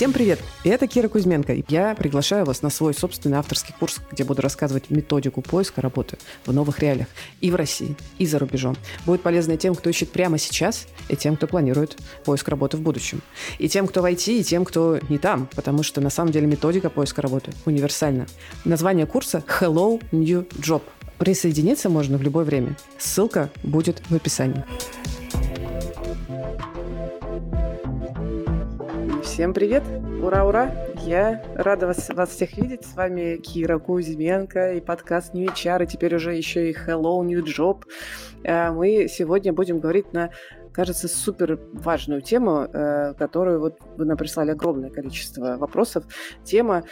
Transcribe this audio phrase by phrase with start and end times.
[0.00, 0.40] Всем привет!
[0.64, 1.54] Это Кира Кузьменко.
[1.68, 6.54] Я приглашаю вас на свой собственный авторский курс, где буду рассказывать методику поиска работы в
[6.54, 7.08] новых реалиях
[7.42, 8.78] и в России, и за рубежом.
[9.04, 13.20] Будет полезно тем, кто ищет прямо сейчас, и тем, кто планирует поиск работы в будущем.
[13.58, 16.46] И тем, кто в IT, и тем, кто не там, потому что на самом деле
[16.46, 18.26] методика поиска работы универсальна.
[18.64, 20.80] Название курса Hello New Job.
[21.18, 22.74] Присоединиться можно в любое время.
[22.96, 24.64] Ссылка будет в описании.
[29.32, 29.84] Всем привет!
[30.20, 30.72] Ура, ура!
[30.96, 32.84] Я рада вас, вас всех видеть.
[32.84, 37.44] С вами Кира Кузьменко и подкаст New HR, и теперь уже еще и Hello New
[37.44, 37.84] Job.
[38.42, 40.30] Э, мы сегодня будем говорить на
[40.72, 46.04] кажется, супер важную тему, э, которую вот вы нам прислали огромное количество вопросов.
[46.42, 46.82] Тема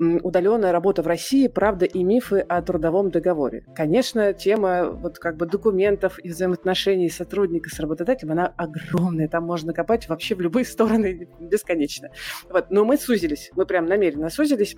[0.00, 3.64] удаленная работа в России, правда и мифы о трудовом договоре.
[3.74, 9.74] Конечно, тема вот как бы документов и взаимоотношений сотрудника с работодателем, она огромная, там можно
[9.74, 12.08] копать вообще в любые стороны бесконечно.
[12.48, 12.70] Вот.
[12.70, 14.76] Но мы сузились, мы прям намеренно сузились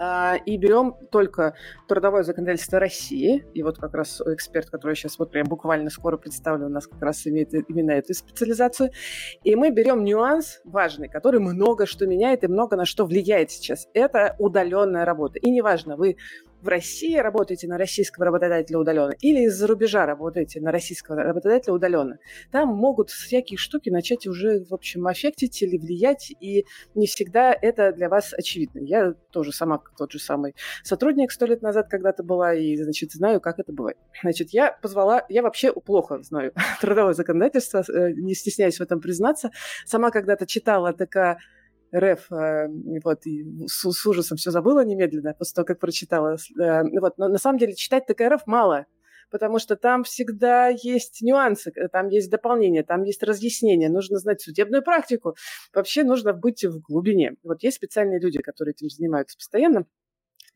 [0.00, 1.54] и берем только
[1.88, 6.66] трудовое законодательство России, и вот как раз эксперт, который сейчас вот прям буквально скоро представлю,
[6.66, 8.90] у нас как раз имеет именно эту специализацию,
[9.42, 13.88] и мы берем нюанс важный, который много что меняет и много на что влияет сейчас.
[13.92, 15.38] Это удаленная работа.
[15.38, 16.16] И неважно, вы
[16.62, 22.18] в России работаете на российского работодателя удаленно или из-за рубежа работаете на российского работодателя удаленно,
[22.50, 27.92] там могут всякие штуки начать уже, в общем, аффектить или влиять, и не всегда это
[27.92, 28.80] для вас очевидно.
[28.80, 33.40] Я тоже сама тот же самый сотрудник сто лет назад когда-то была, и, значит, знаю,
[33.40, 33.96] как это бывает.
[34.22, 39.50] Значит, я позвала, я вообще плохо знаю трудовое законодательство, э, не стесняюсь в этом признаться.
[39.84, 41.38] Сама когда-то читала такая
[41.94, 42.68] РФ, э,
[43.04, 46.36] вот, и с, с ужасом все забыла немедленно после того, как прочитала.
[46.60, 48.86] Э, вот, но на самом деле читать ТКРФ мало,
[49.30, 54.40] потому что там всегда есть нюансы, э, там есть дополнения, там есть разъяснения, нужно знать
[54.40, 55.36] судебную практику.
[55.74, 57.34] Вообще нужно быть в глубине.
[57.42, 59.86] Вот есть специальные люди, которые этим занимаются постоянно,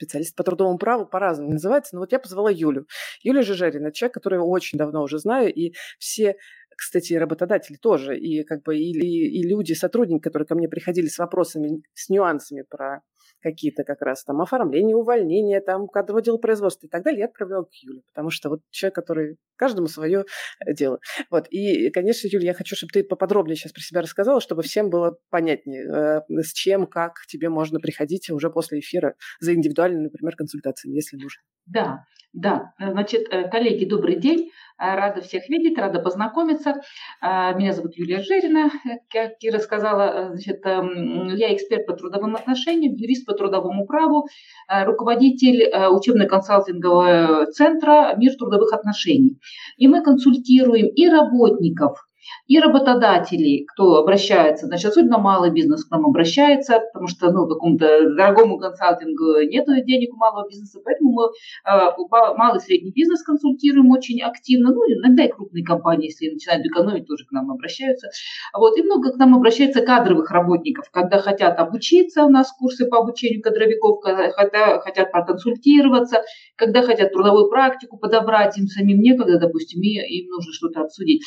[0.03, 2.87] специалист по трудовому праву по-разному называется, но вот я позвала Юлю.
[3.23, 6.37] Юля Жижерина, человек, который очень давно уже знаю, и все
[6.77, 11.07] кстати, работодатели тоже, и как бы и, и, и люди, сотрудники, которые ко мне приходили
[11.07, 13.03] с вопросами, с нюансами про
[13.41, 17.65] какие-то как раз там оформление, увольнение, там кадровое дело производства и так далее, я отправляла
[17.65, 20.25] к Юле, потому что вот человек, который каждому свое
[20.65, 20.99] э, дело.
[21.31, 21.47] Вот.
[21.51, 25.19] И, конечно, Юля, я хочу, чтобы ты поподробнее сейчас про себя рассказала, чтобы всем было
[25.31, 30.95] понятнее, э, с чем, как тебе можно приходить уже после эфира за индивидуальной, например, консультацией,
[30.95, 31.43] если нужно.
[31.67, 32.73] Да, да.
[32.79, 34.51] Значит, э, коллеги, добрый день.
[34.79, 36.81] Рада всех видеть, рада познакомиться.
[37.21, 38.69] Меня зовут Юлия Жирина,
[39.11, 40.31] как Кира сказала.
[40.31, 44.27] Значит, эм, я эксперт по трудовым отношениям, юрист по трудовому праву,
[44.69, 49.39] руководитель учебно-консалтингового центра «Мир трудовых отношений».
[49.77, 52.05] И мы консультируем и работников,
[52.47, 58.15] и работодателей, кто обращается, значит, особенно малый бизнес к нам обращается, потому что, ну, какому-то
[58.15, 63.91] дорогому консалтингу нет денег у малого бизнеса, поэтому мы э, малый и средний бизнес консультируем
[63.91, 68.09] очень активно, ну, иногда и крупные компании, если начинают экономить, тоже к нам обращаются.
[68.57, 72.99] Вот, и много к нам обращается кадровых работников, когда хотят обучиться, у нас курсы по
[72.99, 76.23] обучению кадровиков, когда хотят проконсультироваться,
[76.57, 81.23] когда хотят трудовую практику подобрать, им самим некогда, допустим, и им нужно что-то обсудить.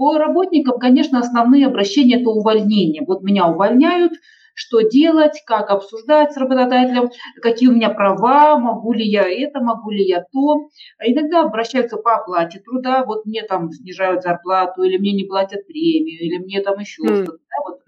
[0.00, 3.02] По работникам, конечно, основные обращения– это увольнение.
[3.06, 4.14] Вот меня увольняют,
[4.54, 7.10] что делать, как обсуждать с работодателем,
[7.42, 10.68] какие у меня права, могу ли я это, могу ли я то.
[10.98, 15.66] А иногда обращаются по оплате труда, вот мне там снижают зарплату, или мне не платят
[15.66, 17.22] премию, или мне там еще mm.
[17.22, 17.32] что-то.
[17.32, 17.79] Да, вот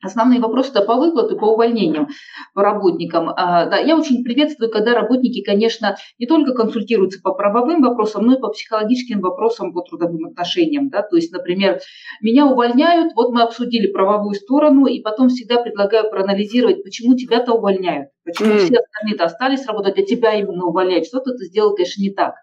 [0.00, 2.08] Основные вопросы это по выплату, по увольнениям
[2.54, 3.30] по работникам.
[3.30, 8.36] А, да, я очень приветствую, когда работники, конечно, не только консультируются по правовым вопросам, но
[8.36, 10.88] и по психологическим вопросам по трудовым отношениям.
[10.88, 11.02] Да?
[11.02, 11.80] То есть, например,
[12.22, 18.10] меня увольняют, вот мы обсудили правовую сторону, и потом всегда предлагаю проанализировать, почему тебя-то увольняют,
[18.24, 18.58] почему mm.
[18.58, 21.06] все остальные-то остались работать, а тебя именно увольняют.
[21.06, 22.34] Что-то ты сделал, конечно, не так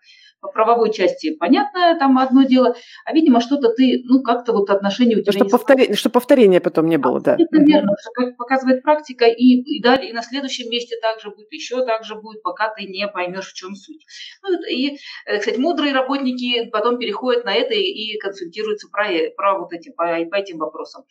[0.41, 2.75] по правовой части понятно, там одно дело,
[3.05, 6.87] а, видимо, что-то ты, ну, как-то вот отношения у тебя чтобы, повторение, чтобы повторения потом
[6.87, 7.33] не было, да.
[7.33, 11.51] Это верно, что, как показывает практика, и, и далее, и на следующем месте также будет,
[11.51, 14.05] еще так же будет, пока ты не поймешь, в чем суть.
[14.43, 19.57] Ну, и, э, кстати, мудрые работники потом переходят на это и, и консультируются про, про
[19.59, 21.03] вот эти, по, по этим вопросам.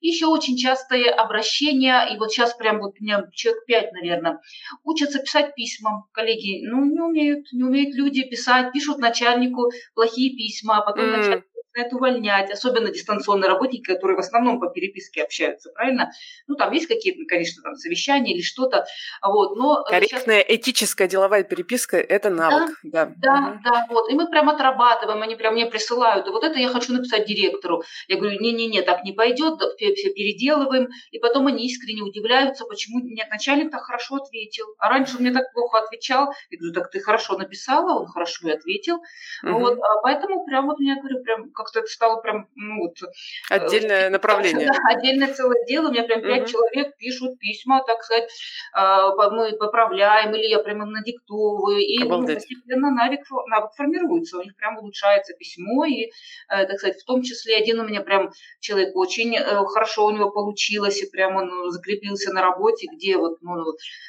[0.00, 4.40] Еще очень частое обращение, и вот сейчас прям вот у меня человек пять, наверное,
[4.84, 10.78] учатся писать письма, коллеги, ну, не умеют, не умеют люди писать, пишут начальнику плохие письма,
[10.78, 11.16] а потом mm.
[11.16, 16.10] начальник начинает увольнять, особенно дистанционные работники, которые в основном по переписке общаются, правильно?
[16.46, 18.84] Ну, там есть какие-то, конечно, там совещания или что-то,
[19.22, 19.84] вот, но...
[19.84, 20.58] Корректная сейчас...
[20.58, 23.06] этическая деловая переписка– это навык, да.
[23.06, 23.58] Да, да, угу.
[23.64, 26.92] да, вот, и мы прям отрабатываем, они прям мне присылают, и вот это я хочу
[26.92, 27.82] написать директору.
[28.08, 33.28] Я говорю, не-не-не, так не пойдет, все переделываем, и потом они искренне удивляются, почему нет,
[33.30, 37.00] начальник так хорошо ответил, а раньше он мне так плохо отвечал, я говорю, так ты
[37.00, 38.96] хорошо написала, он хорошо и ответил,
[39.42, 39.58] угу.
[39.58, 42.96] вот, а поэтому прям вот мне, говорю, прям как-то это стало прям, ну вот...
[43.02, 44.66] Э, Отдельное направление.
[44.66, 45.88] Да, отдельное целое дело.
[45.88, 46.50] У меня прям пять угу.
[46.50, 48.28] человек пишут письма, так сказать,
[48.76, 51.78] э, мы поправляем, или я прям им надиктовываю.
[51.78, 54.38] И ну, постепенно навык, навык формируется.
[54.38, 55.84] У них прям улучшается письмо.
[55.84, 56.10] И, э,
[56.48, 58.30] так сказать, в том числе один у меня прям
[58.60, 63.56] человек очень хорошо у него получилось, и прям он закрепился на работе, где вот, ну,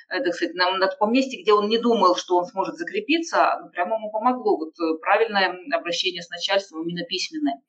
[0.09, 3.69] так сказать, на, на том месте, где он не думал, что он сможет закрепиться, ну,
[3.69, 4.57] прямо ему помогло.
[4.57, 7.03] Вот правильное обращение с начальством именно
[7.43, 7.61] письменное.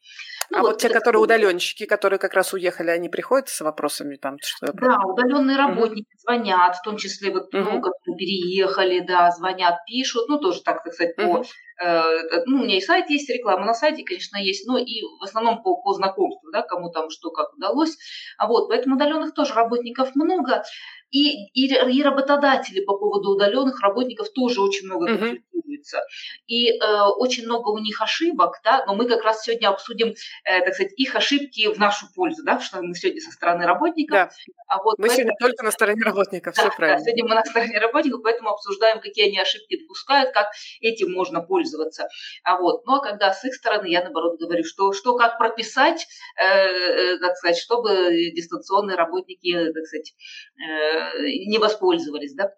[0.50, 4.16] Ну, а вот, вот те, которые удаленщики, которые как раз уехали, они приходят с вопросами
[4.16, 6.18] там что Да, удаленные работники угу.
[6.18, 7.80] звонят, в том числе вот угу.
[7.80, 11.38] которые переехали, да, звонят, пишут, ну тоже так, так сказать, угу.
[11.38, 11.44] по
[11.82, 15.24] э, ну, у меня и сайт есть, реклама на сайте, конечно, есть, но и в
[15.24, 17.96] основном по, по знакомству, да, кому там что как удалось.
[18.38, 20.62] А вот, поэтому удаленных тоже работников много.
[21.10, 25.38] И, и, и работодатели по поводу удаленных работников тоже очень много uh-huh
[25.84, 26.02] консультируются.
[26.46, 30.14] И э, очень много у них ошибок, да, но мы как раз сегодня обсудим,
[30.44, 34.14] э, так сказать, их ошибки в нашу пользу, да, что мы сегодня со стороны работников.
[34.14, 34.30] Да.
[34.68, 35.16] А вот мы поэтому...
[35.16, 36.98] сегодня только на стороне работников, да, все правильно.
[36.98, 40.48] Да, сегодня мы на стороне работников, поэтому обсуждаем, какие они ошибки допускают, как
[40.80, 42.06] этим можно пользоваться.
[42.42, 46.06] А вот, ну а когда с их стороны, я наоборот говорю, что, что как прописать,
[46.36, 50.14] э, э, так сказать, чтобы дистанционные работники, так сказать,
[50.58, 52.52] э, не воспользовались, да.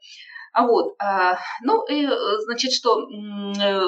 [0.57, 2.09] А вот, а, ну, и,
[2.39, 3.81] значит, что э,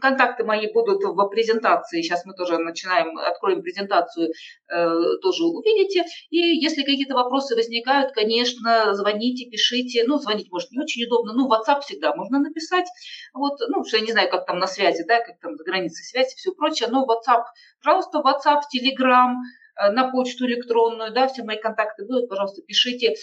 [0.00, 2.00] контакты мои будут в презентации.
[2.00, 6.04] Сейчас мы тоже начинаем, откроем презентацию, э, тоже увидите.
[6.30, 10.04] И если какие-то вопросы возникают, конечно, звоните, пишите.
[10.06, 11.32] Ну, звонить, может, не очень удобно.
[11.32, 12.86] Ну, WhatsApp всегда можно написать.
[13.34, 16.04] Вот, ну, что я не знаю, как там на связи, да, как там за границей
[16.04, 16.88] связи и все прочее.
[16.88, 17.46] Но WhatsApp,
[17.82, 19.61] пожалуйста, WhatsApp, Telegram– Э,
[19.92, 23.14] на почту электронную, да, все мои контакты будут, пожалуйста, пишите,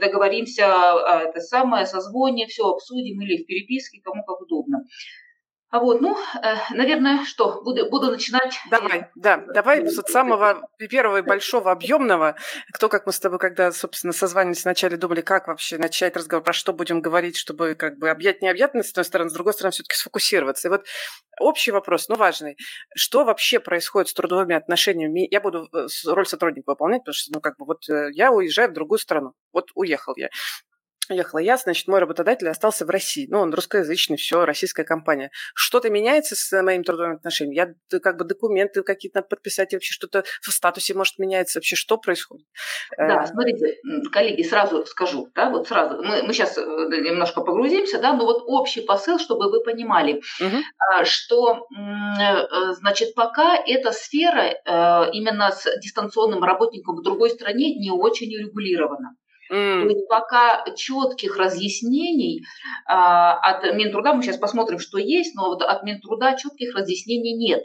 [0.00, 0.64] договоримся,
[1.24, 4.84] это самое, созвоне, все обсудим или в переписке, кому как удобно.
[5.70, 8.58] А вот, ну, э, наверное, что, буду, буду начинать.
[8.70, 12.34] Давай, да, давай с самого первого и большого объемного.
[12.72, 16.52] Кто, как мы с тобой, когда, собственно, созванивались вначале, думали, как вообще начать разговор, про
[16.52, 19.94] что будем говорить, чтобы как бы объять необъятность, с одной стороны, с другой стороны, все-таки
[19.94, 20.66] сфокусироваться.
[20.66, 20.86] И вот
[21.38, 22.56] общий вопрос, но важный.
[22.96, 25.28] Что вообще происходит с трудовыми отношениями?
[25.30, 28.70] Я буду э, роль сотрудника выполнять, потому что, ну, как бы вот э, я уезжаю
[28.70, 29.34] в другую страну.
[29.52, 30.30] Вот уехал я
[31.14, 33.26] ехала я, значит, мой работодатель остался в России.
[33.30, 35.30] Ну, он русскоязычный, все, российская компания.
[35.54, 37.74] Что-то меняется с моими трудовыми отношениями?
[37.90, 41.96] Я как бы документы какие-то надо подписать, вообще что-то в статусе может меняться, вообще что
[41.98, 42.46] происходит?
[42.96, 43.76] Да, э, смотрите,
[44.12, 48.42] коллеги, сразу скажу, да, вот сразу, мы, мы сейчас э, немножко погрузимся, да, но вот
[48.46, 51.04] общий посыл, чтобы вы понимали, угу.
[51.04, 54.50] что, э, значит, пока эта сфера
[55.12, 59.16] именно с дистанционным работником в другой стране не очень урегулирована.
[59.50, 59.90] Mm.
[60.08, 62.44] Пока четких разъяснений
[62.86, 67.62] а, от Минтруда, мы сейчас посмотрим, что есть, но вот от Минтруда четких разъяснений нет.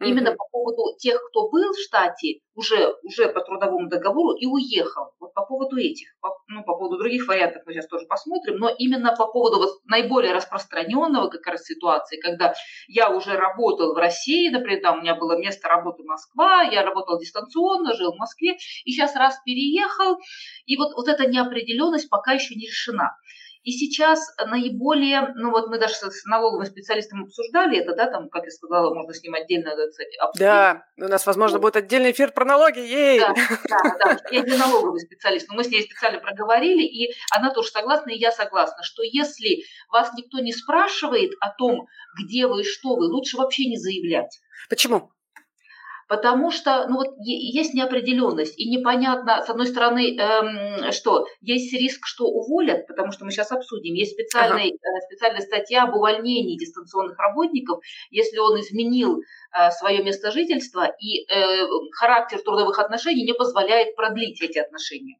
[0.00, 0.06] Mm-hmm.
[0.06, 5.12] Именно по поводу тех, кто был в штате, уже, уже по трудовому договору и уехал.
[5.20, 8.68] Вот по поводу этих, по, ну, по поводу других вариантов мы сейчас тоже посмотрим, но
[8.68, 12.54] именно по поводу вот наиболее распространенного как раз ситуации, когда
[12.88, 17.18] я уже работал в России, например, там у меня было место работы Москва, я работал
[17.18, 20.18] дистанционно, жил в Москве, и сейчас раз переехал,
[20.66, 23.16] и вот, вот эта неопределенность пока еще не решена.
[23.62, 28.44] И сейчас наиболее, ну вот мы даже с налоговым специалистом обсуждали это, да, там, как
[28.44, 30.40] я сказала, можно с ним отдельно, кстати, обсудить.
[30.40, 33.20] Да, у нас, возможно, будет отдельный эфир про налоги, ей!
[33.20, 33.34] Да,
[33.68, 37.70] да, да, я не налоговый специалист, но мы с ней специально проговорили, и она тоже
[37.70, 41.86] согласна, и я согласна, что если вас никто не спрашивает о том,
[42.18, 44.40] где вы и что вы, лучше вообще не заявлять.
[44.68, 45.10] Почему?
[46.08, 52.06] Потому что ну вот есть неопределенность и непонятно с одной стороны эм, что есть риск
[52.06, 54.98] что уволят потому что мы сейчас обсудим есть специальный, ага.
[54.98, 61.30] Э, специальная статья об увольнении дистанционных работников если он изменил э, свое место жительства и
[61.30, 65.18] э, характер трудовых отношений не позволяет продлить эти отношения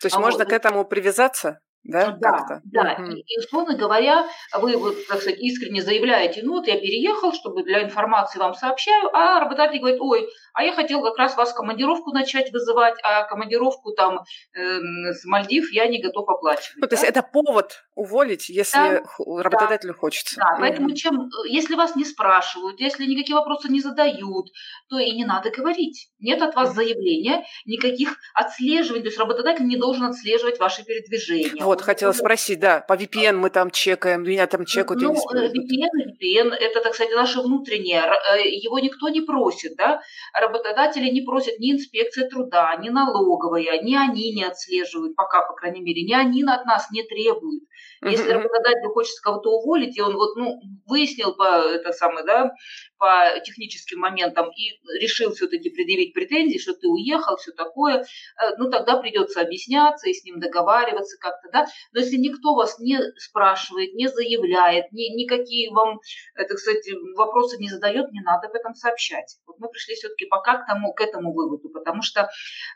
[0.00, 0.48] то есть а можно вот.
[0.48, 2.60] к этому привязаться да, да как-то.
[2.64, 3.12] Да, угу.
[3.12, 7.62] и, и, условно говоря, вы, вот, так сказать, искренне заявляете, ну вот я переехал, чтобы
[7.62, 12.12] для информации вам сообщаю, а работодатель говорит, ой, а я хотел как раз вас командировку
[12.12, 14.20] начать вызывать, а командировку там
[14.54, 14.80] э,
[15.12, 16.76] с Мальдив я не готов оплачивать.
[16.76, 16.88] Ну, да?
[16.88, 19.98] то есть это повод уволить, если да, работодателю да.
[19.98, 20.36] хочется.
[20.36, 20.60] Да, угу.
[20.60, 24.46] поэтому чем, если вас не спрашивают, если никакие вопросы не задают,
[24.88, 26.08] то и не надо говорить.
[26.18, 31.62] Нет от вас заявления, никаких отслеживаний, то есть работодатель не должен отслеживать ваши передвижения.
[31.62, 35.02] Вот, хотела спросить, да, по VPN мы там чекаем, меня там чекают.
[35.02, 38.02] Ну, VPN, VPN, это, так сказать, наше внутреннее,
[38.34, 40.00] э, его никто не просит, да,
[40.32, 45.82] работодатели не просят ни инспекция труда, ни налоговая, ни они не отслеживают, пока, по крайней
[45.82, 47.64] мере, ни они от нас не требуют.
[48.02, 52.50] Если работодатель хочет кого-то уволить, и он вот, ну, выяснил по, это самое, да,
[52.98, 58.70] по техническим моментам и решил все-таки предъявить претензии, что ты уехал, все такое, э, ну,
[58.70, 61.66] тогда придется объясняться и с ним договариваться как-то, да.
[61.92, 66.00] Но если никто вас не спрашивает, не заявляет, ни, никакие вам,
[66.34, 69.36] это, кстати, вопросы не задает, не надо об этом сообщать.
[69.46, 72.28] Вот мы пришли все-таки пока к, тому, к этому выводу, потому что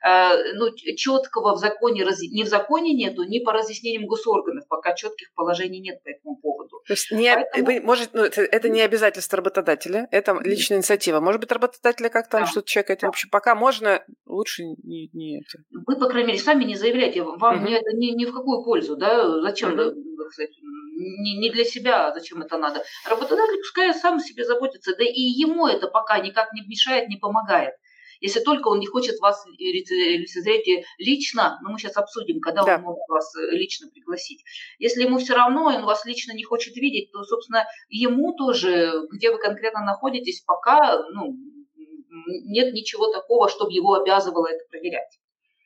[0.06, 5.32] э, ну, четкого в законе, ни в законе нету, ни по разъяснениям госорганов, пока четких
[5.34, 6.80] положений нет по этому поводу.
[6.86, 7.86] То есть не, Поэтому...
[7.86, 11.20] может, ну, это, это не обязательство работодателя, это личная инициатива.
[11.20, 12.46] Может быть, работодателя как там да.
[12.46, 13.00] что-то чекать.
[13.00, 13.08] Да.
[13.08, 15.62] В общем, пока можно, лучше не, не это.
[15.86, 17.22] Вы, по крайней мере, сами не заявляйте.
[17.22, 17.70] Вам угу.
[17.70, 19.40] это ни, ни в какую пользу, да?
[19.40, 20.30] Зачем, угу.
[20.30, 22.82] сказать, не, не для себя, зачем это надо.
[23.08, 27.74] Работодатель пускай сам себе заботится, да и ему это пока никак не мешает, не помогает.
[28.20, 32.76] Если только он не хочет вас лицезреть лично, ну мы сейчас обсудим, когда да.
[32.76, 34.44] он может вас э, лично пригласить.
[34.78, 39.30] Если ему все равно, он вас лично не хочет видеть, то, собственно, ему тоже, где
[39.30, 41.34] вы конкретно находитесь, пока ну,
[42.44, 45.18] нет ничего такого, чтобы его обязывало это проверять.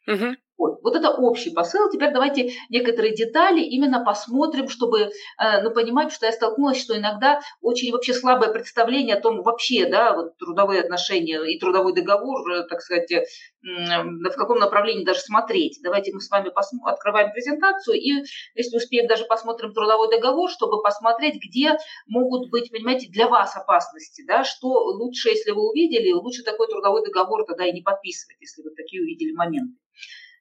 [0.07, 0.37] Угу.
[0.57, 0.79] Вот.
[0.83, 1.91] вот это общий посыл.
[1.91, 7.41] Теперь давайте некоторые детали именно посмотрим, чтобы э, ну, понимать, что я столкнулась, что иногда
[7.61, 12.67] очень вообще слабое представление о том вообще, да, вот трудовые отношения и трудовой договор, э,
[12.69, 13.25] так сказать, э,
[13.63, 15.81] в каком направлении даже смотреть.
[15.83, 20.83] Давайте мы с вами посмо- открываем презентацию и, если успеем, даже посмотрим трудовой договор, чтобы
[20.83, 26.45] посмотреть, где могут быть, понимаете, для вас опасности, да, что лучше, если вы увидели, лучше
[26.45, 29.75] такой трудовой договор тогда и не подписывать, если вы такие увидели моменты.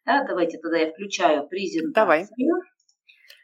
[0.05, 1.93] Да, давайте тогда я включаю презентацию.
[1.93, 2.27] Давай.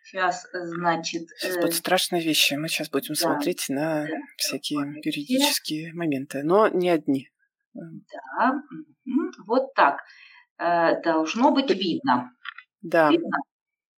[0.03, 1.29] Сейчас, значит...
[1.37, 1.61] Сейчас э...
[1.61, 2.55] будут страшные вещи.
[2.55, 3.19] Мы сейчас будем да.
[3.19, 4.17] смотреть на да.
[4.37, 7.29] всякие юридические моменты, но не одни.
[7.73, 8.61] Да,
[9.45, 10.01] вот так.
[10.57, 12.31] Э, должно быть видно.
[12.81, 13.37] Да, видно.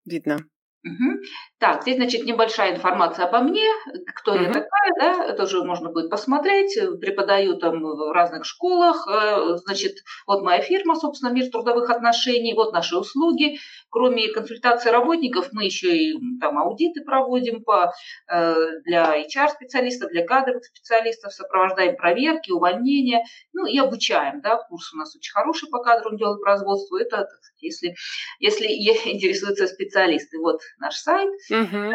[0.05, 0.37] видно.
[0.83, 1.21] Угу.
[1.59, 3.67] Так, здесь, значит, небольшая информация обо мне,
[4.15, 4.41] кто угу.
[4.41, 6.75] я такая, да, это уже можно будет посмотреть.
[6.99, 9.07] Преподаю там в разных школах.
[9.07, 13.59] Э, значит, вот моя фирма, собственно, мир трудовых отношений, вот наши услуги.
[13.91, 17.93] Кроме консультации работников, мы еще и там аудиты проводим по,
[18.27, 23.23] э, для HR-специалистов, для кадровых специалистов, сопровождаем проверки, увольнения,
[23.53, 26.97] ну и обучаем, да, курс у нас очень хороший по кадровому делу производству.
[26.97, 27.27] Это,
[27.59, 27.93] если,
[28.39, 28.65] если
[29.11, 30.39] интересуются специалисты.
[30.39, 31.29] Вот наш сайт.
[31.49, 31.91] Угу.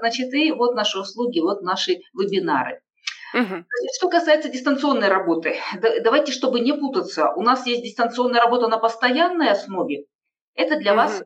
[0.00, 2.80] Значит, и вот наши услуги, вот наши вебинары.
[3.34, 3.64] Угу.
[3.96, 5.56] Что касается дистанционной работы,
[6.02, 10.06] давайте, чтобы не путаться, у нас есть дистанционная работа на постоянной основе.
[10.54, 11.00] Это для угу.
[11.00, 11.24] вас э,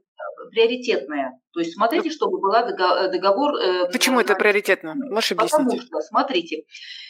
[0.50, 1.40] приоритетная.
[1.52, 3.54] То есть смотрите, чтобы была э, договор.
[3.90, 4.94] Почему это приоритетно?
[4.94, 5.66] Можешь объяснить?
[5.66, 6.64] Потому что, смотрите,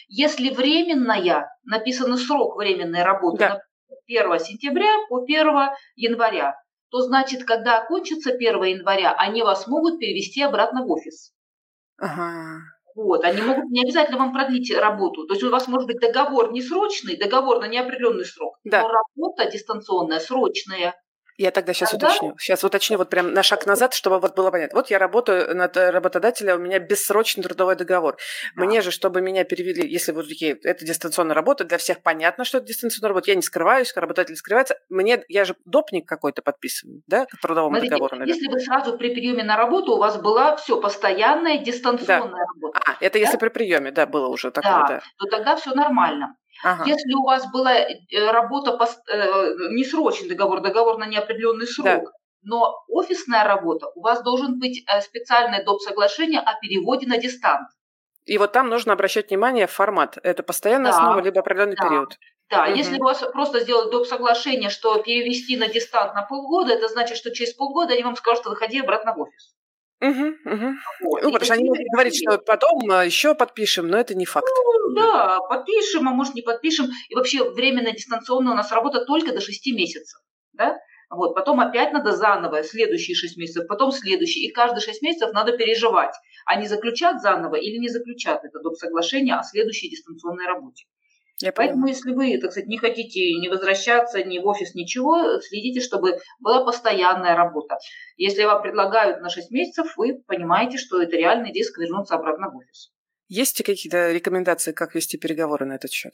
[0.07, 3.61] если временная, написано срок временной работы да.
[4.07, 5.47] 1 сентября по 1
[5.95, 6.55] января,
[6.95, 11.33] то значит, когда окончится 1 января, они вас могут перевести обратно в офис.
[11.97, 12.61] Ага.
[12.95, 15.27] Вот, они могут не обязательно вам продлить работу.
[15.27, 18.83] То есть у вас может быть договор не срочный, договор на неопределенный срок, да.
[18.83, 20.95] но работа дистанционная срочная.
[21.37, 22.07] Я тогда сейчас Тогда...
[22.07, 22.35] уточню.
[22.37, 24.77] Сейчас уточню вот прям на шаг назад, чтобы вот было понятно.
[24.77, 28.17] Вот я работаю над работодателем, у меня бессрочный трудовой договор.
[28.55, 28.63] Да.
[28.63, 32.59] Мне же, чтобы меня перевели, если вот такие, это дистанционная работа, для всех понятно, что
[32.59, 33.31] это дистанционная работа.
[33.31, 34.79] Я не скрываюсь, работодатель скрывается.
[34.89, 38.15] Мне, я же допник какой-то подписываю, да, к трудовому Смотрите, договору.
[38.17, 38.35] Наверное.
[38.35, 42.45] Если бы сразу при приеме на работу у вас была все постоянная дистанционная да.
[42.55, 42.79] работа.
[42.85, 43.19] А, это да?
[43.19, 44.87] если при приеме, да, было уже такое, да.
[44.87, 45.01] да.
[45.17, 46.35] То тогда все нормально.
[46.65, 46.83] Ага.
[46.87, 47.95] Если у вас была э,
[48.31, 48.75] работа,
[49.07, 52.11] э, не срочный договор, договор на неопределенный срок, да.
[52.41, 55.79] но офисная работа, у вас должен быть э, специальное доп.
[55.79, 57.67] соглашение о переводе на дистант.
[58.25, 60.17] И вот там нужно обращать внимание формат.
[60.23, 60.97] Это постоянная да.
[60.97, 61.87] основа, либо определенный да.
[61.87, 62.17] период.
[62.49, 62.71] Да, угу.
[62.75, 64.07] если у вас просто сделать доп.
[64.07, 68.41] соглашение, что перевести на дистант на полгода, это значит, что через полгода они вам скажут,
[68.41, 69.53] что выходи обратно в офис.
[70.05, 70.69] Угу, угу.
[71.01, 71.23] Вот.
[71.23, 74.47] Ну, потому что они могут говорить, что потом а, еще подпишем, но это не факт.
[74.47, 76.87] Ну, да, подпишем, а может не подпишем.
[77.09, 80.19] И вообще временная дистанционная у нас работа только до 6 месяцев.
[80.53, 80.77] Да?
[81.09, 84.47] Вот, потом опять надо заново, следующие 6 месяцев, потом следующие.
[84.47, 88.75] И каждые 6 месяцев надо переживать, они заключат заново или не заключат это доп.
[88.75, 90.85] соглашение о следующей дистанционной работе.
[91.41, 91.95] Я Поэтому, понимаю.
[91.95, 96.63] если вы, так сказать, не хотите не возвращаться ни в офис, ничего, следите, чтобы была
[96.63, 97.77] постоянная работа.
[98.15, 102.57] Если вам предлагают на 6 месяцев, вы понимаете, что это реальный риск вернуться обратно в
[102.57, 102.91] офис.
[103.27, 106.13] Есть ли какие-то рекомендации, как вести переговоры на этот счет?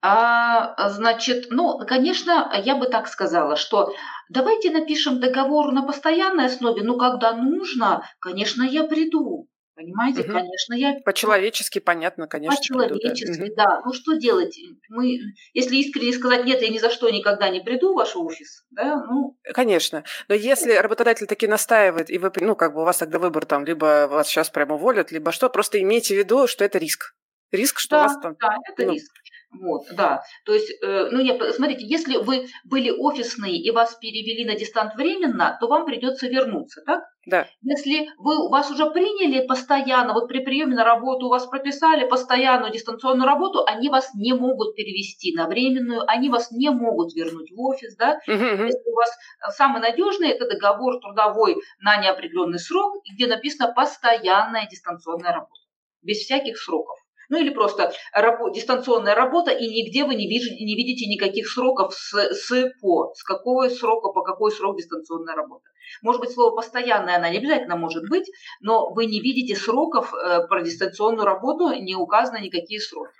[0.00, 3.92] А, значит, ну, конечно, я бы так сказала, что
[4.28, 9.48] давайте напишем договор на постоянной основе, но когда нужно, конечно, я приду.
[9.78, 10.32] Понимаете, угу.
[10.32, 10.98] конечно, я...
[11.04, 12.56] По-человечески понятно, конечно.
[12.56, 13.64] По-человечески, приду, да.
[13.64, 13.82] да.
[13.86, 14.58] Ну что делать?
[14.88, 15.20] Мы,
[15.54, 18.96] если искренне сказать, нет, я ни за что никогда не приду в ваш офис, да,
[19.06, 19.38] ну...
[19.54, 20.02] Конечно.
[20.26, 23.64] Но если работодатель таки настаивает, и вы, ну, как бы у вас тогда выбор там,
[23.64, 27.14] либо вас сейчас прямо уволят, либо что, просто имейте в виду, что это риск.
[27.52, 28.36] Риск, что да, у вас там...
[28.40, 29.12] Да, это ну, риск.
[29.50, 30.22] Вот, да.
[30.44, 34.94] То есть, э, ну, нет, смотрите, если вы были офисные и вас перевели на дистант
[34.94, 37.00] временно, то вам придется вернуться, так?
[37.24, 37.46] Да.
[37.62, 42.72] Если вы, вас уже приняли постоянно, вот при приеме на работу у вас прописали постоянную
[42.72, 47.60] дистанционную работу, они вас не могут перевести на временную, они вас не могут вернуть в
[47.60, 48.18] офис, да?
[48.26, 49.10] Угу, Если у вас
[49.56, 55.60] самый надежный, это договор трудовой на неопределенный срок, где написано постоянная дистанционная работа,
[56.02, 56.98] без всяких сроков.
[57.28, 61.94] Ну или просто рабо- дистанционная работа, и нигде вы не, виж- не видите никаких сроков
[61.94, 65.64] с, с по, с какого срока, по какой срок дистанционная работа.
[66.02, 68.30] Может быть, слово «постоянная» она не обязательно может быть,
[68.60, 73.12] но вы не видите сроков э, про дистанционную работу, не указаны никакие сроки.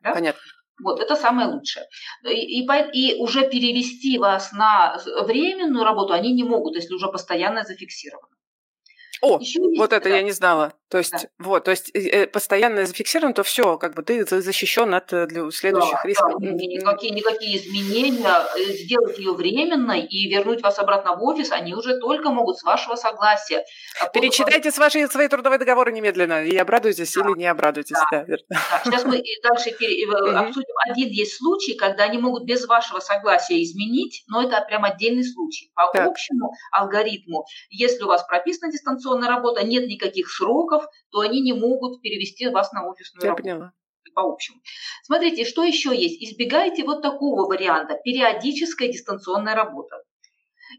[0.00, 0.12] Да?
[0.12, 0.40] Понятно.
[0.82, 1.86] Вот, это самое лучшее.
[2.24, 7.64] И, и, и уже перевести вас на временную работу они не могут, если уже постоянно
[7.64, 8.28] зафиксировано.
[9.22, 10.16] О, Еще вот это да.
[10.16, 10.74] я не знала.
[10.88, 11.28] То есть, да.
[11.40, 15.50] вот, то есть э, постоянно зафиксировано, то все, как бы ты защищен от э, для
[15.50, 16.34] следующих да, рисков.
[16.38, 21.74] Да, никакие, никакие изменения, э, сделать ее временной и вернуть вас обратно в офис, они
[21.74, 23.64] уже только могут с вашего согласия.
[24.00, 27.20] А Перечитайте с ваши, свои трудовые договоры немедленно и обрадуйтесь да.
[27.20, 27.96] или не обрадуйтесь.
[28.12, 28.24] Да.
[28.24, 28.80] Да, да.
[28.84, 30.74] Сейчас мы дальше обсудим.
[30.88, 35.72] Один есть случай, когда они могут без вашего согласия изменить, но это прям отдельный случай.
[35.74, 36.06] По так.
[36.06, 41.52] общему алгоритму, если у вас прописана дистанционная работа, нет никаких сроков, сотрудников, то они не
[41.52, 43.42] могут перевести вас на офисную Я работу.
[43.42, 43.72] Поняла.
[44.14, 44.62] По общему.
[45.02, 46.22] Смотрите, что еще есть.
[46.22, 47.98] Избегайте вот такого варианта.
[48.02, 49.96] Периодическая дистанционная работа.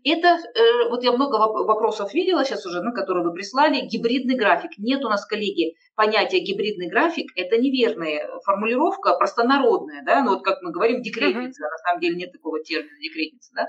[0.04, 4.72] Это, э, вот я много вопросов видела сейчас уже, на которые вы прислали, гибридный график.
[4.78, 10.62] Нет у нас, коллеги, понятия гибридный график, это неверная формулировка, простонародная, да, ну вот как
[10.62, 11.70] мы говорим, декретница, uh-huh.
[11.70, 13.68] на самом деле нет такого термина декретница, да,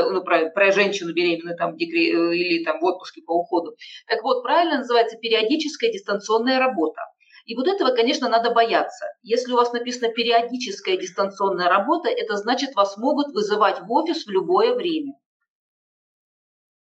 [0.00, 3.76] э, ну про, про женщину беременную там декре, э, или там в отпуске по уходу.
[4.06, 7.00] Так вот, правильно называется периодическая дистанционная работа.
[7.44, 9.06] И вот этого, конечно, надо бояться.
[9.22, 14.30] Если у вас написано периодическая дистанционная работа, это значит, вас могут вызывать в офис в
[14.30, 15.12] любое время.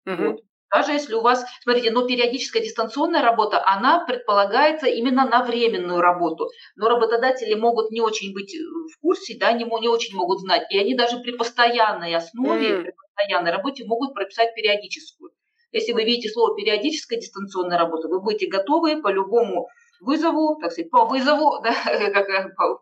[0.07, 0.25] Угу.
[0.25, 0.41] Вот.
[0.73, 6.49] Даже если у вас, смотрите, но периодическая дистанционная работа, она предполагается именно на временную работу.
[6.75, 10.65] Но работодатели могут не очень быть э, в курсе, да, не, не очень могут знать.
[10.71, 12.83] И они даже при постоянной основе, mm.
[12.83, 15.31] при постоянной работе могут прописать периодическую.
[15.73, 19.69] Если вы видите слово периодическая дистанционная работа, вы будете готовы по любому
[20.01, 21.73] вызову, так сказать, по вызову, да,
[22.11, 22.81] как по,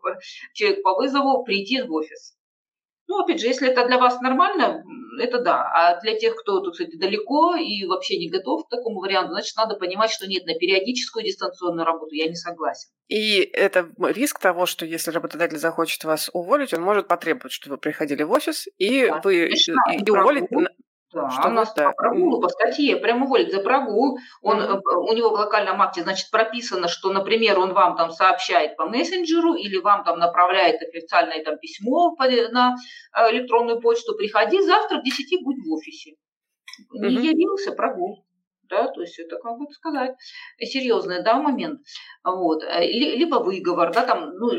[0.53, 2.35] человек по вызову прийти в офис.
[3.07, 4.83] Ну, опять же, если это для вас нормально,
[5.19, 5.69] это да.
[5.73, 9.55] А для тех, кто, тут, кстати, далеко и вообще не готов к такому варианту, значит,
[9.55, 12.89] надо понимать, что нет, на периодическую дистанционную работу я не согласен.
[13.07, 17.79] И это риск того, что если работодатель захочет вас уволить, он может потребовать, чтобы вы
[17.79, 20.49] приходили в офис, и да, вы и уволить
[21.15, 24.19] да, что нас по прогулу, по статье, прямо уволить за прогул.
[24.41, 24.81] Он, mm-hmm.
[25.09, 29.53] У него в локальном акте, значит, прописано, что, например, он вам там сообщает по мессенджеру
[29.53, 32.15] или вам там направляет официальное там письмо
[32.51, 32.75] на
[33.17, 36.15] э, электронную почту, приходи завтра в 10 будь в офисе.
[36.91, 37.21] Не mm-hmm.
[37.21, 38.25] явился, прогул
[38.69, 40.11] да, то есть это, как бы сказать,
[40.59, 41.81] серьезный, да, момент,
[42.23, 44.49] вот, э, либо выговор, да, там, ну,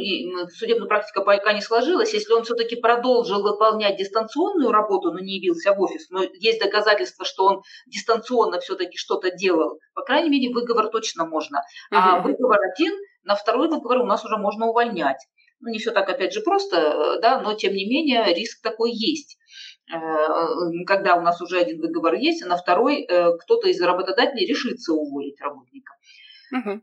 [0.49, 5.73] судебная практика пока не сложилась, если он все-таки продолжил выполнять дистанционную работу, но не явился
[5.73, 10.89] в офис, но есть доказательства, что он дистанционно все-таки что-то делал, по крайней мере, выговор
[10.89, 12.93] точно можно, а выговор один,
[13.25, 15.19] на второй выговор у нас уже можно увольнять.
[15.61, 18.93] Ну, не все так, опять же, просто, э, да, но тем не менее риск такой
[18.93, 19.39] есть.
[19.93, 24.47] Э, когда у нас уже один выговор есть, а на второй э, кто-то из работодателей
[24.47, 25.93] решится уволить работника.
[26.53, 26.81] Угу.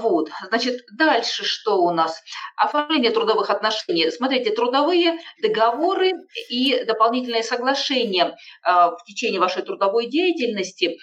[0.00, 2.22] Вот, значит, дальше что у нас?
[2.56, 4.10] Оформление трудовых отношений.
[4.10, 6.12] Смотрите, трудовые договоры
[6.48, 10.98] и дополнительные соглашения э, в течение вашей трудовой деятельности,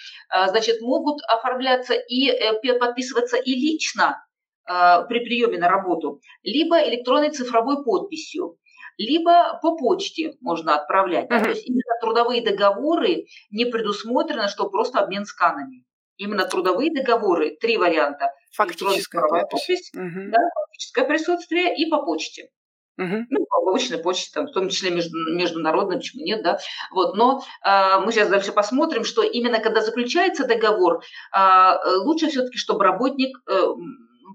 [0.48, 2.30] значит, могут оформляться и
[2.78, 4.24] подписываться и лично
[4.64, 8.58] при приеме на работу, либо электронной цифровой подписью.
[8.98, 11.28] Либо по почте можно отправлять.
[11.28, 11.42] Да?
[11.42, 15.84] То есть именно трудовые договоры не предусмотрено, что просто обмен сканами.
[16.16, 18.30] Именно трудовые договоры, три варианта.
[18.54, 19.90] Фактическая подпись.
[19.94, 20.30] угу.
[20.30, 22.50] да, фактическое присутствие и по почте.
[22.98, 23.26] Угу.
[23.30, 26.58] Ну, по обычной почте, там, в том числе между, международной, почему нет, да.
[26.92, 31.02] Вот, но э, мы сейчас дальше посмотрим, что именно когда заключается договор,
[31.34, 31.72] э,
[32.04, 33.60] лучше все-таки, чтобы работник э,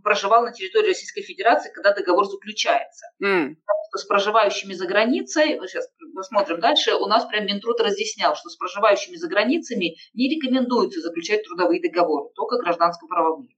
[0.02, 3.08] проживал на территории Российской Федерации, когда договор заключается.
[3.24, 3.56] Mm.
[3.96, 9.16] С проживающими за границей, сейчас посмотрим дальше, у нас прям Минтруд разъяснял, что с проживающими
[9.16, 13.50] за границами не рекомендуется заключать трудовые договоры, только гражданско-правовые.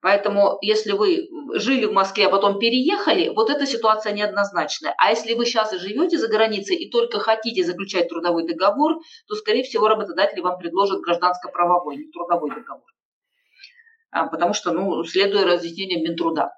[0.00, 4.94] Поэтому, если вы жили в Москве, а потом переехали, вот эта ситуация неоднозначная.
[4.96, 9.34] А если вы сейчас и живете за границей и только хотите заключать трудовой договор, то,
[9.34, 12.84] скорее всего, работодатели вам предложат гражданско-правовой, не трудовой договор.
[14.10, 16.50] А, потому что, ну, следуя разъяснениям Минтруда.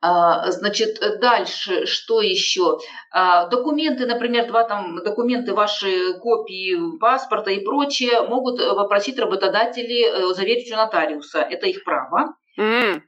[0.00, 2.78] А, значит, дальше, что еще?
[3.10, 10.34] А, документы, например, два там документы, ваши копии паспорта и прочее могут попросить работодатели э,
[10.34, 11.40] заверить у нотариуса.
[11.40, 12.36] Это их право.
[12.58, 13.00] Mm.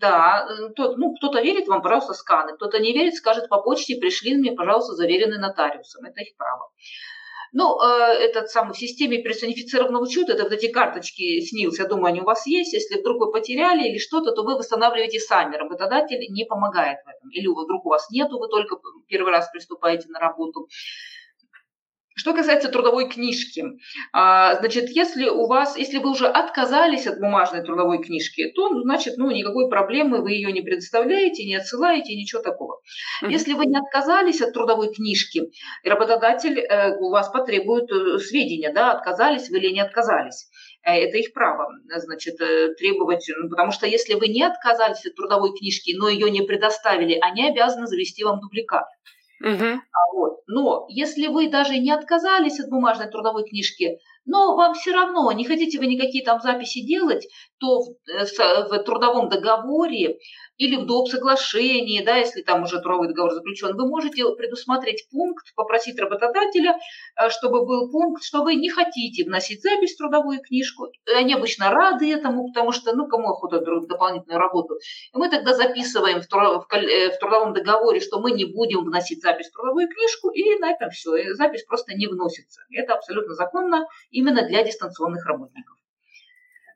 [0.00, 4.36] Да, тот, ну, кто-то верит вам, пожалуйста, сканы, кто-то не верит, скажет по почте, пришли
[4.36, 6.04] мне, пожалуйста, заверенный нотариусом.
[6.04, 6.70] Это их право.
[7.52, 12.06] Ну, э, этот самый в системе персонифицированного учета, это вот эти карточки снился, я думаю,
[12.06, 12.72] они у вас есть.
[12.72, 15.56] Если вдруг вы потеряли или что-то, то вы восстанавливаете сами.
[15.56, 17.30] Работодатель не помогает в этом.
[17.30, 18.76] Или вдруг у вас нету, вы только
[19.08, 20.68] первый раз приступаете на работу.
[22.16, 23.64] Что касается трудовой книжки,
[24.12, 28.82] а, значит, если у вас, если вы уже отказались от бумажной трудовой книжки, то, ну,
[28.82, 32.80] значит, ну, никакой проблемы вы ее не предоставляете, не отсылаете, ничего такого.
[33.22, 35.50] Если вы не отказались от трудовой книжки,
[35.84, 40.48] работодатель э, у вас потребует э, сведения, да, отказались вы или не отказались.
[40.82, 42.36] Э, это их право, значит,
[42.76, 47.18] требовать, ну, потому что если вы не отказались от трудовой книжки, но ее не предоставили,
[47.20, 48.86] они обязаны завести вам дубликат.
[49.42, 49.80] Угу.
[50.14, 50.40] Вот.
[50.46, 55.44] Но если вы даже не отказались от бумажной трудовой книжки, но вам все равно, не
[55.44, 57.26] хотите вы никакие там записи делать,
[57.58, 60.18] то в, э, в трудовом договоре
[60.60, 61.08] или в доп.
[61.08, 66.76] соглашении, да, если там уже трудовой договор заключен, вы можете предусмотреть пункт, попросить работодателя,
[67.16, 70.88] э, чтобы был пункт, что вы не хотите вносить запись в трудовую книжку.
[71.16, 74.74] Они обычно рады этому, потому что, ну, кому охота дополнительную работу.
[75.14, 79.52] И мы тогда записываем э, в трудовом договоре, что мы не будем вносить запись в
[79.52, 81.16] трудовую книжку, и на этом все.
[81.16, 82.60] И запись просто не вносится.
[82.70, 85.78] Это абсолютно законно именно для дистанционных работников.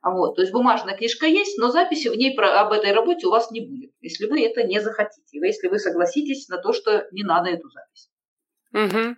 [0.05, 3.31] Вот, то есть бумажная книжка есть, но записи в ней про, об этой работе у
[3.31, 7.23] вас не будет, если вы это не захотите, если вы согласитесь на то, что не
[7.23, 8.11] надо эту запись.
[8.75, 9.17] Угу.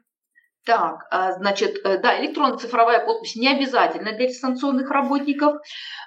[0.65, 5.57] Так, а, значит, э, да, электронно-цифровая подпись не обязательно для дистанционных работников,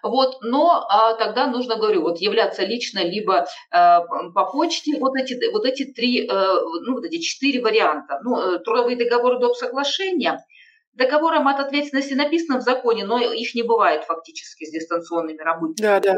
[0.01, 5.51] вот, но а, тогда нужно, говорю, вот являться лично либо а, по почте, вот эти,
[5.51, 9.55] вот эти три, а, ну, вот эти четыре варианта, ну, трудовые договоры доп.
[9.57, 10.39] соглашения–
[10.99, 15.87] Договором от ответственности написано в законе, но их не бывает фактически с дистанционными работниками.
[15.87, 16.15] Да, да.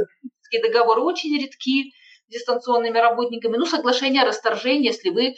[0.67, 1.91] Договоры очень редки
[2.27, 3.57] с дистанционными работниками.
[3.57, 5.33] Ну, соглашение о расторжении, если вы, э,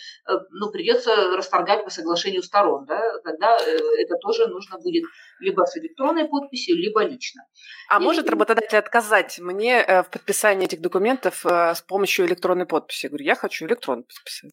[0.50, 5.04] ну, придется расторгать по соглашению сторон, да, тогда э, это тоже нужно будет
[5.40, 7.44] либо с электронной подписью, либо лично.
[7.90, 8.02] А И...
[8.02, 13.08] может работодатель отказать мне э, в подписании этих документов с помощью электронной подписи?
[13.08, 14.52] Я говорю, я хочу электронно подписать.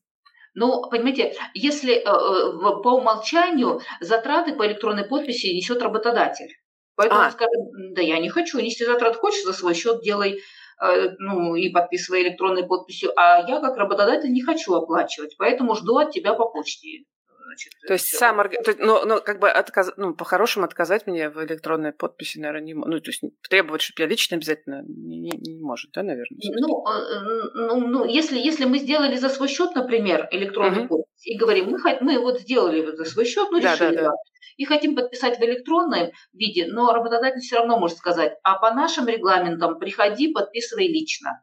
[0.54, 6.52] Ну, понимаете, если э, э, по умолчанию затраты по электронной подписи несет работодатель.
[6.96, 7.26] Поэтому а.
[7.26, 10.40] он скажет, да я не хочу нести затраты, хочешь за свой счет делай,
[10.82, 15.98] э, ну и подписывай электронной подписью, а я как работодатель не хочу оплачивать, поэтому жду
[15.98, 17.04] от тебя по почте
[17.50, 17.72] значит.
[17.86, 18.40] То есть сам,
[18.78, 23.00] ну, ну, как бы отказ, ну, по-хорошему отказать мне в электронной подписи, наверное, не ну,
[23.00, 26.38] то есть требовать, чтобы я лично обязательно не, не, не может, да, наверное?
[26.40, 30.98] Ну, э, ну, ну, если, если мы сделали за свой счет, например, электронную угу.
[30.98, 34.12] подпись, и говорим, мы, мы вот сделали за свой счет, ну, да, решили, да, да.
[34.56, 39.08] и хотим подписать в электронном виде, но работодатель все равно может сказать, а по нашим
[39.08, 41.42] регламентам приходи, подписывай лично.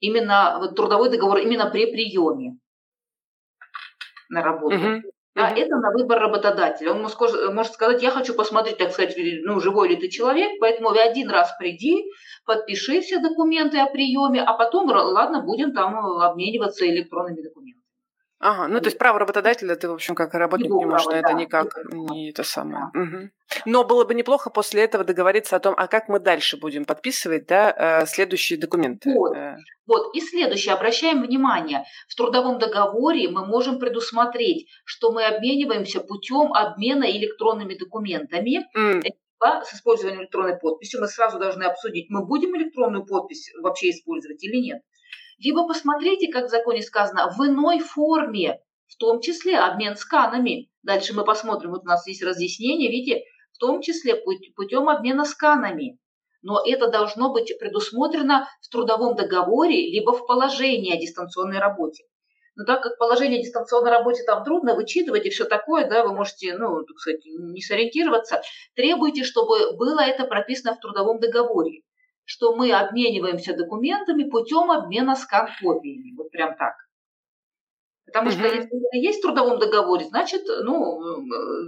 [0.00, 2.58] Именно вот, трудовой договор именно при приеме
[4.30, 4.76] на работу.
[4.76, 5.02] Угу.
[5.36, 6.90] А это на выбор работодателя.
[6.92, 9.14] Он может сказать, я хочу посмотреть, так сказать,
[9.44, 12.04] ну, живой ли ты человек, поэтому один раз приди,
[12.44, 17.59] подпиши все документы о приеме, а потом, ладно, будем там обмениваться электронными документами.
[18.40, 21.16] Ага, ну то есть право работодателя ты, в общем, как работник Его не можешь право,
[21.16, 21.34] на это да.
[21.34, 22.90] никак не это самое.
[22.94, 23.00] Да.
[23.00, 23.30] Угу.
[23.66, 27.46] Но было бы неплохо после этого договориться о том, а как мы дальше будем подписывать,
[27.46, 29.12] да, э, следующие документы.
[29.12, 29.36] Вот.
[29.36, 29.58] Э.
[29.86, 30.14] вот.
[30.14, 37.04] И следующее, обращаем внимание, в трудовом договоре мы можем предусмотреть, что мы обмениваемся путем обмена
[37.04, 38.66] электронными документами.
[38.74, 39.02] Mm
[39.64, 44.58] с использованием электронной подписи, мы сразу должны обсудить, мы будем электронную подпись вообще использовать или
[44.58, 44.82] нет.
[45.40, 50.68] Либо посмотрите, как в законе сказано, в иной форме, в том числе обмен сканами.
[50.82, 54.16] Дальше мы посмотрим, вот у нас есть разъяснение, видите, в том числе
[54.54, 55.98] путем обмена сканами.
[56.42, 62.04] Но это должно быть предусмотрено в трудовом договоре, либо в положении о дистанционной работе.
[62.56, 66.14] Но так как положение о дистанционной работе там трудно вычитывать и все такое, да, вы
[66.14, 68.42] можете, ну, так сказать, не сориентироваться,
[68.74, 71.80] требуйте, чтобы было это прописано в трудовом договоре,
[72.24, 76.74] что мы обмениваемся документами путем обмена скан-копиями, вот прям так.
[78.12, 80.98] Потому что если это есть в трудовом договоре, значит, ну,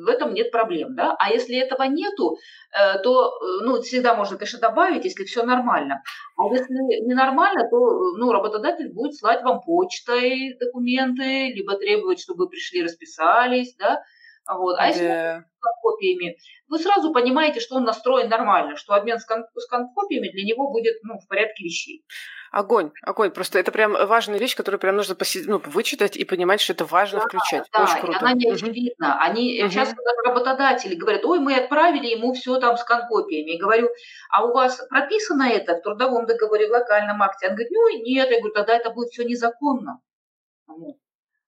[0.04, 1.14] в этом нет проблем, да.
[1.18, 2.36] А если этого нету,
[2.72, 6.02] э, то, э, ну, всегда можно, конечно, добавить, если все нормально.
[6.36, 6.74] А если
[7.06, 7.78] ненормально, то,
[8.18, 14.02] ну, работодатель будет слать вам почтой документы, либо требовать, чтобы вы пришли, расписались, да.
[14.48, 14.76] Вот.
[14.78, 15.42] А если yeah.
[15.80, 16.36] копиями,
[16.68, 21.18] вы сразу понимаете, что он настроен нормально, что обмен с копиями для него будет ну,
[21.18, 22.04] в порядке вещей.
[22.50, 23.30] Огонь, огонь.
[23.30, 25.46] Просто это прям важная вещь, которую прям нужно посид...
[25.46, 27.66] ну, вычитать и понимать, что это важно да, включать.
[27.72, 28.18] Да, Очень круто.
[28.20, 29.14] она не очевидна.
[29.14, 29.16] Угу.
[29.20, 29.72] Они угу.
[29.72, 33.52] часто работодатели говорят, ой, мы отправили ему все там с конкопиями.
[33.52, 33.88] Я говорю,
[34.30, 37.48] а у вас прописано это в трудовом договоре, в локальном акте?
[37.48, 38.30] Он говорит, ну нет.
[38.30, 40.00] Я говорю, тогда это будет все незаконно.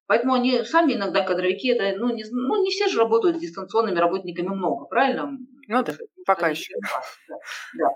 [0.06, 3.98] Поэтому они сами иногда кадровики, это, ну, не, ну, не все же работают с дистанционными
[3.98, 5.38] работниками много, правильно?
[5.66, 5.94] Ну да,
[6.26, 6.74] пока еще.
[7.28, 7.38] Да,
[7.78, 7.88] да.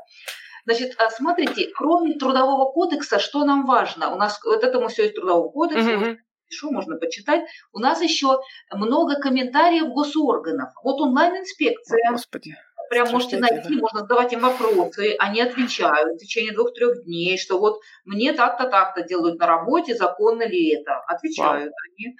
[0.64, 4.10] Значит, а смотрите, кроме трудового кодекса, что нам важно?
[4.10, 6.16] У нас вот это мы все из трудового кодекса, mm-hmm.
[6.48, 7.48] пишу, можно почитать.
[7.72, 8.40] У нас еще
[8.70, 10.70] много комментариев госорганов.
[10.82, 12.10] Вот онлайн-инспекция.
[12.10, 12.54] Господи.
[12.90, 17.80] Прям можете найти, можно задавать им вопросы, они отвечают в течение двух-трех дней, что вот
[18.04, 20.98] мне так-то, так-то делают на работе, законно ли это?
[21.06, 21.74] Отвечают Вау.
[21.96, 22.16] они.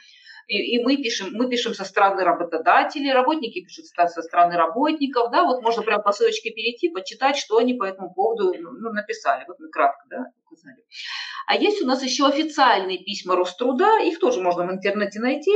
[0.48, 5.44] И, и мы пишем, мы пишем со стороны работодателей, работники пишут со стороны работников, да,
[5.44, 9.59] вот можно прям по ссылочке перейти, почитать, что они по этому поводу ну, написали, вот
[9.59, 10.78] мы кратко, да, указали.
[11.46, 15.52] А есть у нас еще официальные письма Роструда, их тоже можно в интернете найти.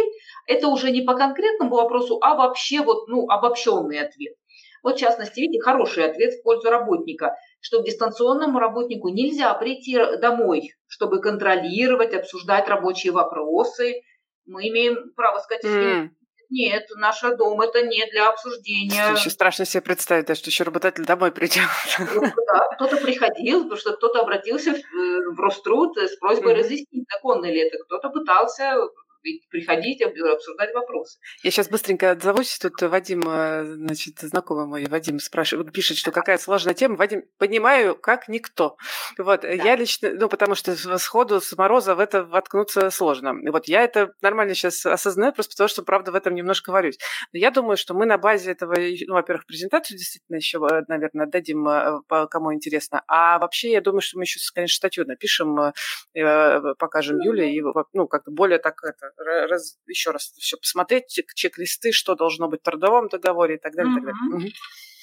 [0.46, 4.37] Это уже не по конкретному вопросу, а вообще вот, ну, обобщенный ответ.
[4.83, 9.97] Вот, в частности, видите, хороший ответ в пользу работника, что к дистанционному работнику нельзя прийти
[10.21, 14.03] домой, чтобы контролировать, обсуждать рабочие вопросы.
[14.45, 16.09] Мы имеем право сказать, mm.
[16.51, 19.12] нет, наш дом это не для обсуждения.
[19.14, 21.62] Еще страшно себе представить, да, что еще работодатель домой придет.
[22.14, 26.59] Ну, да, кто-то приходил, потому что кто-то обратился в, э, в Роструд с просьбой mm-hmm.
[26.59, 27.79] разъяснить, законно ли это.
[27.85, 28.77] Кто-то пытался
[29.50, 31.18] приходить, обсуждать вопросы.
[31.42, 32.58] Я сейчас быстренько отзовусь.
[32.58, 36.96] Тут Вадим, э, значит, знакомый мой, Вадим спрашивает, пишет, что какая сложная тема.
[36.96, 38.76] Вадим, понимаю, как никто.
[39.18, 39.48] Вот, да.
[39.48, 43.35] я лично, ну, потому что сходу с мороза в это воткнуться сложно.
[43.50, 46.98] Вот я это нормально сейчас осознаю, просто потому что, правда, в этом немножко варюсь.
[47.32, 48.74] Но я думаю, что мы на базе этого,
[49.06, 53.02] ну, во-первых, презентацию действительно еще, э, наверное, отдадим, э, кому интересно.
[53.06, 55.72] А вообще, я думаю, что мы еще, конечно, статью напишем,
[56.78, 62.14] покажем Юле, и, ну, как-то более так это раз, еще раз все посмотреть, чек-листы, что
[62.14, 63.92] должно быть в трудовом договоре и так далее.
[63.92, 64.05] Uh-huh.
[64.05, 64.37] так далее.
[64.37, 64.53] Угу.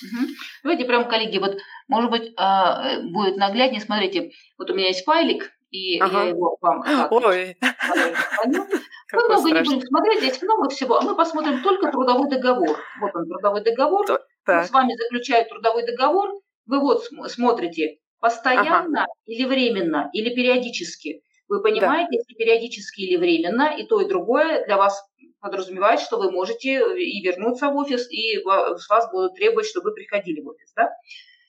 [0.01, 0.27] Угу.
[0.63, 3.81] Давайте прям, коллеги, вот, может быть, э, будет нагляднее.
[3.81, 6.23] Смотрите, вот у меня есть файлик, и ага.
[6.23, 7.57] я его вам Ой.
[9.11, 12.77] Мы много не будем смотреть, здесь много всего, а мы посмотрим только трудовой договор.
[13.01, 14.05] Вот он, трудовой договор.
[14.45, 16.29] Мы с вами заключают трудовой договор.
[16.67, 19.07] Вы вот смотрите, постоянно ага.
[19.25, 21.23] или временно, или периодически.
[21.49, 22.17] Вы понимаете, да.
[22.17, 25.03] если периодически или временно, и то, и другое для вас
[25.39, 29.95] подразумевает, что вы можете и вернуться в офис, и с вас будут требовать, чтобы вы
[29.95, 30.71] приходили в офис.
[30.75, 30.91] Да?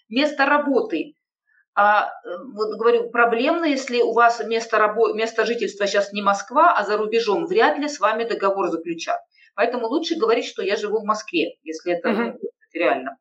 [0.09, 1.15] Место работы.
[1.75, 2.11] А,
[2.55, 6.97] вот говорю, проблемно, если у вас место, рабо- место жительства сейчас не Москва, а за
[6.97, 9.21] рубежом, вряд ли с вами договор заключат.
[9.55, 12.39] Поэтому лучше говорить, что я живу в Москве, если это uh-huh.
[12.73, 13.19] реально.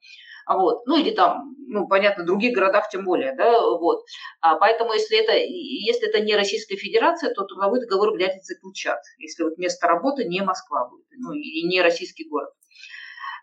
[0.49, 0.85] Вот.
[0.87, 4.03] Ну или там, ну понятно, в других городах тем более, да, вот.
[4.41, 8.99] А поэтому если это, если это не Российская Федерация, то трудовой договор вряд ли заключат,
[9.19, 12.49] если вот место работы не Москва будет, ну и не российский город.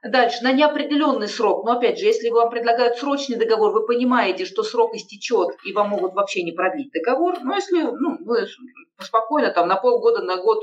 [0.02, 1.64] Дальше, на неопределенный срок.
[1.64, 5.88] Но опять же, если вам предлагают срочный договор, вы понимаете, что срок истечет, и вам
[5.90, 7.38] могут вообще не продлить договор.
[7.42, 8.46] Но если ну, вы
[9.00, 10.58] спокойно, там, на полгода, на год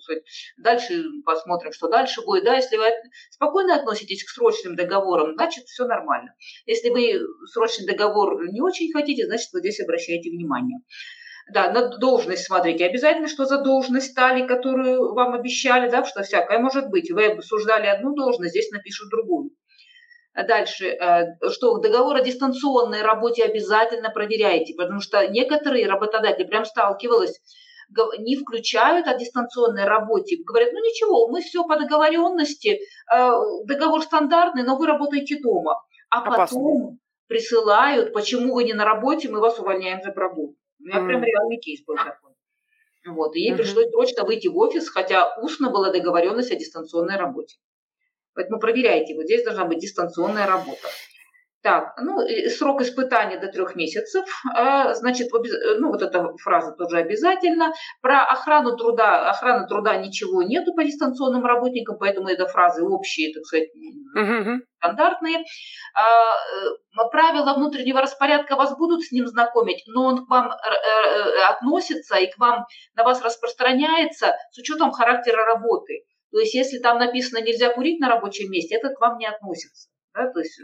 [0.00, 0.22] сказать,
[0.56, 2.44] дальше посмотрим, что дальше будет.
[2.44, 2.86] Да, если вы
[3.30, 6.34] спокойно относитесь к срочным договорам, значит, все нормально.
[6.66, 7.20] Если вы
[7.52, 10.80] срочный договор не очень хотите, значит, вы здесь обращаете внимание.
[11.50, 12.84] Да, на должность смотрите.
[12.84, 17.10] Обязательно, что за должность стали, которую вам обещали, да, что всякое может быть.
[17.10, 19.50] Вы обсуждали одну должность, здесь напишут другую.
[20.46, 27.40] Дальше, э, что договор о дистанционной работе обязательно проверяйте, потому что некоторые работодатели прям сталкивалась
[28.18, 30.36] не включают о дистанционной работе.
[30.44, 32.80] Говорят, ну ничего, мы все по договоренности,
[33.12, 33.30] э,
[33.64, 35.82] договор стандартный, но вы работаете дома.
[36.10, 36.58] А Опасно.
[36.58, 40.54] потом присылают, почему вы не на работе, мы вас увольняем за пробу.
[40.80, 41.06] У меня mm.
[41.06, 42.32] прям реальный кейс был такой.
[43.06, 43.56] Вот, и ей mm-hmm.
[43.56, 47.56] пришлось срочно выйти в офис, хотя устно была договоренность о дистанционной работе.
[48.34, 50.88] Поэтому проверяйте, вот здесь должна быть дистанционная работа.
[51.60, 52.20] Так, ну,
[52.56, 55.28] срок испытания до трех месяцев, а, значит,
[55.78, 57.72] ну, вот эта фраза тоже обязательно.
[58.00, 63.44] Про охрану труда, охраны труда ничего нету по дистанционным работникам, поэтому это фразы общие, так
[63.44, 63.70] сказать,
[64.16, 64.58] uh-huh.
[64.76, 65.38] стандартные.
[65.94, 66.34] А,
[67.02, 71.42] э, правила внутреннего распорядка вас будут с ним знакомить, но он к вам э, э,
[71.50, 76.04] относится и к вам, на вас распространяется с учетом характера работы.
[76.30, 79.88] То есть, если там написано «нельзя курить на рабочем месте», это к вам не относится.
[80.14, 80.30] Да?
[80.30, 80.60] То есть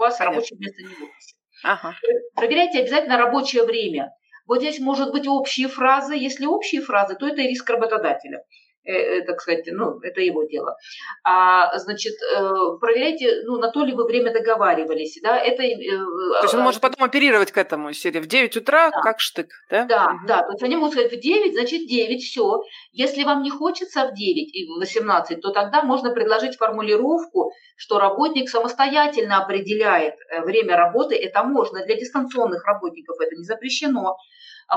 [0.00, 0.36] вас Понятно.
[0.36, 1.34] рабочее место не в офисе.
[1.62, 1.94] Ага.
[2.34, 4.12] Проверяйте обязательно рабочее время.
[4.46, 6.14] Вот здесь может быть общие фразы.
[6.14, 8.42] Если общие фразы, то это риск работодателя.
[8.82, 10.74] Э, э, так сказать, ну, это его дело.
[11.22, 12.40] А, значит, э,
[12.80, 15.58] проверяйте, ну, на то ли вы время договаривались, да, это...
[15.58, 19.02] То есть он а, может потом оперировать к этому, серии в 9 утра, да.
[19.02, 19.84] как штык, да?
[19.84, 20.26] Да, угу.
[20.26, 22.62] да, то есть они могут сказать в 9, значит 9, все.
[22.92, 27.98] Если вам не хочется в 9 и в 18, то тогда можно предложить формулировку, что
[27.98, 34.16] работник самостоятельно определяет время работы, это можно, для дистанционных работников это не запрещено,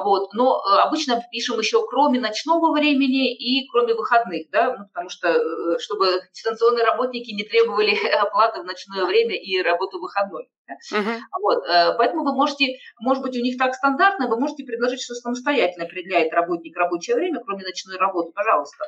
[0.02, 0.34] вот.
[0.34, 5.30] Но э, обычно пишем еще кроме ночного времени и кроме выходных, да, ну, потому что
[5.30, 10.50] э, чтобы дистанционные работники не требовали оплаты в ночное время и работу выходной.
[10.68, 10.74] Да?
[10.98, 11.20] Uh-huh.
[11.42, 11.64] Вот.
[11.68, 15.86] Э, поэтому вы можете, может быть, у них так стандартно, вы можете предложить, что самостоятельно
[15.86, 18.86] определяет работник рабочее время, кроме ночной работы, пожалуйста.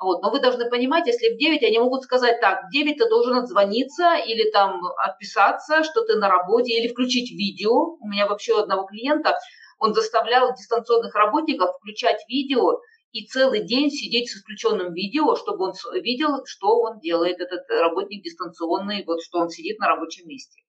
[0.00, 0.22] Вот.
[0.22, 3.36] Но вы должны понимать, если в 9 они могут сказать так, в 9 ты должен
[3.36, 7.96] отзвониться или там отписаться, что ты на работе, или включить видео.
[8.00, 9.36] У меня вообще у одного клиента
[9.78, 12.80] он заставлял дистанционных работников включать видео
[13.12, 18.22] и целый день сидеть с включенным видео, чтобы он видел, что он делает, этот работник
[18.22, 20.60] дистанционный, вот что он сидит на рабочем месте.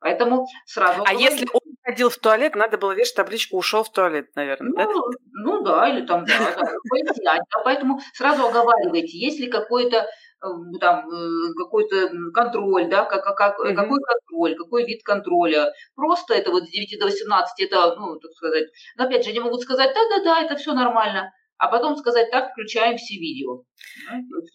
[0.00, 1.04] Поэтому сразу...
[1.06, 4.76] А если он ходил в туалет, надо было вешать табличку «ушел в туалет», наверное, ну,
[4.76, 4.86] да?
[5.32, 7.42] Ну да, или там, да, да, пояснять.
[7.64, 10.06] Поэтому сразу оговаривайте, если какой-то Э,
[10.80, 13.74] там э, какой-то контроль, да, как, как, mm-hmm.
[13.74, 15.72] какой контроль, какой вид контроля.
[15.94, 18.64] Просто это вот с 9 до 18, это, ну, так сказать,
[18.96, 22.98] но опять же, они могут сказать, да-да-да, это все нормально, а потом сказать, так, включаем
[22.98, 23.64] все видео.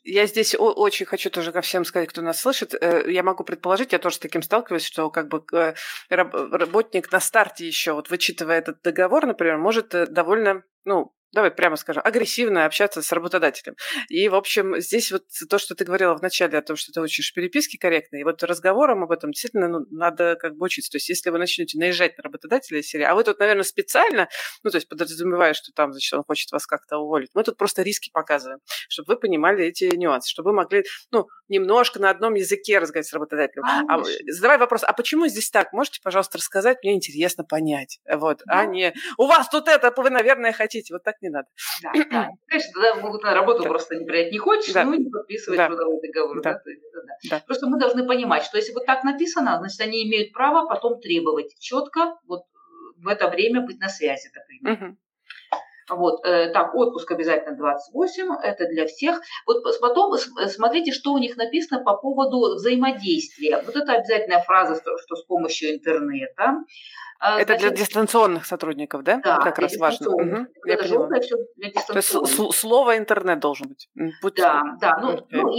[0.04, 2.76] Я здесь очень хочу тоже ко всем сказать, кто нас слышит.
[2.80, 5.44] Э, я могу предположить, я тоже с таким сталкиваюсь, что как бы
[6.10, 12.02] работник на старте еще, вот вычитывая этот договор, например, может довольно, ну, давай прямо скажем,
[12.06, 13.76] агрессивно общаться с работодателем.
[14.10, 17.34] И, в общем, здесь вот то, что ты говорила вначале о том, что ты учишь
[17.34, 20.92] переписки корректные, и вот разговором об этом действительно ну, надо как бы учиться.
[20.92, 24.30] То есть если вы начнете наезжать на работодателя серии, а вы тут, наверное, специально,
[24.64, 27.82] ну, то есть подразумевая, что там, значит, он хочет вас как-то уволить, мы тут просто
[27.82, 32.80] риски показываем, чтобы вы понимали эти нюансы, чтобы вы могли, ну, немножко на одном языке
[32.80, 33.66] разговаривать с работодателем.
[33.66, 35.74] А, а, задавай вопрос, а почему здесь так?
[35.74, 36.78] Можете, пожалуйста, рассказать?
[36.84, 38.00] Мне интересно понять.
[38.12, 38.60] Вот, да.
[38.60, 40.94] а не у вас тут это, вы, наверное, хотите.
[40.94, 41.48] Вот так не надо.
[41.82, 42.30] Да, да.
[42.48, 43.70] Конечно, тогда могут на работу да.
[43.70, 44.32] просто не принять.
[44.32, 44.84] Не хочешь, да.
[44.84, 45.68] ну не подписывать да.
[45.68, 46.42] трудовой договор.
[46.42, 46.54] Да.
[46.54, 47.14] Да, да.
[47.30, 47.44] Да.
[47.46, 51.58] Просто мы должны понимать, что если вот так написано, значит, они имеют право потом требовать
[51.60, 52.44] четко вот
[52.98, 54.84] в это время быть на связи, например.
[54.84, 54.98] Угу.
[55.90, 59.20] Вот, э, так, отпуск обязательно 28, это для всех.
[59.46, 63.62] Вот потом смотрите, что у них написано по поводу взаимодействия.
[63.66, 66.60] Вот это обязательная фраза, что с помощью интернета.
[67.24, 69.22] А, это Значит, для дистанционных сотрудников, да?
[69.24, 70.10] Да, как раз важно.
[70.10, 71.22] Угу, для дистанционных.
[71.88, 73.90] То есть слово интернет должен быть.
[74.24, 74.98] Будь да, да.
[75.00, 75.26] Ну, okay.
[75.30, 75.54] ну,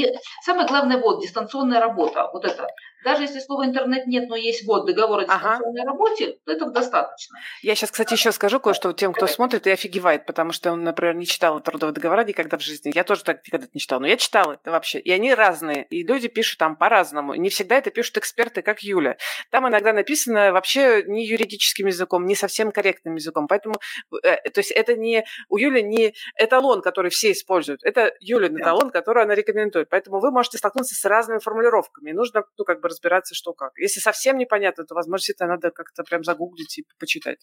[0.45, 2.29] самое главное вот дистанционная работа.
[2.33, 2.67] Вот это
[3.05, 5.91] даже если слова интернет нет, но есть вот договор о дистанционной ага.
[5.91, 7.39] работе, то этого достаточно.
[7.63, 11.15] Я сейчас, кстати, еще скажу кое-что тем, кто смотрит и офигевает, потому что он, например,
[11.15, 12.93] не читал трудовые договора никогда в жизни.
[12.95, 14.99] Я тоже так никогда не читал, но я читала это вообще.
[15.01, 17.35] И они разные, и люди пишут там по-разному.
[17.35, 19.17] Не всегда это пишут эксперты, как Юля.
[19.51, 23.49] Там иногда написано вообще не юридическим языком, не совсем корректным языком.
[23.49, 23.77] Поэтому,
[24.23, 27.83] э, то есть это не у Юли не эталон, который все используют.
[27.83, 29.89] Это Юлин эталон, который она рекомендует.
[29.89, 32.11] Поэтому вы можете столкнуться с разными формулировками.
[32.11, 33.73] И нужно, ну, как бы разбираться, что как.
[33.77, 37.39] Если совсем непонятно, то, возможно, это надо как-то прям загуглить и почитать.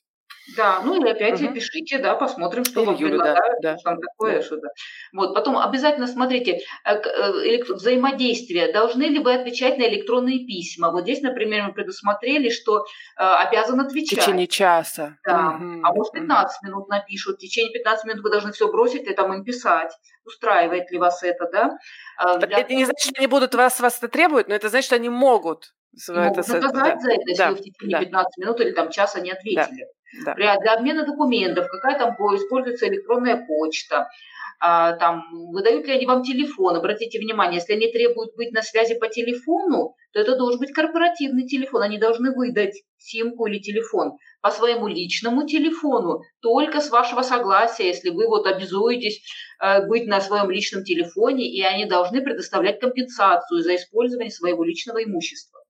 [0.55, 1.53] Да, ну и опять угу.
[1.53, 4.41] пишите, да, посмотрим, что Или вам предлагают, да, что там такое, да.
[4.41, 4.67] что-то.
[5.13, 8.71] Вот, потом обязательно смотрите, э, э, взаимодействие.
[8.71, 10.91] Должны ли вы отвечать на электронные письма?
[10.91, 12.83] Вот здесь, например, мы предусмотрели, что э,
[13.17, 14.19] обязан отвечать.
[14.19, 15.17] В течение часа.
[15.25, 15.81] Да, угу.
[15.83, 17.35] а может 15 минут напишут.
[17.35, 19.91] В течение 15 минут вы должны все бросить и там им писать.
[20.25, 21.77] Устраивает ли вас это, да?
[22.39, 22.59] Для...
[22.59, 25.09] Это не значит, что они будут вас, вас это требуют, но это значит, что они
[25.09, 25.73] могут.
[26.07, 28.05] Могут это, наказать да, за это, если да, вы в течение да.
[28.05, 29.85] 15 минут или там часа не ответили.
[29.85, 29.89] Да.
[30.25, 30.33] Да.
[30.33, 34.09] Для обмена документов, какая там используется электронная почта.
[34.61, 36.75] А, там, выдают ли они вам телефон.
[36.75, 41.47] Обратите внимание, если они требуют быть на связи по телефону, то это должен быть корпоративный
[41.47, 41.83] телефон.
[41.83, 48.09] Они должны выдать симку или телефон по своему личному телефону, только с вашего согласия, если
[48.09, 49.21] вы вот обязуетесь
[49.61, 55.03] э, быть на своем личном телефоне, и они должны предоставлять компенсацию за использование своего личного
[55.03, 55.61] имущества.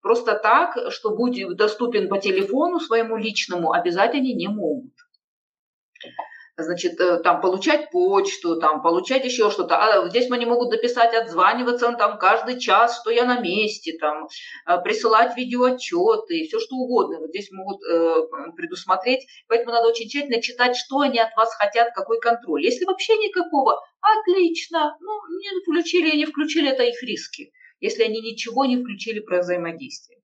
[0.00, 4.93] Просто так, что будет доступен по телефону своему личному, обязательно не могут
[6.56, 9.76] значит, э, там получать почту, там получать еще что-то.
[9.76, 14.28] А здесь они могут написать, отзваниваться там каждый час, что я на месте, там
[14.66, 17.18] э, присылать видеоотчеты, все что угодно.
[17.18, 18.14] Вот здесь могут э,
[18.56, 19.26] предусмотреть.
[19.48, 22.62] Поэтому надо очень тщательно читать, что они от вас хотят, какой контроль.
[22.62, 24.96] Если вообще никакого, отлично.
[25.00, 27.52] Ну, не включили не включили, это их риски.
[27.80, 30.18] Если они ничего не включили про взаимодействие.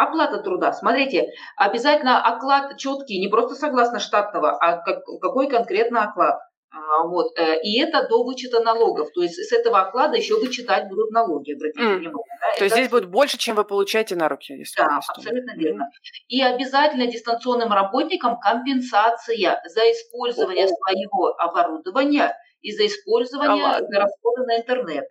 [0.00, 0.72] Оплата труда.
[0.72, 1.26] Смотрите,
[1.56, 6.38] обязательно оклад четкий, не просто согласно штатного, а как, какой конкретно оклад.
[6.72, 7.36] А, вот.
[7.36, 9.08] Э, и это до вычета налогов.
[9.12, 11.96] То есть с этого оклада еще вычитать будут налоги, обратите mm.
[11.98, 12.38] внимание.
[12.40, 12.46] Да?
[12.46, 12.64] То это...
[12.64, 14.54] есть здесь будет больше, чем вы получаете на руки.
[14.54, 15.90] Если да, абсолютно верно.
[16.28, 20.68] И обязательно дистанционным работникам компенсация за использование oh.
[20.68, 25.04] своего оборудования и за использование а, расхода на интернет.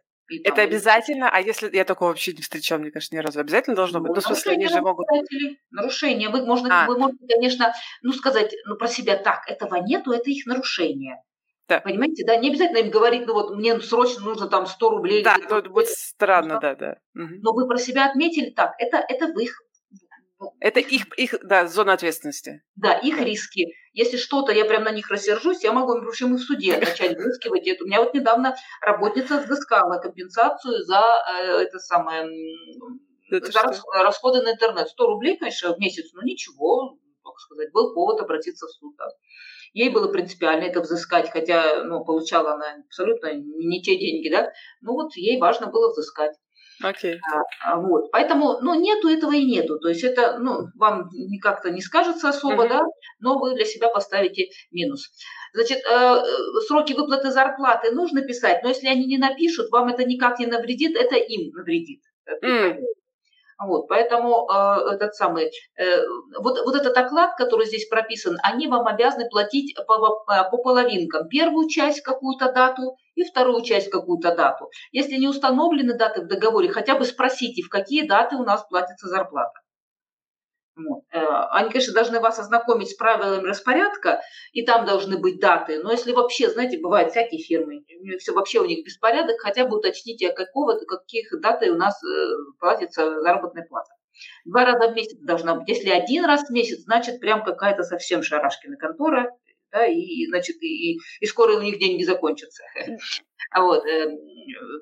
[0.44, 4.00] Это обязательно, а если я такого вообще не встречала, мне кажется, ни разу, обязательно должно
[4.00, 4.12] быть?
[4.14, 5.08] Ну, в смысле, они же могут...
[5.72, 6.30] Нарушение.
[6.30, 6.88] Вы, можно, а.
[6.88, 11.22] вы можете, конечно, ну, сказать ну, про себя так, этого нету, это их нарушение.
[11.68, 11.82] Да.
[11.82, 15.24] Понимаете, да, не обязательно им говорить, ну вот мне срочно нужно там 100 рублей.
[15.24, 16.98] Да, это будет странно, да, да.
[17.14, 19.62] Но вы про себя отметили так, это, это в их
[20.60, 22.64] это их, их да, зона ответственности.
[22.76, 23.24] Да, их да.
[23.24, 23.68] риски.
[23.94, 27.68] Если что-то, я прям на них рассержусь, я могу, причем и в суде начать взыскивать
[27.68, 27.84] это.
[27.84, 32.30] У меня вот недавно работница взыскала компенсацию за э, это самое
[33.32, 33.92] это за что?
[33.92, 34.90] расходы на интернет.
[34.90, 38.96] 100 рублей, конечно, в месяц, но ничего, как сказать, был повод обратиться в суд.
[38.98, 39.06] Да.
[39.74, 44.52] Ей было принципиально это взыскать, хотя ну, получала она абсолютно не, не те деньги, да.
[44.82, 46.36] Ну вот ей важно было взыскать.
[46.84, 47.18] Okay.
[47.62, 48.10] А, вот.
[48.12, 49.80] Поэтому, ну, нету этого и нету.
[49.80, 51.10] То есть это, ну, вам
[51.42, 52.70] как-то не скажется особо, uh-huh.
[52.70, 52.82] да,
[53.20, 55.10] но вы для себя поставите минус.
[55.54, 56.24] Значит, э,
[56.68, 60.96] сроки выплаты зарплаты нужно писать, но если они не напишут, вам это никак не навредит,
[60.96, 62.02] это им навредит.
[62.44, 62.78] Mm.
[63.62, 66.02] Вот, поэтому э, этот самый, э,
[66.40, 71.28] вот, вот этот оклад, который здесь прописан, они вам обязаны платить по, по половинкам.
[71.28, 74.70] Первую часть какую-то дату и вторую часть какую-то дату.
[74.92, 79.08] Если не установлены даты в договоре, хотя бы спросите, в какие даты у нас платится
[79.08, 79.60] зарплата.
[80.76, 81.04] Вот.
[81.12, 81.20] Э,
[81.52, 84.22] они, конечно, должны вас ознакомить с правилами распорядка,
[84.54, 85.84] и там должны быть даты.
[85.84, 87.84] Но если вообще, знаете, бывают всякие фирмы,
[88.20, 92.08] все вообще у них беспорядок, хотя бы уточните, какого, каких даты у нас э,
[92.60, 93.90] платится заработная плата.
[94.46, 95.68] Два раза в месяц должна быть.
[95.68, 99.32] Если один раз в месяц, значит, прям какая-то совсем шарашкина контора,
[99.72, 102.64] да, и, значит, и, и скоро у них деньги закончатся.
[103.56, 104.18] Вот, э,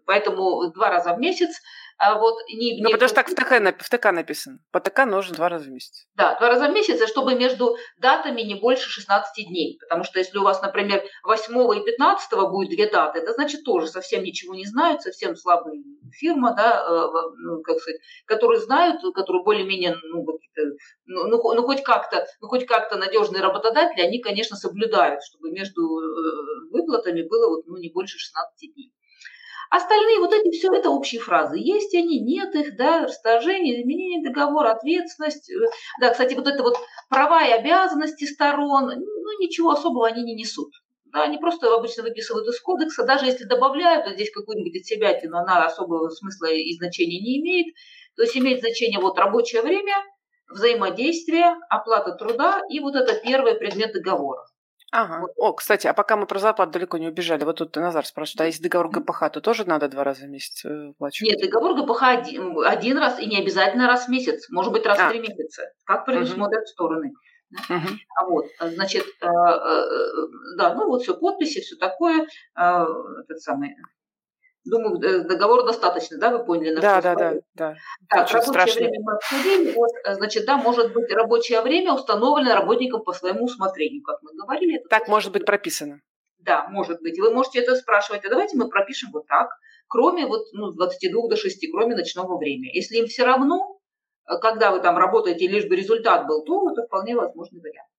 [0.06, 1.62] поэтому два раза в месяц
[1.98, 4.60] а вот не, ну, потому что так в ТК, в ТК написано.
[4.72, 6.06] По ТК нужно два раза в месяц.
[6.16, 9.80] Да, два раза в месяц, и чтобы между датами не больше 16 дней.
[9.80, 13.88] Потому что если у вас, например, 8 и 15 будет две даты, это значит тоже
[13.88, 15.74] совсем ничего не знают, совсем слабая
[16.14, 20.24] фирма, да, э, ну, как сказать, которые знают, которые более-менее, ну,
[21.06, 25.82] ну, ну, ну, хоть как-то, ну, хоть как-то надежные работодатели, они, конечно, соблюдают, чтобы между
[25.82, 28.94] э, выплатами было вот, ну, не больше 16 дней.
[29.70, 31.58] Остальные вот эти все это общие фразы.
[31.58, 35.52] Есть они, нет их, да, расторжение, изменение договора, ответственность.
[36.00, 36.78] Да, кстати, вот это вот
[37.10, 40.72] права и обязанности сторон, ну ничего особого они не несут.
[41.06, 45.66] Да, они просто обычно выписывают из кодекса, даже если добавляют вот здесь какую-нибудь отсебятину, она
[45.66, 47.74] особого смысла и значения не имеет.
[48.16, 49.96] То есть имеет значение вот рабочее время,
[50.50, 54.44] взаимодействие, оплата труда и вот это первый предмет договора.
[54.92, 55.20] Ага.
[55.22, 55.32] Вот.
[55.36, 58.46] О, кстати, а пока мы про зарплату далеко не убежали, вот тут Назар спрашивает, а
[58.46, 61.34] если договор ГПХ, то тоже надо два раза в месяц оплачивать?
[61.34, 64.98] Нет, договор ГПХ один, один раз и не обязательно раз в месяц, может быть раз
[65.00, 65.08] а.
[65.08, 66.68] в три месяца, как предусмотрят угу.
[66.68, 67.14] стороны.
[67.70, 67.88] Угу.
[68.20, 69.86] А вот, значит, э, э,
[70.58, 72.86] да, ну вот все подписи, все такое, э,
[73.24, 73.76] этот самый
[74.70, 76.76] Думаю, э, договор достаточно, да, вы поняли?
[76.76, 77.76] На да, да, да, да.
[78.10, 78.82] Так, Очень рабочее страшно.
[78.82, 79.74] время мы обсудили.
[79.74, 84.34] Вот, э, значит, да, может быть, рабочее время установлено работником по своему усмотрению, как мы
[84.34, 84.80] говорили.
[84.80, 86.02] Это так может быть прописано.
[86.40, 87.20] Да, может быть.
[87.20, 89.50] Вы можете это спрашивать, а давайте мы пропишем вот так,
[89.88, 92.76] кроме вот ну, 22 до 6, кроме ночного времени.
[92.76, 93.80] Если им все равно,
[94.30, 97.90] э, когда вы там работаете, лишь бы результат был, то это вполне возможный вариант.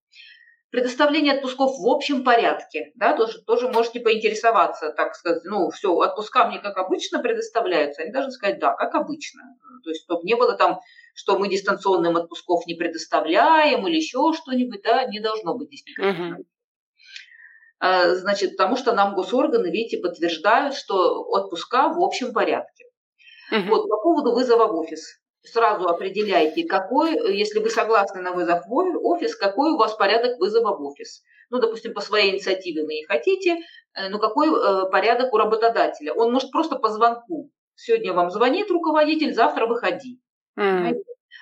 [0.70, 6.46] Предоставление отпусков в общем порядке, да, тоже, тоже можете поинтересоваться, так сказать, ну, все, отпуска
[6.46, 9.42] мне как обычно предоставляются, они должны сказать, да, как обычно.
[9.82, 10.80] То есть, чтобы не было там,
[11.14, 16.44] что мы дистанционным отпусков не предоставляем или еще что-нибудь, да, не должно быть здесь никаких.
[17.80, 22.84] Э, значит, потому что нам госорганы, видите, подтверждают, что отпуска в общем порядке.
[23.50, 23.68] Угу.
[23.68, 25.20] Вот, по поводу вызова в офис.
[25.42, 30.76] Сразу определяйте, какой, если вы согласны на вызов в офис, какой у вас порядок вызова
[30.76, 31.22] в офис.
[31.50, 33.58] Ну, допустим, по своей инициативе вы не хотите,
[33.94, 36.12] э, но какой э, порядок у работодателя?
[36.12, 37.50] Он может просто по звонку.
[37.74, 40.20] Сегодня вам звонит руководитель, завтра выходи.
[40.58, 40.94] Mm.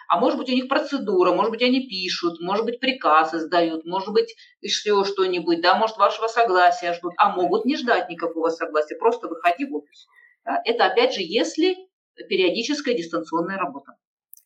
[0.08, 4.12] А может быть, у них процедура, может быть, они пишут, может быть, приказ издают, может
[4.12, 9.26] быть, еще что-нибудь, да, может, вашего согласия ждут, а могут не ждать никакого согласия, просто
[9.26, 10.06] выходи в офис.
[10.44, 10.60] Да?
[10.64, 11.76] Это, опять же, если
[12.28, 13.92] периодическая дистанционная работа.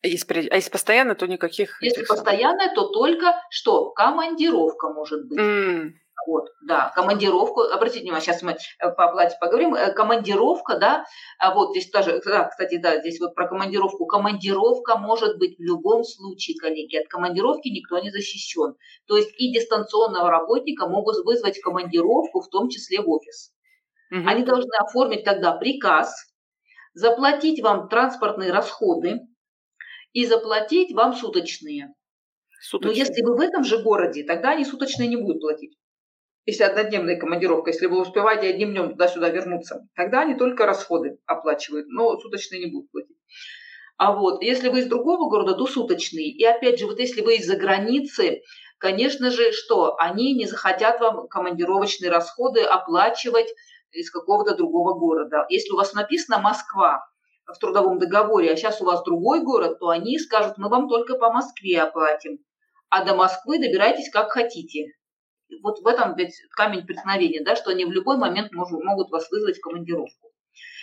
[0.03, 1.83] А если, а если постоянно, то никаких...
[1.83, 3.91] Если постоянно, то только что?
[3.91, 5.39] Командировка может быть.
[5.39, 5.93] Mm.
[6.27, 8.57] Вот, да, командировку, обратите внимание, сейчас мы э,
[8.91, 11.07] по оплате поговорим, э, командировка, да,
[11.39, 14.05] а вот здесь тоже, да, кстати, да, здесь вот про командировку.
[14.05, 18.75] Командировка может быть в любом случае, коллеги, от командировки никто не защищен.
[19.07, 23.53] То есть и дистанционного работника могут вызвать командировку, в том числе в офис.
[24.11, 24.23] Угу.
[24.27, 26.30] Они должны оформить тогда приказ,
[26.95, 29.21] заплатить вам транспортные расходы
[30.13, 31.95] и заплатить вам суточные.
[32.61, 32.93] суточные.
[32.93, 35.77] Но если вы в этом же городе, тогда они суточные не будут платить.
[36.47, 41.87] Если однодневная командировка, если вы успеваете одним днем туда-сюда вернуться, тогда они только расходы оплачивают,
[41.89, 43.17] но суточные не будут платить.
[43.99, 46.29] А вот если вы из другого города, то суточные.
[46.29, 48.41] И опять же, вот если вы из-за границы,
[48.79, 53.55] конечно же, что они не захотят вам командировочные расходы оплачивать
[53.93, 55.47] из какого-то другого города.
[55.49, 57.05] Если у вас написано Москва
[57.47, 61.17] в трудовом договоре, а сейчас у вас другой город, то они скажут, мы вам только
[61.17, 62.39] по Москве оплатим,
[62.89, 64.87] а до Москвы добирайтесь как хотите.
[65.63, 69.59] Вот в этом ведь камень преткновения, да, что они в любой момент могут, вас вызвать
[69.59, 70.31] в командировку.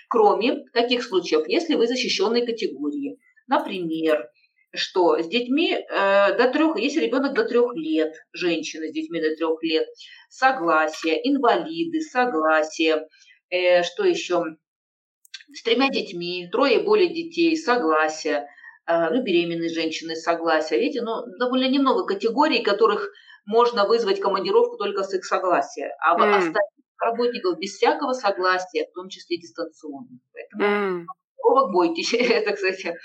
[0.10, 3.20] Кроме каких случаев, если вы защищенной категории.
[3.48, 4.30] Например,
[4.78, 9.36] что с детьми э, до трех, если ребенок до трех лет, женщина с детьми до
[9.36, 9.88] трех лет,
[10.30, 13.08] согласие, инвалиды, согласие,
[13.50, 14.44] э, что еще,
[15.54, 18.48] с тремя детьми, трое и более детей, согласие,
[18.88, 20.80] э, ну, беременные женщины, согласие.
[20.80, 23.10] Видите, ну, довольно немного категорий, которых
[23.46, 26.30] можно вызвать командировку только с их согласия, а mm.
[26.30, 30.20] остальных работников без всякого согласия, в том числе дистанционно.
[30.34, 31.72] Поэтому mm.
[31.72, 32.96] бойтесь, это, кстати,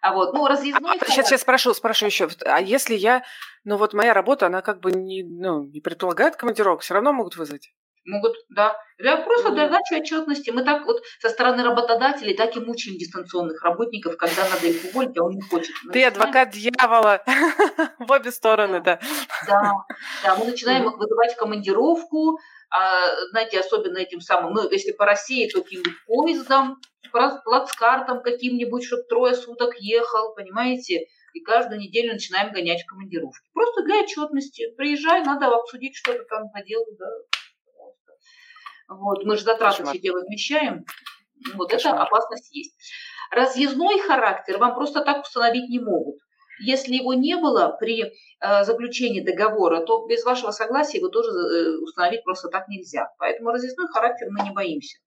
[0.00, 0.96] а вот, ну, разъездной...
[0.98, 2.28] А, сейчас, сейчас спрошу, спрошу еще.
[2.44, 3.22] А если я...
[3.64, 7.36] Ну, вот моя работа, она как бы не, ну, не предполагает командировок, все равно могут
[7.36, 7.72] вызвать?
[8.06, 8.76] Могут, да.
[8.98, 10.50] Для, просто для дачи отчетности.
[10.50, 15.16] Мы так вот со стороны работодателей так и мучаем дистанционных работников, когда надо их уволить,
[15.18, 15.74] а он не хочет.
[15.84, 16.12] Мы Ты начинаем...
[16.14, 17.22] адвокат дьявола
[17.98, 19.00] в обе стороны, да.
[19.46, 19.72] Да,
[20.24, 22.38] да, мы начинаем их вызывать в командировку,
[22.70, 29.02] а, знаете, особенно этим самым, ну, если по России, то каким-нибудь поездом, плацкартом каким-нибудь, чтобы
[29.04, 33.40] трое суток ехал, понимаете, и каждую неделю начинаем гонять в командировки.
[33.52, 34.72] Просто для отчетности.
[34.76, 37.06] Приезжай, надо обсудить что-то там по делу, да.
[38.88, 40.84] Вот, мы же затраты все дело вмещаем.
[41.54, 41.94] Вот Кошмар.
[41.94, 42.74] эта опасность есть.
[43.30, 46.16] Разъездной характер вам просто так установить не могут.
[46.60, 51.76] Если его не было при э, заключении договора, то без вашего согласия его тоже э,
[51.78, 53.08] установить просто так нельзя.
[53.18, 54.98] Поэтому разъездной характер мы не боимся.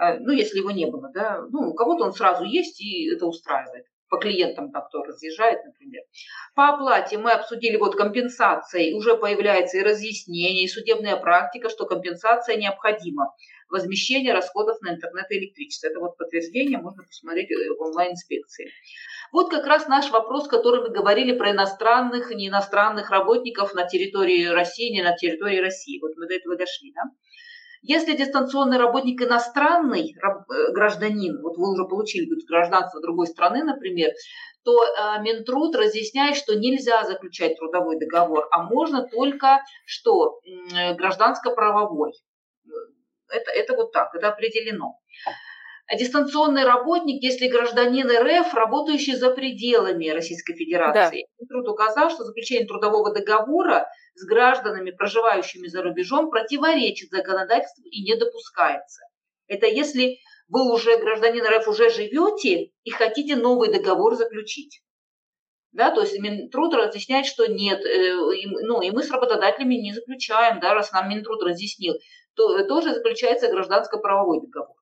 [0.00, 1.42] Э, ну, если его не было, да.
[1.50, 6.02] Ну, у кого-то он сразу есть, и это устраивает по клиентам, так кто разъезжает, например.
[6.54, 12.56] По оплате мы обсудили вот компенсации, уже появляется и разъяснение, и судебная практика, что компенсация
[12.56, 13.34] необходима.
[13.72, 15.88] Возмещение расходов на интернет и электричество.
[15.88, 17.48] Это вот подтверждение можно посмотреть
[17.78, 18.70] онлайн-инспекции.
[19.32, 23.88] Вот как раз наш вопрос, который мы говорили про иностранных и не иностранных работников на
[23.88, 25.98] территории России, не на территории России.
[26.02, 27.02] Вот мы до этого дошли, да?
[27.84, 34.12] Если дистанционный работник иностранный э, гражданин, вот вы уже получили гражданство другой страны, например,
[34.64, 42.12] то э, Минтруд разъясняет, что нельзя заключать трудовой договор, а можно только что э, гражданско-правовой.
[43.32, 44.98] Это, это вот так, это определено.
[45.98, 51.26] Дистанционный работник, если гражданин РФ, работающий за пределами Российской Федерации.
[51.38, 51.46] Да.
[51.48, 58.16] Труд указал, что заключение трудового договора с гражданами, проживающими за рубежом, противоречит законодательству и не
[58.16, 59.02] допускается.
[59.48, 60.18] Это если
[60.48, 64.82] вы уже гражданин РФ уже живете и хотите новый договор заключить.
[65.72, 68.14] Да, то есть Минтруд разъясняет, что нет, э,
[68.60, 71.94] ну и мы с работодателями не заключаем, да, раз нам Минтруд разъяснил,
[72.34, 74.76] то тоже заключается гражданско-правовой договор.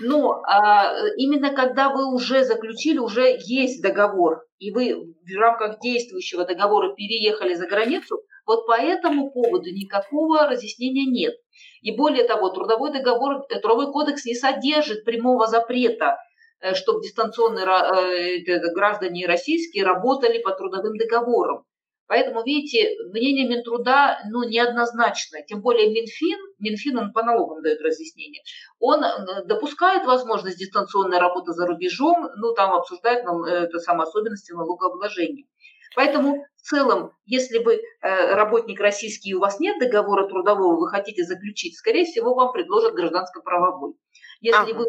[0.00, 6.44] Но а, именно когда вы уже заключили, уже есть договор, и вы в рамках действующего
[6.44, 11.34] договора переехали за границу, вот по этому поводу никакого разъяснения нет.
[11.82, 16.16] И более того, трудовой договор, э, трудовой кодекс не содержит прямого запрета,
[16.60, 21.64] э, чтобы дистанционные э, граждане российские работали по трудовым договорам.
[22.06, 25.42] Поэтому, видите, мнение Минтруда ну, неоднозначное.
[25.42, 28.42] Тем более Минфин, Минфин он по налогам дает разъяснение,
[28.78, 34.52] он э, допускает возможность дистанционной работы за рубежом, ну там обсуждает ну, это самые особенности
[34.52, 35.46] налогообложения.
[35.94, 40.88] Поэтому в целом, если вы э, работник российский и у вас нет договора трудового, вы
[40.88, 43.94] хотите заключить, скорее всего, вам предложат гражданско-правовой.
[44.40, 44.78] Если ага.
[44.80, 44.86] вы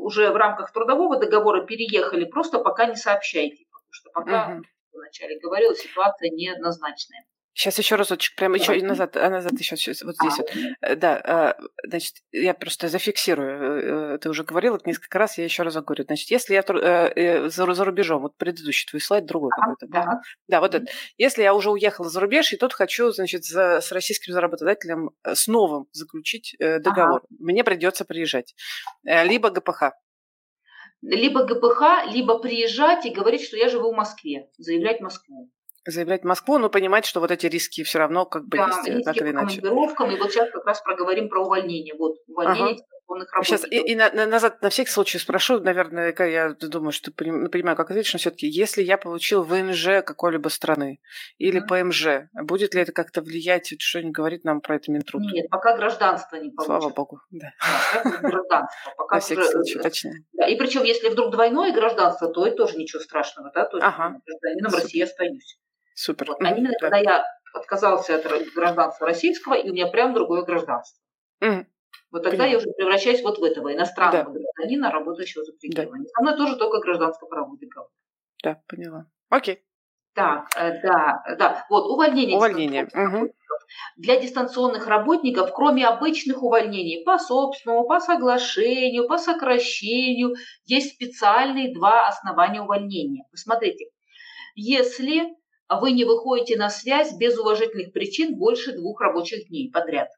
[0.00, 4.62] уже в рамках трудового договора переехали, просто пока не сообщайте, потому что пока, ага.
[4.92, 7.24] Вначале говорила, ситуация неоднозначная.
[7.52, 10.42] Сейчас еще разочек, прямо еще и назад, а назад еще, сейчас, вот здесь а.
[10.42, 10.50] вот.
[10.80, 14.14] Э, да, э, значит, я просто зафиксирую.
[14.14, 16.04] Э, ты уже говорила несколько раз, я еще раз говорю.
[16.04, 19.86] Значит, если я за, за рубежом, вот предыдущий твой слайд другой а, какой-то.
[19.88, 20.20] Да.
[20.48, 20.86] да, вот это.
[21.18, 25.48] Если я уже уехала за рубеж, и тут хочу, значит, за, с российским работодателем с
[25.48, 27.36] новым заключить договор, ага.
[27.40, 28.54] мне придется приезжать.
[29.02, 29.90] Либо ГПХ.
[31.02, 35.50] Либо ГПХ, либо приезжать и говорить, что я живу в Москве, заявлять Москву
[35.86, 39.02] заявлять Москву, но понимать, что вот эти риски все равно как бы да, есть, риски
[39.02, 39.60] так или иначе.
[39.60, 41.94] и вот сейчас как раз проговорим про увольнение.
[41.98, 42.84] Вот, увольнение ага.
[43.42, 47.48] Сейчас и, и на, на, назад на всякий случай спрошу, наверное, я думаю, что ну,
[47.48, 51.00] понимаю, как ответишь, но все-таки, если я получил ВНЖ какой-либо страны
[51.38, 51.82] или mm-hmm.
[51.82, 52.06] ПМЖ,
[52.44, 55.22] будет ли это как-то влиять, что-нибудь говорит нам про это Минтруд?
[55.22, 56.66] Нет, пока гражданство не получится.
[56.66, 57.52] Слава богу, да.
[58.04, 58.92] да гражданство.
[58.96, 59.50] Пока на всякий уже...
[59.50, 60.24] случай, точнее.
[60.32, 63.86] Да, и причем, если вдруг двойное гражданство, то это тоже ничего страшного, да, то есть
[63.86, 64.20] ага.
[64.24, 65.58] гражданином России остаюсь.
[65.94, 66.28] Супер.
[66.28, 66.38] Вот.
[66.40, 66.78] А именно да.
[66.78, 71.02] когда я отказался от гражданства российского, и у меня прям другое гражданство.
[71.42, 71.66] Mm.
[72.10, 72.52] Вот тогда Понятно.
[72.52, 74.40] я уже превращаюсь вот в этого иностранного да.
[74.40, 76.04] гражданина, работающего за пределами.
[76.04, 76.08] Да.
[76.08, 77.90] Со мной тоже только гражданско-правовой договор.
[78.42, 79.06] Да, поняла.
[79.28, 79.62] Окей.
[80.14, 81.66] Так, э, да, да.
[81.70, 82.36] Вот, увольнение.
[82.36, 82.88] Увольнение.
[82.92, 83.32] Угу.
[83.96, 90.34] Для дистанционных работников, кроме обычных увольнений по собственному, по соглашению, по сокращению,
[90.64, 93.24] есть специальные два основания увольнения.
[93.30, 93.86] Посмотрите,
[94.56, 95.36] если
[95.68, 100.08] вы не выходите на связь без уважительных причин больше двух рабочих дней подряд.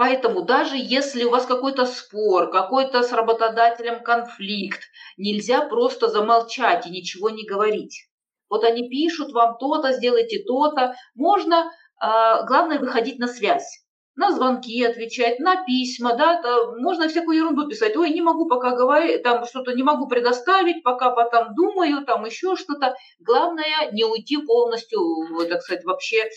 [0.00, 4.80] Поэтому даже если у вас какой-то спор, какой-то с работодателем конфликт,
[5.18, 8.08] нельзя просто замолчать и ничего не говорить.
[8.48, 10.94] Вот они пишут вам то-то, сделайте то-то.
[11.14, 11.70] Можно,
[12.02, 13.84] э, главное, выходить на связь
[14.16, 17.96] на звонки отвечать, на письма, да, то можно всякую ерунду писать.
[17.96, 22.54] Ой, не могу пока говорить, там что-то не могу предоставить, пока потом думаю, там еще
[22.56, 22.94] что-то.
[23.18, 25.00] Главное не уйти полностью,
[25.48, 26.28] так сказать, вообще,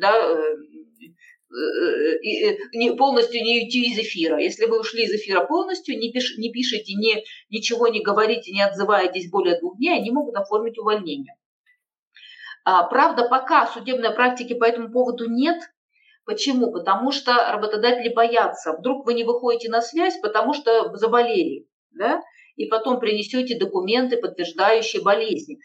[0.00, 1.06] да, э, э,
[1.50, 4.38] не, полностью не уйти из эфира.
[4.38, 8.62] Если вы ушли из эфира полностью, не, пиш, не пишите, не, ничего не говорите, не
[8.62, 11.34] отзываетесь более двух дней, они могут оформить увольнение.
[12.64, 15.58] А, правда, пока судебной практики по этому поводу нет–
[16.26, 16.72] Почему?
[16.72, 18.72] Потому что работодатели боятся.
[18.72, 22.20] Вдруг вы не выходите на связь, потому что заболели, да?
[22.56, 25.58] и потом принесете документы, подтверждающие болезни.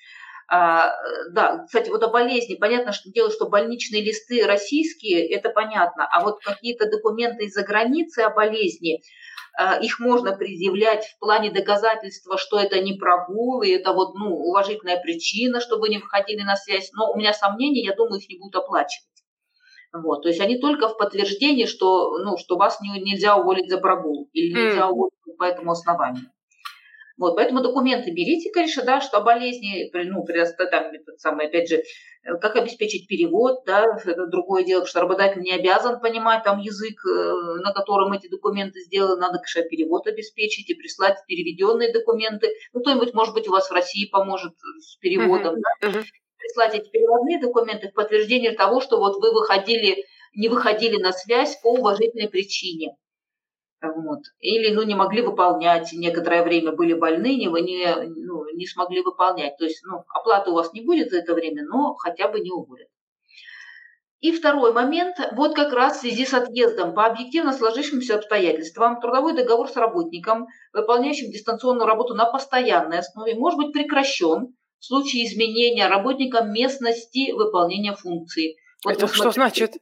[0.47, 0.91] А,
[1.31, 2.55] да, кстати, вот о болезни.
[2.55, 6.07] Понятно, что дело, что больничные листы российские, это понятно.
[6.11, 9.01] А вот какие-то документы из-за границы о болезни,
[9.57, 14.35] а, их можно предъявлять в плане доказательства, что это не прогул, и это вот, ну,
[14.35, 16.91] уважительная причина, чтобы не выходили на связь.
[16.93, 19.07] Но у меня сомнения, я думаю, их не будут оплачивать.
[19.93, 23.77] Вот, то есть они только в подтверждении, что, ну, что вас не, нельзя уволить за
[23.77, 24.89] прогул или нельзя mm.
[24.89, 26.31] уволить по этому основанию.
[27.22, 30.26] Вот, поэтому документы берите, конечно, да, что о болезни, ну,
[30.72, 31.84] там, этот самый, опять же,
[32.24, 37.34] как обеспечить перевод, да, это другое дело, что работодатель не обязан понимать там язык, э,
[37.63, 42.49] на котором эти документы сделаны, надо, конечно, перевод обеспечить и прислать переведенные документы.
[42.74, 45.89] Ну, кто-нибудь, может быть, у вас в России поможет с переводом, uh-huh, да?
[45.89, 46.03] uh-huh
[46.39, 51.55] прислать эти переводные документы в подтверждение того, что вот вы выходили, не выходили на связь
[51.61, 52.95] по уважительной причине.
[53.82, 54.19] Вот.
[54.39, 59.57] Или ну, не могли выполнять, некоторое время были больны, не, не, ну, не смогли выполнять.
[59.57, 62.51] То есть ну, оплаты у вас не будет за это время, но хотя бы не
[62.51, 62.88] уволят.
[64.19, 69.34] И второй момент, вот как раз в связи с отъездом по объективно сложившимся обстоятельствам трудовой
[69.34, 75.88] договор с работником, выполняющим дистанционную работу на постоянной основе, может быть прекращен в случае изменения
[75.88, 78.57] работникам местности выполнения функции.
[78.86, 79.73] Вот Это что значит?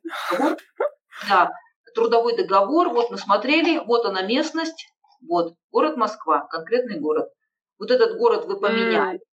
[1.27, 1.51] Да,
[1.93, 4.87] трудовой договор, вот мы смотрели, вот она местность,
[5.27, 7.29] вот, город Москва, конкретный город.
[7.77, 9.19] Вот этот город вы поменяли.
[9.19, 9.23] Mm.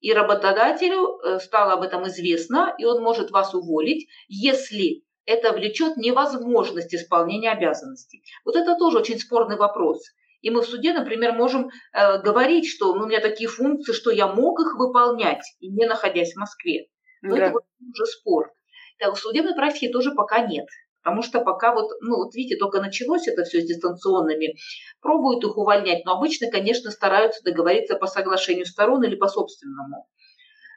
[0.00, 5.96] И работодателю э, стало об этом известно, и он может вас уволить, если это влечет
[5.96, 8.22] невозможность исполнения обязанностей.
[8.44, 10.02] Вот это тоже очень спорный вопрос.
[10.42, 14.10] И мы в суде, например, можем э, говорить, что ну, у меня такие функции, что
[14.10, 16.86] я мог их выполнять, и не находясь в Москве.
[17.22, 17.46] Но да.
[17.46, 18.52] это вот уже спор.
[18.98, 20.66] Так, в судебной практике тоже пока нет.
[21.06, 24.56] Потому что пока вот, ну вот видите, только началось это все с дистанционными,
[25.00, 30.08] пробуют их увольнять, но обычно, конечно, стараются договориться по соглашению сторон или по собственному.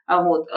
[0.06, 0.48] А вот,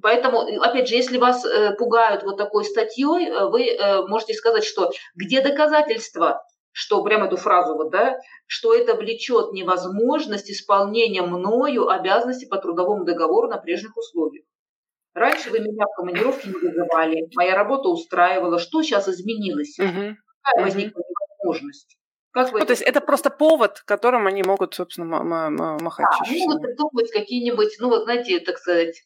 [0.00, 1.44] поэтому, опять же, если вас
[1.78, 3.76] пугают вот такой статьей, вы
[4.08, 6.42] можете сказать, что где доказательства,
[6.72, 13.04] что прям эту фразу вот, да, что это влечет невозможность исполнения мною обязанностей по трудовому
[13.04, 14.46] договору на прежних условиях.
[15.14, 18.58] Раньше вы меня в командировке не вызывали, моя работа устраивала.
[18.58, 19.78] Что сейчас изменилось?
[19.78, 20.16] Угу.
[20.42, 21.96] Какая возникла невозможность?
[22.30, 26.06] Как вы ну, то есть это просто повод, которым они могут, собственно, махать.
[26.10, 29.02] Да, они могут придумывать какие-нибудь, ну вот знаете, так сказать,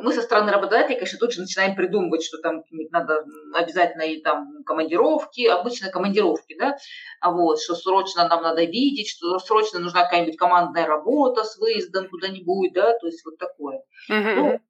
[0.00, 3.24] мы со стороны работодателя, конечно, тут же начинаем придумывать, что там надо
[3.54, 6.76] обязательно и там командировки, обычно командировки, да,
[7.20, 12.08] а вот, что срочно нам надо видеть, что срочно нужна какая-нибудь командная работа с выездом
[12.08, 13.82] куда-нибудь, да, то есть вот такое.
[14.10, 14.34] Uh-huh.
[14.34, 14.60] Ну,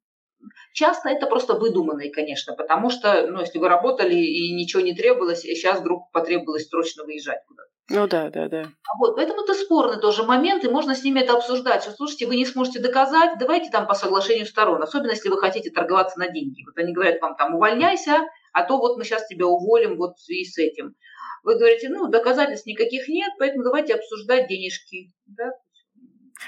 [0.73, 5.43] Часто это просто выдуманные, конечно, потому что, ну, если вы работали и ничего не требовалось,
[5.45, 7.69] и сейчас вдруг потребовалось срочно выезжать куда-то.
[7.89, 8.67] Ну да, да, да.
[8.99, 11.81] Вот, поэтому это спорный тоже момент, и можно с ними это обсуждать.
[11.81, 15.71] Что, слушайте, вы не сможете доказать, давайте там по соглашению сторон, особенно если вы хотите
[15.71, 16.63] торговаться на деньги.
[16.65, 20.23] Вот они говорят вам там, увольняйся, а то вот мы сейчас тебя уволим вот в
[20.23, 20.95] связи с этим.
[21.43, 25.11] Вы говорите, ну, доказательств никаких нет, поэтому давайте обсуждать денежки.
[25.25, 25.51] Да?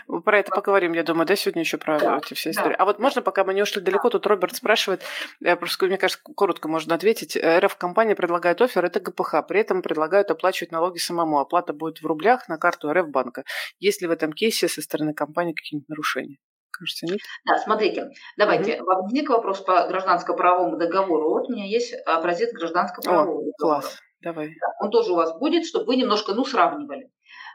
[0.08, 2.74] Про это поговорим, я думаю, да, сегодня еще про да, эти все истории.
[2.74, 2.84] Да.
[2.84, 5.04] А вот можно, пока мы не ушли далеко, тут Роберт спрашивает,
[5.44, 7.36] э, просто, мне кажется, коротко можно ответить.
[7.36, 11.40] Э, РФ-компания предлагает офер, это ГПХ, при этом предлагают оплачивать налоги самому.
[11.40, 13.44] Оплата будет в рублях на карту РФ-банка.
[13.80, 16.38] Есть ли в этом кейсе со стороны компании какие-нибудь нарушения?
[16.72, 17.20] Кажется, нет?
[17.46, 18.78] Да, смотрите, давайте.
[18.78, 18.84] Mm-hmm.
[18.84, 21.30] Возник вопрос по гражданско-правовому договору.
[21.30, 23.82] Вот у меня есть образец гражданско-правового договора.
[23.82, 24.48] Класс, давай.
[24.48, 27.12] Да, он тоже у вас будет, чтобы вы немножко, ну, сравнивали.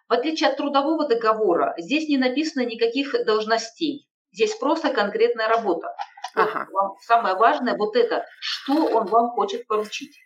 [0.08, 4.06] В отличие от трудового договора, здесь не написано никаких должностей.
[4.32, 5.88] Здесь просто конкретная работа.
[6.34, 6.68] Ага.
[6.70, 10.16] Вам самое важное вот это, что он вам хочет поручить.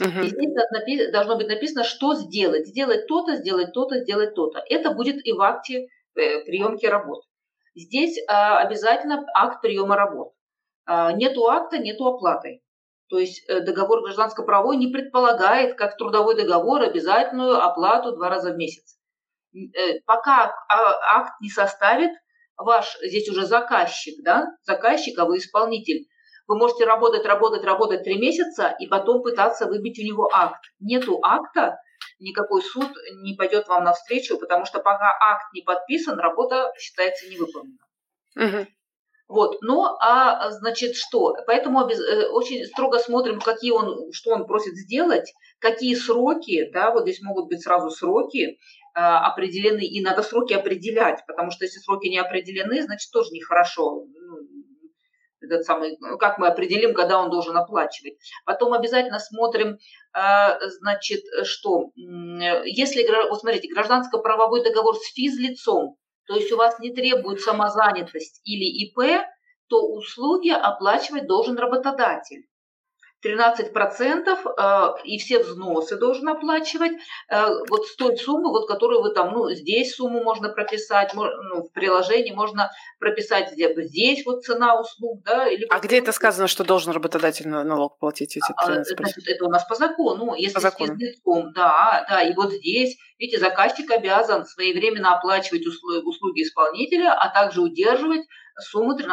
[0.00, 0.20] Угу.
[0.20, 2.66] И здесь должно быть написано, что сделать.
[2.66, 4.62] Сделать то-то, сделать то-то, сделать то-то.
[4.68, 7.24] Это будет и в акте э, приемки работ.
[7.74, 10.32] Здесь а, обязательно акт приема работ.
[10.86, 12.62] А, нету акта, нету оплаты.
[13.08, 18.56] То есть э, договор гражданско-правовой не предполагает, как трудовой договор, обязательную оплату два раза в
[18.56, 18.98] месяц.
[19.54, 22.10] Э, пока а, акт не составит
[22.56, 26.06] ваш, здесь уже заказчик, да, заказчик, а вы исполнитель,
[26.46, 30.60] вы можете работать, работать, работать три месяца и потом пытаться выбить у него акт.
[30.80, 31.78] Нету акта,
[32.18, 32.88] никакой суд
[33.22, 37.78] не пойдет вам навстречу, потому что пока акт не подписан, работа считается невыполнена.
[38.36, 38.66] Угу.
[39.28, 41.34] Вот, ну, а, значит, что?
[41.46, 47.04] Поэтому э, очень строго смотрим, какие он, что он просит сделать, какие сроки, да, вот
[47.04, 48.58] здесь могут быть сразу сроки,
[48.94, 54.04] определены, и надо сроки определять, потому что если сроки не определены, значит, тоже нехорошо.
[54.06, 54.38] Ну,
[55.40, 58.14] этот самый, ну, как мы определим, когда он должен оплачивать.
[58.44, 59.78] Потом обязательно смотрим,
[60.12, 66.94] а, значит, что, если, вот смотрите, гражданско-правовой договор с физлицом, то есть у вас не
[66.94, 69.24] требует самозанятость или ИП,
[69.68, 72.46] то услуги оплачивать должен работодатель.
[73.24, 74.26] 13%
[74.58, 76.92] э, и все взносы должен оплачивать
[77.30, 81.62] э, вот с той суммы, вот которую вы там, ну, здесь сумму можно прописать, ну,
[81.62, 85.48] в приложении можно прописать здесь вот цена услуг, да.
[85.48, 88.54] Или а где это сказано, что должен работодатель налог платить эти 13%?
[88.56, 90.94] А, значит, это у нас по закону, если по закону.
[90.94, 97.28] с физлицом, да, да, и вот здесь, видите, заказчик обязан своевременно оплачивать услуги исполнителя, а
[97.28, 98.22] также удерживать
[98.58, 99.08] сумму 13%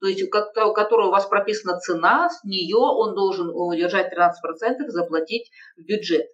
[0.00, 4.90] то есть у которого у вас прописана цена, с нее он должен удержать 13% и
[4.90, 6.26] заплатить в бюджет.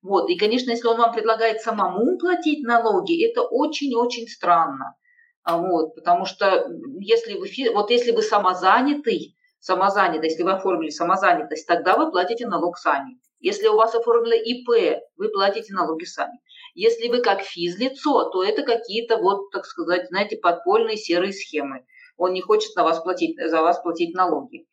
[0.00, 0.30] Вот.
[0.30, 4.94] И, конечно, если он вам предлагает самому платить налоги, это очень-очень странно.
[5.42, 6.66] А вот, потому что
[7.00, 12.78] если вы, вот если вы самозанятый, самозанятый, если вы оформили самозанятость, тогда вы платите налог
[12.78, 13.18] сами.
[13.40, 16.38] Если у вас оформлено ИП, вы платите налоги сами.
[16.74, 21.84] Если вы как физлицо, то это какие-то вот, так сказать, знаете, подпольные серые схемы
[22.18, 24.66] он не хочет на вас платить, за вас платить налоги.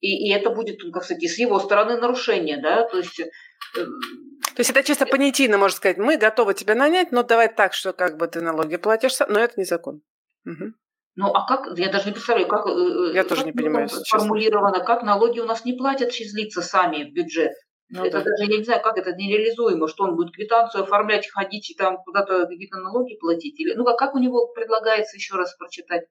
[0.00, 3.20] И, и это будет, как сказать, с его стороны нарушение, да, то есть...
[3.20, 3.26] Э,
[3.74, 7.92] то есть это чисто понятийно, можно сказать, мы готовы тебя нанять, но давай так, что
[7.92, 10.02] как бы ты налоги платишь, но это не закон.
[10.46, 10.72] Угу.
[11.16, 13.88] Ну а как, я даже не представляю, как, э, э, я как тоже не понимаю,
[13.88, 14.86] сформулировано, честно.
[14.86, 17.52] как налоги у нас не платят физлица сами в бюджет.
[17.90, 18.24] Ну, это да.
[18.24, 21.98] даже, я не знаю, как это нереализуемо, что он будет квитанцию оформлять, ходить и там
[22.04, 23.58] куда-то какие-то налоги платить.
[23.58, 26.04] Или, ну, как, как у него предлагается еще раз прочитать?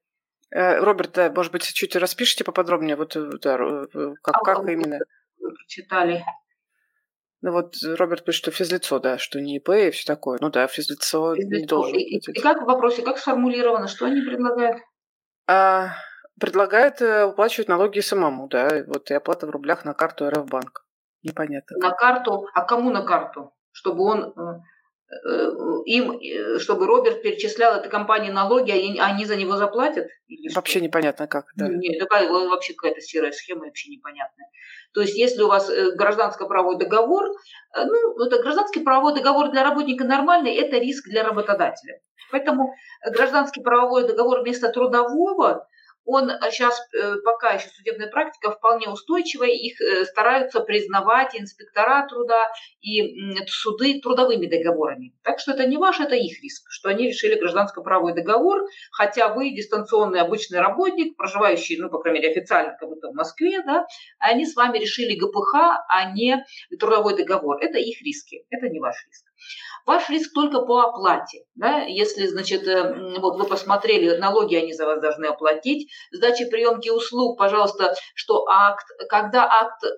[0.51, 4.67] Э, Роберт, да, может быть, чуть распишите поподробнее, вот э, да, э, как, а, как
[4.67, 4.99] именно?
[5.37, 6.23] Прочитали.
[7.41, 10.39] Ну вот Роберт пишет, что физлицо, да, что не ИП и все такое.
[10.41, 11.59] Ну да, физлицо, физлицо.
[11.59, 14.77] не должен и, и как в вопросе, как сформулировано, что они предлагают?
[15.47, 15.91] А,
[16.39, 20.85] предлагают уплачивать налоги самому, да, вот и оплата в рублях на карту РФ Банк.
[21.21, 21.77] Непонятно.
[21.77, 23.53] На карту, а кому на карту?
[23.71, 24.33] Чтобы он
[25.85, 30.07] им, э, чтобы Роберт перечислял этой компании налоги, а они за него заплатят?
[30.27, 30.85] Или вообще что?
[30.85, 31.45] непонятно как.
[31.55, 31.67] Да.
[31.67, 34.47] Нет, такая вообще какая-то серая схема, вообще непонятная.
[34.93, 37.27] То есть, если у вас э, гражданско-правовой договор,
[37.75, 41.99] ну, это гражданский правовой договор для работника нормальный, это риск для работодателя.
[42.31, 42.73] Поэтому
[43.11, 45.67] гражданский правовой договор вместо трудового
[46.09, 52.47] он сейчас, э, пока еще судебная практика вполне устойчивая, их э, стараются признавать инспектора труда
[52.81, 55.13] и суды трудовыми договорами.
[55.23, 59.51] Так что это не ваш, это их риск, что они решили гражданско-правовой договор, хотя вы
[59.51, 63.85] дистанционный обычный работник, проживающий, ну, по крайней мере, официально как будто в Москве, да,
[64.17, 65.53] они с вами решили ГПХ,
[65.87, 66.43] а не
[66.79, 67.57] трудовой договор.
[67.61, 69.28] Это их риски, это не ваш риск.
[69.85, 71.45] Ваш риск только по оплате.
[71.55, 71.79] Да?
[71.81, 77.39] Если, значит, э, вот вы посмотрели, налоги они за вас должны оплатить, сдачи приемки услуг,
[77.39, 79.89] пожалуйста, что акт, когда акт э,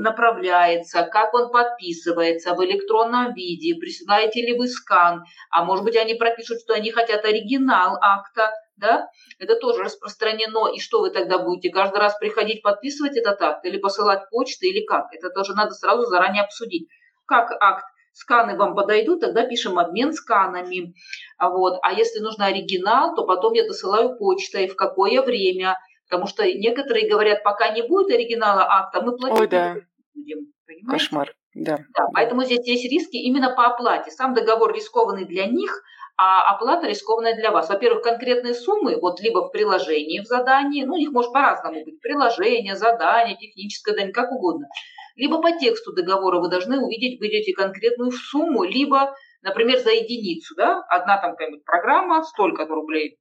[0.00, 6.14] направляется, как он подписывается в электронном виде, присылаете ли вы скан, а может быть они
[6.14, 9.08] пропишут, что они хотят оригинал акта, да,
[9.38, 13.78] это тоже распространено, и что вы тогда будете каждый раз приходить подписывать этот акт или
[13.78, 15.06] посылать почту или как?
[15.12, 16.88] Это тоже надо сразу заранее обсудить.
[17.26, 17.84] Как акт
[18.18, 20.94] сканы вам подойдут, тогда пишем обмен сканами.
[21.40, 21.78] Вот.
[21.82, 25.78] А если нужно оригинал, то потом я досылаю почтой, в какое время.
[26.08, 29.76] Потому что некоторые говорят, пока не будет оригинала акта, мы платить Ой, да.
[30.14, 30.52] будем.
[30.66, 30.90] Понимаете?
[30.90, 31.34] Кошмар.
[31.54, 31.78] Да.
[31.96, 32.06] да.
[32.12, 34.10] Поэтому здесь есть риски именно по оплате.
[34.10, 35.82] Сам договор рискованный для них,
[36.16, 37.68] а оплата рискованная для вас.
[37.68, 42.00] Во-первых, конкретные суммы, вот либо в приложении, в задании, ну, у них может по-разному быть,
[42.00, 44.66] приложение, задание, техническое задание, как угодно
[45.18, 50.82] либо по тексту договора вы должны увидеть, выделите конкретную сумму, либо, например, за единицу, да,
[50.88, 53.18] одна там какая-нибудь программа, столько-то рублей,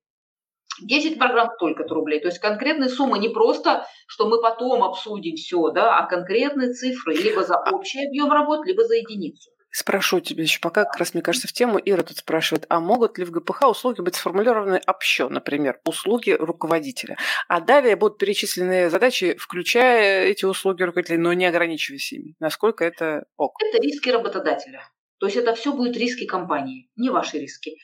[0.82, 2.22] 10 программ столько-то рублей.
[2.22, 7.16] То есть конкретные суммы не просто, что мы потом обсудим все, да, а конкретные цифры
[7.16, 9.50] либо за общий объем работ, либо за единицу.
[9.80, 13.20] Спрошу тебя еще пока, как раз мне кажется, в тему Ира тут спрашивает, а могут
[13.20, 17.16] ли в ГПХ услуги быть сформулированы общо, например, услуги руководителя?
[17.48, 22.34] А далее будут перечислены задачи, включая эти услуги руководителя, но не ограничиваясь ими.
[22.40, 23.54] Насколько это ок?
[23.62, 24.82] Это риски работодателя.
[25.20, 27.78] То есть это все будет риски компании, не ваши риски.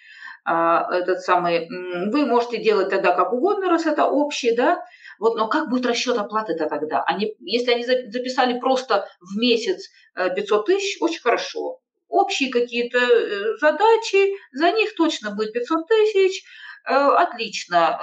[0.45, 1.69] А, этот самый,
[2.09, 4.83] вы можете делать тогда как угодно, раз это общий, да,
[5.19, 7.03] вот, но как будет расчет оплаты-то тогда?
[7.03, 11.82] Они, если они записали просто в месяц 500 э, тысяч, очень хорошо.
[12.13, 16.43] Общие какие-то э, задачи, за них точно будет 500 тысяч,
[16.87, 17.99] э, отлично.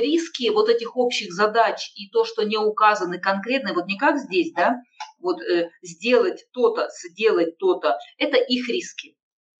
[0.00, 4.52] Риски вот этих общих задач и то, что не указаны конкретно, вот не как здесь,
[4.54, 4.76] да,
[5.18, 5.36] вот
[5.82, 9.16] сделать то-то, сделать то-то, это их риски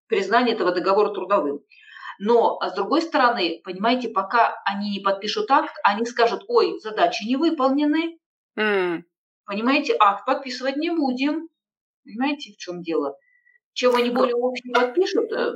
[0.07, 1.61] признание этого договора трудовым.
[2.19, 7.27] Но, а с другой стороны, понимаете, пока они не подпишут акт, они скажут, ой, задачи
[7.27, 8.17] не выполнены.
[8.57, 9.03] Mm.
[9.45, 11.49] Понимаете, акт подписывать не будем.
[12.05, 13.15] Понимаете, в чем дело?
[13.75, 15.31] Чем они более общие подпишут.
[15.33, 15.51] Э,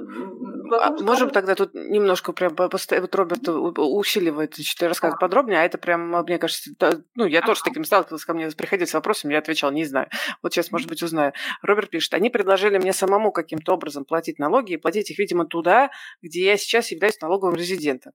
[0.77, 5.25] а можем тогда тут немножко прям вот Роберт усиливает, значит, рассказывает а.
[5.25, 6.71] подробнее, а это прям, мне кажется,
[7.15, 7.45] ну, я а.
[7.45, 10.09] тоже с таким сталкивалась, ко мне приходили с вопросами, я отвечала, не знаю.
[10.43, 11.31] Вот сейчас, может быть, узнаю.
[11.61, 15.89] Роберт пишет, они предложили мне самому каким-то образом платить налоги и платить их, видимо, туда,
[16.21, 18.11] где я сейчас являюсь налоговым резидентом.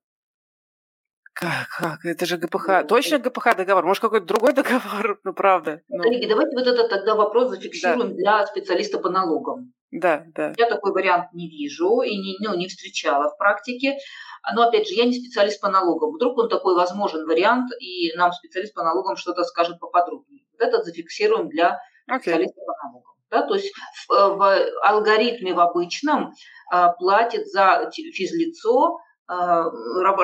[1.35, 2.05] Как, как?
[2.05, 2.69] Это же ГПХ.
[2.69, 3.85] Ну, Точно ГПХ договор?
[3.85, 5.19] Может, какой-то другой договор?
[5.25, 5.83] Ну, правда.
[5.89, 6.03] Ну.
[6.03, 8.15] Коллеги, давайте вот этот тогда вопрос зафиксируем да.
[8.15, 9.73] для специалиста по налогам.
[9.95, 10.53] Да, да.
[10.57, 13.97] Я такой вариант не вижу и не, ну, не встречала в практике.
[14.53, 16.11] Но, опять же, я не специалист по налогам.
[16.11, 20.47] Вдруг он такой возможен вариант, и нам специалист по налогам что-то скажет поподробнее.
[20.51, 21.81] Вот этот зафиксируем для
[22.11, 22.19] okay.
[22.19, 23.13] специалиста по налогам.
[23.31, 23.73] Да, то есть
[24.09, 26.33] в, в алгоритме в обычном
[26.73, 29.71] э, платит за физлицо а,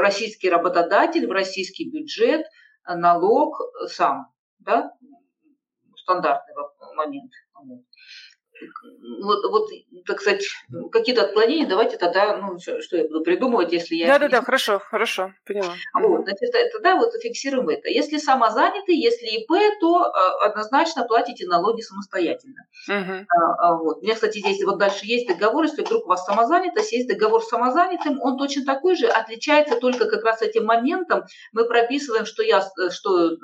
[0.01, 2.45] российский работодатель в российский бюджет
[2.87, 3.57] налог
[3.87, 4.27] сам,
[4.59, 4.93] да,
[5.97, 6.55] стандартный
[6.95, 7.33] момент
[9.23, 9.69] вот, вот,
[10.07, 10.45] так сказать,
[10.93, 14.07] какие-то отклонения, давайте тогда, ну, что я буду придумывать, если я...
[14.07, 15.75] Да-да-да, хорошо, хорошо, поняла.
[15.95, 17.89] Вот, значит, тогда вот фиксируем это.
[17.89, 19.51] Если самозанятый, если ИП,
[19.81, 22.67] то э, однозначно платите налоги самостоятельно.
[22.89, 23.27] Угу.
[23.59, 23.99] А, вот.
[23.99, 27.43] У меня, кстати, здесь вот дальше есть договор, если вдруг у вас самозанятость, есть договор
[27.43, 31.25] с самозанятым, он точно такой же, отличается только как раз этим моментом.
[31.53, 33.35] Мы прописываем, что, я, что э,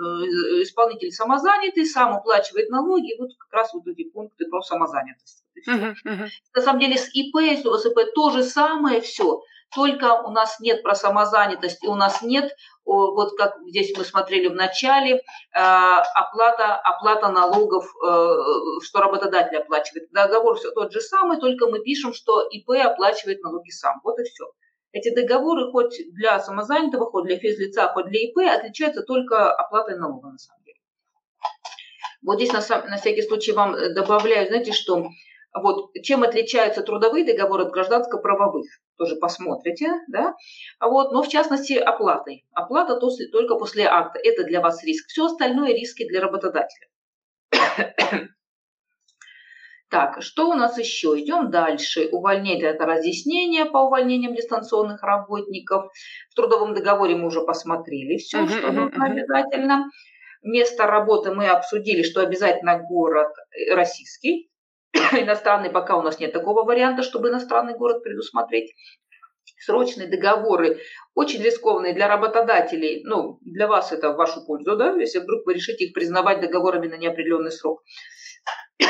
[0.62, 5.44] исполнитель самозанятый, сам уплачивает налоги, вот как раз вот эти пункты про самозанятость занятость.
[5.68, 6.28] Uh-huh, uh-huh.
[6.54, 7.34] На самом деле с ИП,
[7.64, 9.40] вас ИП, то же самое все,
[9.74, 12.52] только у нас нет про самозанятость, и у нас нет,
[12.84, 15.20] вот как здесь мы смотрели в начале, э,
[15.54, 18.36] оплата, оплата налогов, э,
[18.82, 20.08] что работодатель оплачивает.
[20.12, 24.00] Договор все тот же самый, только мы пишем, что ИП оплачивает налоги сам.
[24.04, 24.44] Вот и все.
[24.92, 30.28] Эти договоры хоть для самозанятого, хоть для физлица, хоть для ИП отличаются только оплатой налога
[30.28, 30.55] на самом.
[32.26, 35.06] Вот здесь на, на всякий случай вам э, добавляю, знаете, что
[35.54, 38.66] Вот, чем отличаются трудовые договоры от гражданско-правовых,
[38.98, 40.34] тоже посмотрите, да,
[40.80, 42.44] вот, но в частности оплатой.
[42.52, 43.00] Оплата
[43.32, 45.08] только после акта, это для вас риск.
[45.08, 46.88] Все остальное риски для работодателя.
[49.88, 51.14] Так, что у нас еще?
[51.16, 52.08] Идем дальше.
[52.10, 55.92] Увольнение– это разъяснение по увольнениям дистанционных работников.
[56.28, 59.12] В трудовом договоре мы уже посмотрели все, uh-huh, что нужно uh-huh.
[59.12, 59.84] обязательно.
[60.46, 63.32] Место работы мы обсудили, что обязательно город
[63.72, 64.48] российский.
[64.92, 68.72] Иностранный пока у нас нет такого варианта, чтобы иностранный город предусмотреть.
[69.58, 70.78] Срочные договоры
[71.16, 73.02] очень рискованные для работодателей.
[73.04, 76.86] Ну, для вас это в вашу пользу, да, если вдруг вы решите их признавать договорами
[76.86, 77.82] на неопределенный срок.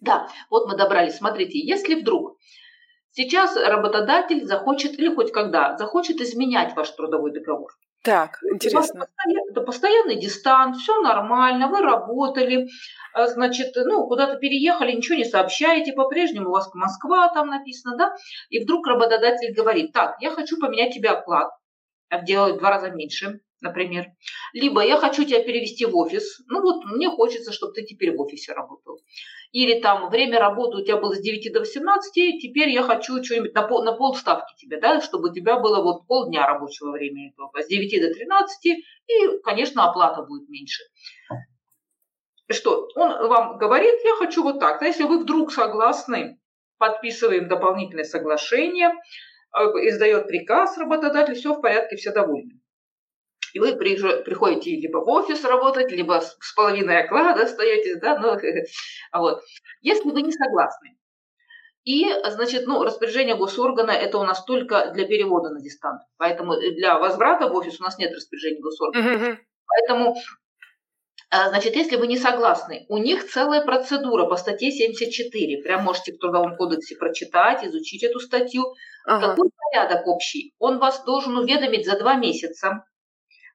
[0.00, 1.16] Да, вот мы добрались.
[1.16, 2.38] Смотрите, если вдруг
[3.10, 7.72] сейчас работодатель захочет, или хоть когда, захочет изменять ваш трудовой договор.
[8.02, 9.08] Так, интересно.
[9.50, 12.68] Это постоянный дистант, все нормально, вы работали,
[13.12, 18.14] а, значит, ну, куда-то переехали, ничего не сообщаете, по-прежнему у вас Москва там написано, да,
[18.50, 21.50] и вдруг работодатель говорит, так, я хочу поменять тебе оклад,
[22.22, 24.06] делать в два раза меньше, например.
[24.52, 26.40] Либо я хочу тебя перевести в офис.
[26.46, 29.00] Ну вот мне хочется, чтобы ты теперь в офисе работал.
[29.52, 33.54] Или там время работы у тебя было с 9 до 18, теперь я хочу что-нибудь
[33.54, 37.66] на, пол, на полставки тебе, да, чтобы у тебя было вот полдня рабочего времени с
[37.66, 40.82] 9 до 13, и, конечно, оплата будет меньше.
[42.50, 44.80] Что, он вам говорит, я хочу вот так.
[44.82, 46.38] Если вы вдруг согласны,
[46.78, 52.57] подписываем дополнительное соглашение, э, издает приказ работодатель, все в порядке, все довольны.
[53.54, 58.38] И вы приходите либо в офис работать, либо с половиной оклада остаетесь, да, ну,
[59.18, 59.40] вот.
[59.82, 60.98] Если вы не согласны,
[61.84, 66.02] и, значит, ну, распоряжение госоргана– это у нас только для перевода на дистант.
[66.18, 69.08] Поэтому для возврата в офис у нас нет распоряжения госоргана.
[69.08, 69.36] Mm-hmm.
[69.66, 70.14] Поэтому,
[71.30, 75.62] а, значит, если вы не согласны, у них целая процедура по статье 74.
[75.62, 78.64] Прям можете в Трудовом кодексе прочитать, изучить эту статью.
[79.06, 79.28] Ага.
[79.28, 80.54] Какой порядок общий?
[80.58, 82.84] Он вас должен уведомить за два месяца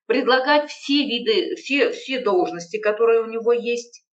[0.06, 4.04] предлагать все виды, все, все должности, которые у него есть.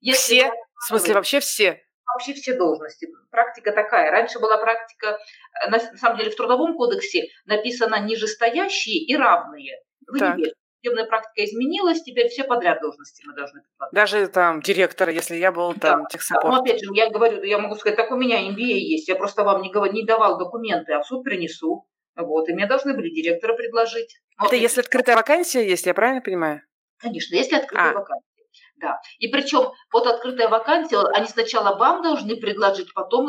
[0.00, 0.52] Если все?
[0.74, 1.82] В смысле, вообще все?
[2.06, 3.08] Вообще все должности.
[3.30, 4.10] Практика такая.
[4.10, 5.18] Раньше была практика,
[5.64, 9.80] э, на, самом деле в Трудовом кодексе написано нижестоящие и равные.
[10.06, 10.36] Вы так.
[10.38, 13.92] не Судебная практика изменилась, теперь все подряд должности мы должны предлагать.
[13.92, 16.44] Даже там директора, если я был там да, техсаппорт.
[16.44, 16.56] Да.
[16.56, 19.42] Ну, опять же, я говорю, я могу сказать, так у меня MBA есть, я просто
[19.42, 21.88] вам не, не давал документы, а в суд принесу.
[22.18, 24.18] Вот, и мне должны были директора предложить.
[24.38, 24.60] Это вот.
[24.60, 26.62] если открытая вакансия есть, я правильно понимаю?
[26.98, 27.94] Конечно, если открытая а.
[27.94, 28.24] вакансия.
[28.76, 29.00] Да.
[29.18, 33.28] И причем вот открытая вакансия, они сначала вам должны предложить, потом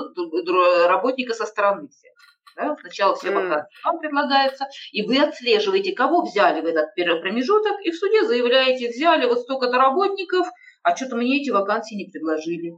[0.88, 2.10] работника со стороны все.
[2.56, 2.76] Да?
[2.82, 3.86] Сначала все вакансии mm.
[3.86, 9.26] вам предлагается, и вы отслеживаете, кого взяли в этот промежуток, и в суде заявляете, взяли
[9.28, 10.48] вот столько-то работников,
[10.84, 12.74] а что-то мне эти вакансии не предложили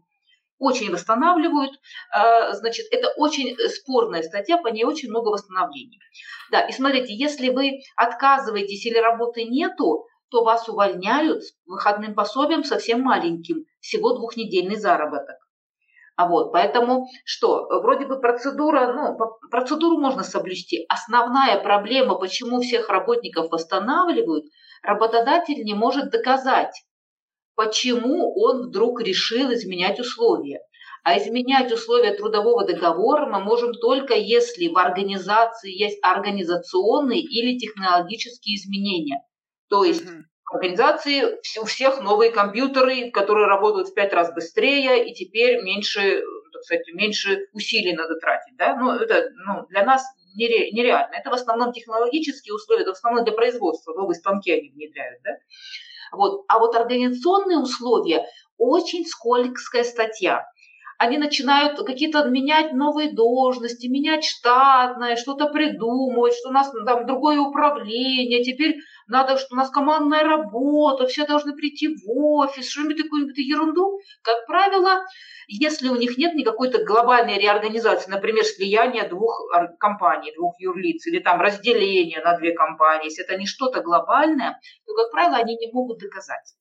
[0.62, 1.72] очень восстанавливают.
[2.14, 6.00] А, значит, это очень спорная статья, по ней очень много восстановлений.
[6.52, 12.64] Да, и смотрите, если вы отказываетесь или работы нету, то вас увольняют с выходным пособием
[12.64, 15.36] совсем маленьким, всего двухнедельный заработок.
[16.16, 19.18] А вот, поэтому что, вроде бы процедура, ну,
[19.50, 20.86] процедуру можно соблюсти.
[20.88, 24.46] Основная проблема, почему всех работников восстанавливают,
[24.84, 26.74] работодатель не может доказать,
[27.56, 30.62] почему он вдруг решил изменять условия.
[31.04, 38.56] А изменять условия трудового договора мы можем только если в организации есть организационные или технологические
[38.56, 39.24] изменения.
[39.68, 40.22] То есть mm-hmm.
[40.46, 46.22] в организации у всех новые компьютеры, которые работают в пять раз быстрее, и теперь меньше,
[46.54, 48.56] так сказать, меньше усилий надо тратить.
[48.58, 48.76] Да?
[48.76, 50.04] Ну, это ну, для нас
[50.36, 51.16] нере, нереально.
[51.16, 55.22] Это в основном технологические условия, это в основном для производства, новые станки они внедряют.
[55.24, 55.32] Да?
[56.12, 56.44] Вот.
[56.48, 58.26] А вот организационные условия
[58.58, 60.46] очень скользкая статья.
[61.00, 67.40] Они начинают какие-то менять новые должности, менять штатное, что-то придумывать, что у нас там другое
[67.40, 68.76] управление, теперь
[69.12, 74.00] надо, что у нас командная работа, все должны прийти в офис, что-нибудь такую ерунду.
[74.24, 75.04] Как правило,
[75.48, 79.40] если у них нет никакой-то глобальной реорганизации, например, слияния двух
[79.80, 84.96] компаний, двух юрлиц, или там разделения на две компании, если это не что-то глобальное, то,
[84.96, 86.56] как правило, они не могут доказать.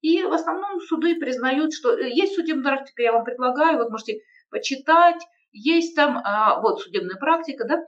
[0.00, 4.20] И в основном суды признают, что э, есть судебная практика, я вам предлагаю, вот можете
[4.50, 5.20] почитать,
[5.50, 7.82] есть там, а, вот судебная практика, да,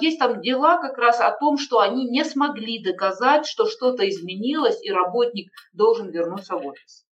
[0.00, 4.82] есть там дела как раз о том, что они не смогли доказать, что что-то изменилось,
[4.82, 7.04] и работник должен вернуться в офис.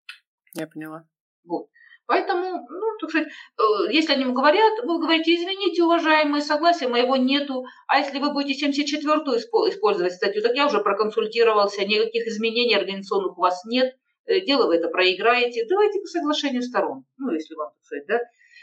[0.54, 1.04] Я поняла.
[1.44, 1.66] Вот.
[2.06, 7.14] Поэтому, ну, так сказать, э, если они вам говорят, вы говорите, извините, уважаемые, согласия моего
[7.14, 7.62] нету.
[7.86, 13.40] А если вы будете 74-ю использовать статью, так я уже проконсультировался, никаких изменений организационных у
[13.40, 13.94] вас нет.
[14.26, 18.18] дело вы это проиграете, давайте по соглашению сторон, ну, если вам, так сказать, да,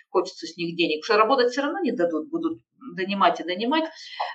[0.09, 2.59] хочется с них денег, потому что работать все равно не дадут, будут
[2.95, 3.85] донимать и донимать.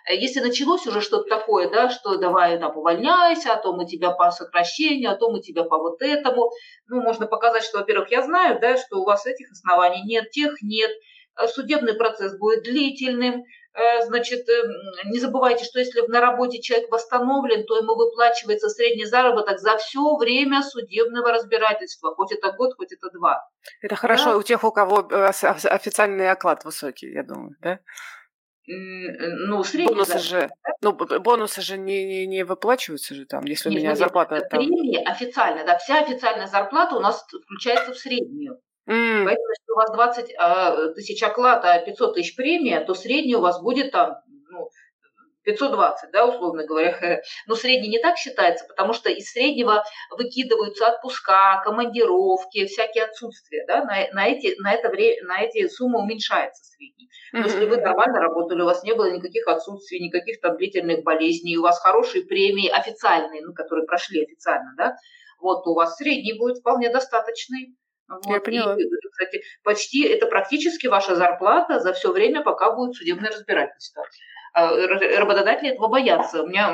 [0.08, 4.10] Э, если началось уже что-то такое, да, что давай там увольняйся, а то мы тебя
[4.10, 6.50] по сокращению, а то мы тебя по вот этому,
[6.88, 10.60] ну, можно показать, что, во-первых, я знаю, да, что у вас этих оснований нет, тех
[10.62, 10.90] нет,
[11.36, 13.44] э, судебный процесс будет длительным,
[14.06, 14.46] значит,
[15.06, 20.16] не забывайте, что если на работе человек восстановлен, то ему выплачивается средний заработок за все
[20.16, 23.48] время судебного разбирательства, хоть это год, хоть это два.
[23.80, 24.36] Это хорошо да?
[24.36, 27.78] у тех, у кого официальный оклад высокий, я думаю, да?
[28.66, 30.50] ну, средний Бонусы же,
[30.82, 34.40] ну, бонусы же не, не, не выплачиваются же там, если нет, у меня нет, зарплата
[34.40, 34.60] там...
[34.60, 38.60] Премии официально, да, вся официальная зарплата у нас включается в среднюю.
[38.88, 39.24] Mm.
[39.24, 43.36] Поэтому, если у вас 20 э, а, тысяч оклад, а 500 тысяч премия, то средний
[43.36, 44.16] у вас будет там,
[44.50, 44.68] ну,
[45.44, 47.20] 520, да, условно говоря.
[47.46, 53.84] Но средний не так считается, потому что из среднего выкидываются отпуска, командировки, всякие отсутствия, да,
[53.84, 57.08] на, на, эти, на, это время, на эти суммы уменьшается средний.
[57.32, 57.44] Но mm-hmm.
[57.44, 61.62] если вы нормально работали, у вас не было никаких отсутствий, никаких там длительных болезней, у
[61.62, 64.96] вас хорошие премии официальные, ну, которые прошли официально, да,
[65.40, 67.76] вот у вас средний будет вполне достаточный.
[68.24, 68.34] Вот.
[68.34, 68.74] Я поняла.
[68.74, 74.04] И, кстати, почти это практически ваша зарплата за все время, пока будет судебное разбирательство.
[74.54, 76.42] А, работодатели этого боятся.
[76.42, 76.72] У меня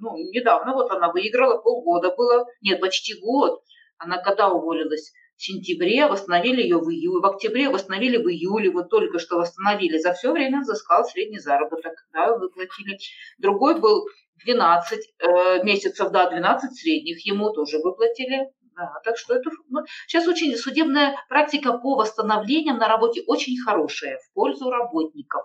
[0.00, 3.62] ну, недавно вот она выиграла, полгода было, нет, почти год.
[3.98, 5.12] Она когда уволилась?
[5.36, 9.98] В сентябре, восстановили ее в июле, в октябре восстановили в июле, вот только что восстановили.
[9.98, 12.98] За все время взыскал средний заработок, да, выплатили.
[13.38, 14.06] Другой был
[14.44, 18.50] 12 э, месяцев, да, 12 средних, ему тоже выплатили.
[18.76, 24.18] Да, так что это ну, сейчас очень судебная практика по восстановлениям на работе очень хорошая
[24.18, 25.44] в пользу работников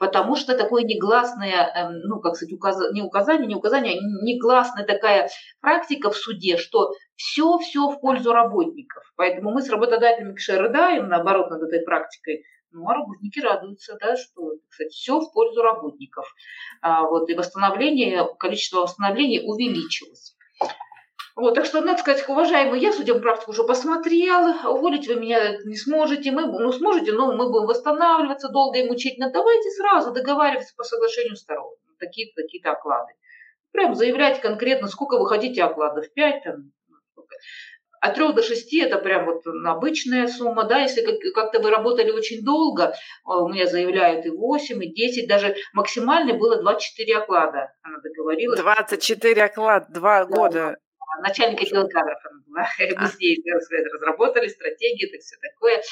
[0.00, 2.78] потому что такое негласное, эм, ну, как сказать, указ...
[2.92, 5.28] не указание, не указание, а негласная такая
[5.60, 9.04] практика в суде, что все-все в пользу работников.
[9.16, 14.16] Поэтому мы с работодателями, конечно, рыдаем, наоборот, над этой практикой, ну, а работники радуются, да,
[14.16, 16.26] что, кстати, все в пользу работников.
[16.80, 20.34] А, вот, и восстановление, количество восстановлений увеличилось.
[21.40, 25.74] Вот, так что, надо сказать, уважаемый, я судебную практику уже посмотрел, уволить вы меня не
[25.74, 29.32] сможете, мы, ну, сможете, но мы будем восстанавливаться долго и мучительно.
[29.32, 33.14] Давайте сразу договариваться по соглашению сторон, такие-то такие оклады.
[33.72, 36.72] Прям заявлять конкретно, сколько вы хотите окладов, 5 там,
[38.02, 42.44] от 3 до 6 это прям вот обычная сумма, да, если как-то вы работали очень
[42.44, 48.60] долго, у меня заявляют и 8, и 10, даже максимальный было 24 оклада, она договорилась.
[48.60, 50.36] 24 оклад, 2 да.
[50.36, 50.76] года
[51.20, 52.66] начальник отдела кадров она была.
[53.00, 53.42] Мы с ней
[53.92, 55.82] разработали стратегии, это все такое.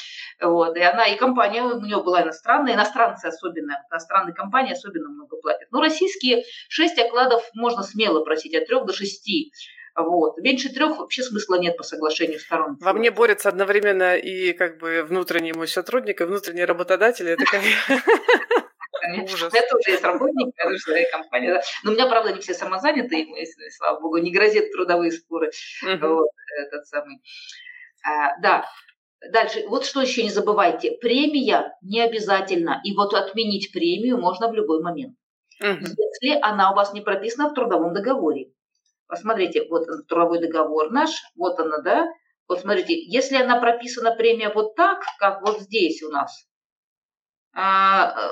[0.41, 0.77] Вот.
[0.77, 5.69] И она, и компания у нее была иностранная, иностранцы особенно, иностранные компании особенно много платят.
[5.71, 9.29] Но российские 6 окладов можно смело просить, от 3 до 6.
[9.97, 10.39] Вот.
[10.39, 12.77] Меньше трех вообще смысла нет по соглашению сторон.
[12.81, 17.29] Во мне борется одновременно и как бы внутренний мой сотрудник, и внутренний работодатель.
[17.29, 17.63] Это как...
[19.23, 19.55] Ужас.
[19.55, 21.55] Это уже есть работник, это уже своя компания.
[21.55, 21.63] Да.
[21.85, 25.51] Но у меня, правда, не все самозанятые, и, слава богу, не грозят трудовые споры.
[25.85, 25.99] Uh-huh.
[26.09, 26.29] Вот,
[26.59, 27.21] этот самый.
[28.05, 28.65] А, да,
[29.33, 34.55] Дальше, вот что еще не забывайте, премия не обязательно, и вот отменить премию можно в
[34.55, 35.17] любой момент,
[35.61, 35.81] uh-huh.
[35.81, 38.53] если она у вас не прописана в трудовом договоре.
[39.09, 42.07] Посмотрите, вот трудовой договор наш, вот она, да,
[42.47, 46.48] вот смотрите, если она прописана премия вот так, как вот здесь у нас,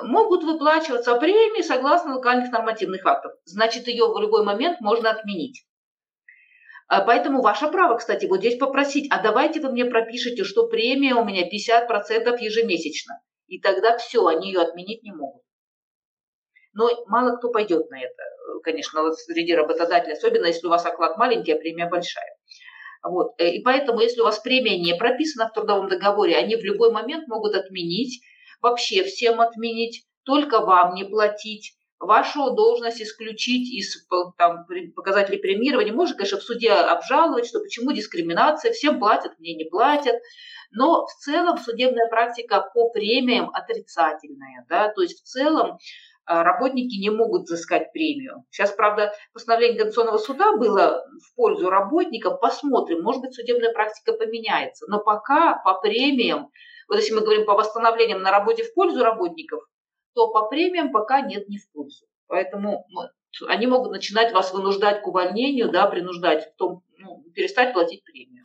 [0.02, 3.32] могут выплачиваться премии согласно локальных нормативных актов.
[3.44, 5.66] Значит, ее в любой момент можно отменить.
[6.88, 11.14] А, поэтому ваше право, кстати, вот здесь попросить, а давайте вы мне пропишите, что премия
[11.14, 13.20] у меня 50% ежемесячно.
[13.48, 15.42] И тогда все, они ее отменить не могут.
[16.72, 18.22] Но мало кто пойдет на это,
[18.62, 22.36] конечно, среди работодателей, особенно если у вас оклад маленький, а премия большая.
[23.02, 23.32] Вот.
[23.38, 26.92] Э, и поэтому, если у вас премия не прописана в трудовом договоре, они в любой
[26.92, 28.20] момент могут отменить
[28.62, 35.92] вообще всем отменить, только вам не платить, вашу должность исключить из там, показателей премирования.
[35.92, 40.16] Можно, конечно, в суде обжаловать, что почему дискриминация, всем платят, мне не платят.
[40.72, 44.66] Но в целом судебная практика по премиям отрицательная.
[44.68, 44.92] Да?
[44.92, 45.78] То есть в целом
[46.26, 48.44] а, работники не могут взыскать премию.
[48.50, 52.40] Сейчас, правда, постановление Конституционного суда было в пользу работников.
[52.40, 54.86] Посмотрим, может быть, судебная практика поменяется.
[54.88, 56.50] Но пока по премиям
[56.88, 59.62] вот если мы говорим по восстановлениям на работе в пользу работников,
[60.14, 62.06] то по премиям пока нет ни в пользу.
[62.26, 63.02] Поэтому ну,
[63.48, 68.42] они могут начинать вас вынуждать к увольнению, да, принуждать в том, ну, перестать платить премию.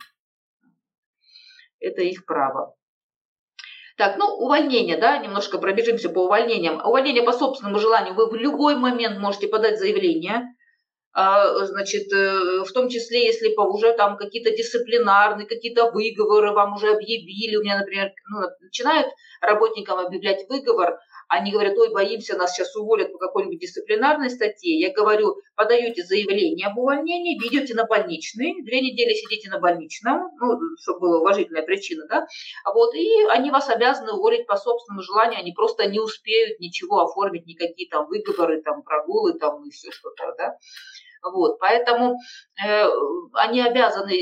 [1.80, 2.76] Это их право.
[3.96, 6.80] Так, ну, увольнение, да, немножко пробежимся по увольнениям.
[6.84, 10.54] Увольнение по собственному желанию вы в любой момент можете подать заявление
[11.14, 16.92] значит, э, в том числе, если по уже там какие-то дисциплинарные, какие-то выговоры вам уже
[16.92, 17.56] объявили.
[17.56, 19.08] У меня, например, ну, начинают
[19.40, 20.98] работникам объявлять выговор,
[21.32, 24.78] они говорят, ой, боимся, нас сейчас уволят по какой-нибудь дисциплинарной статье.
[24.78, 30.58] Я говорю, подаете заявление об увольнении, ведете на больничный, две недели сидите на больничном, ну,
[30.78, 32.26] чтобы была уважительная причина, да,
[32.74, 37.46] вот, и они вас обязаны уволить по собственному желанию, они просто не успеют ничего оформить,
[37.46, 40.58] никакие там выговоры, там, прогулы, там, и все что-то, да.
[41.22, 42.16] Вот, поэтому
[42.64, 42.84] э,
[43.34, 44.12] они обязаны,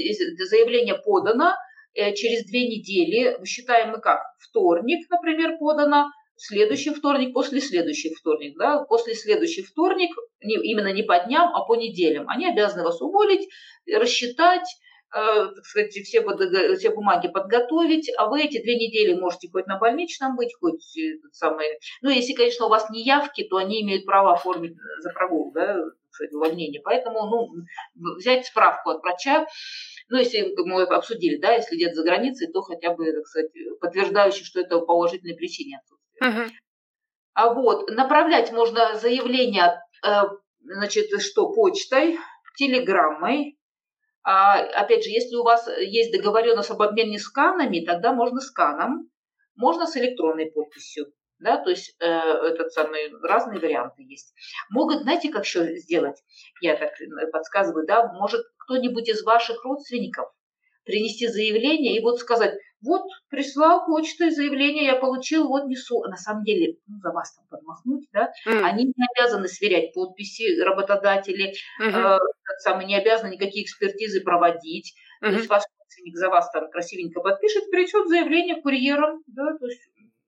[0.48, 1.55] заявление подано,
[1.94, 8.56] э, через две недели, считаем мы как, вторник, например, подано, следующий вторник, после следующий вторник,
[8.59, 10.10] да, после следующий вторник,
[10.43, 13.48] не, именно не по дням, а по неделям, они обязаны вас уволить,
[13.93, 14.66] рассчитать,
[15.12, 16.24] так сказать, все,
[16.77, 21.35] все бумаги подготовить, а вы эти две недели можете хоть на больничном быть, хоть этот
[21.35, 21.66] самый...
[22.03, 25.77] Ну, если, конечно, у вас не явки, то они имеют право оформить за прогул, да,
[26.11, 26.81] сказать, увольнение.
[26.85, 29.47] Поэтому, ну, взять справку от врача,
[30.09, 33.51] ну, если мы обсудили, да, если где-то за границей, то хотя бы, так сказать,
[33.81, 36.49] подтверждающий, что это по уважительной причине отсутствует.
[36.49, 36.57] Угу.
[37.35, 40.23] А вот направлять можно заявление, э,
[40.62, 42.19] значит, что почтой,
[42.57, 43.57] телеграммой.
[44.23, 49.11] А, опять же, если у вас есть договоренность об обмене сканами, тогда можно сканом,
[49.57, 51.13] можно с электронной подписью.
[51.39, 54.35] Да, то есть э, этот самый разные варианты есть.
[54.69, 56.23] Могут, знаете, как еще сделать?
[56.61, 56.91] Я так
[57.33, 60.31] подсказываю, да, может кто-нибудь из ваших родственников
[60.85, 66.02] принести заявление и вот сказать, вот прислал почтой заявление, я получил, вот несу.
[66.05, 68.62] На самом деле, ну, за вас там подмахнуть, да, mm.
[68.62, 72.16] они не обязаны сверять подписи работодатели, mm-hmm.
[72.16, 72.19] э,
[72.61, 74.94] самые не обязаны никакие экспертизы проводить.
[75.23, 75.31] Mm-hmm.
[75.31, 79.82] То есть ваш родственник за вас там красивенько подпишет, придет заявление курьером, да, то есть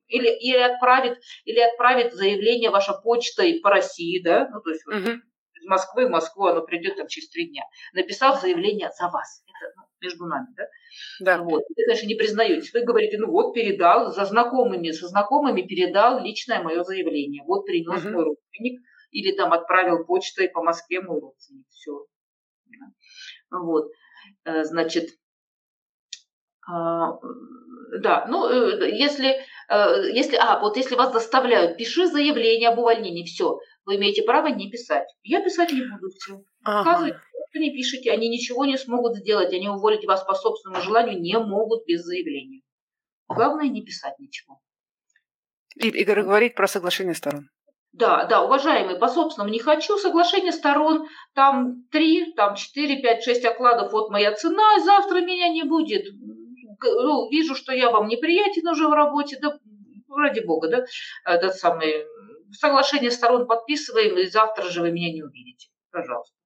[0.09, 5.13] или, или отправит, или отправит заявление ваша почтой по России, да, ну, то есть mm-hmm.
[5.15, 5.21] вот,
[5.63, 7.63] из Москвы в Москву оно придет там через три дня,
[7.95, 9.43] написав заявление за вас.
[9.47, 10.65] Это, ну, между нами, да?
[11.21, 11.43] Да.
[11.43, 11.63] Вот.
[11.69, 12.73] Вы, конечно, не признаетесь.
[12.73, 17.43] Вы говорите, ну вот, передал, за знакомыми, со знакомыми передал личное мое заявление.
[17.47, 18.13] Вот принес угу.
[18.13, 18.81] мой родственник.
[19.11, 21.67] Или там отправил почтой по Москве мой родственник.
[21.71, 22.07] Все.
[23.51, 23.91] Вот.
[24.45, 25.11] Э, значит,
[26.67, 27.19] а,
[28.01, 29.37] да, ну, э, если,
[29.69, 34.47] э, если, а, вот если вас заставляют, пиши заявление об увольнении, все, вы имеете право
[34.47, 35.09] не писать.
[35.23, 36.43] Я писать не буду, все.
[36.65, 37.21] Ага
[37.53, 41.39] что не пишете, они ничего не смогут сделать, они уволить вас по собственному желанию не
[41.39, 42.63] могут без заявления.
[43.29, 44.59] Главное не писать ничего.
[45.77, 47.49] И, и говорить про соглашение сторон.
[47.93, 49.99] Да, да, уважаемые, по собственному не хочу.
[49.99, 55.65] Соглашение сторон, там три, там четыре, пять, шесть окладов, вот моя цена, завтра меня не
[55.65, 56.07] будет.
[56.83, 59.59] Ну, вижу, что я вам неприятен уже в работе, да,
[60.09, 60.85] ради бога, да,
[61.27, 62.07] этот самый,
[62.53, 65.69] соглашение сторон подписываем, и завтра же вы меня не увидите.
[65.91, 66.42] Пожалуйста.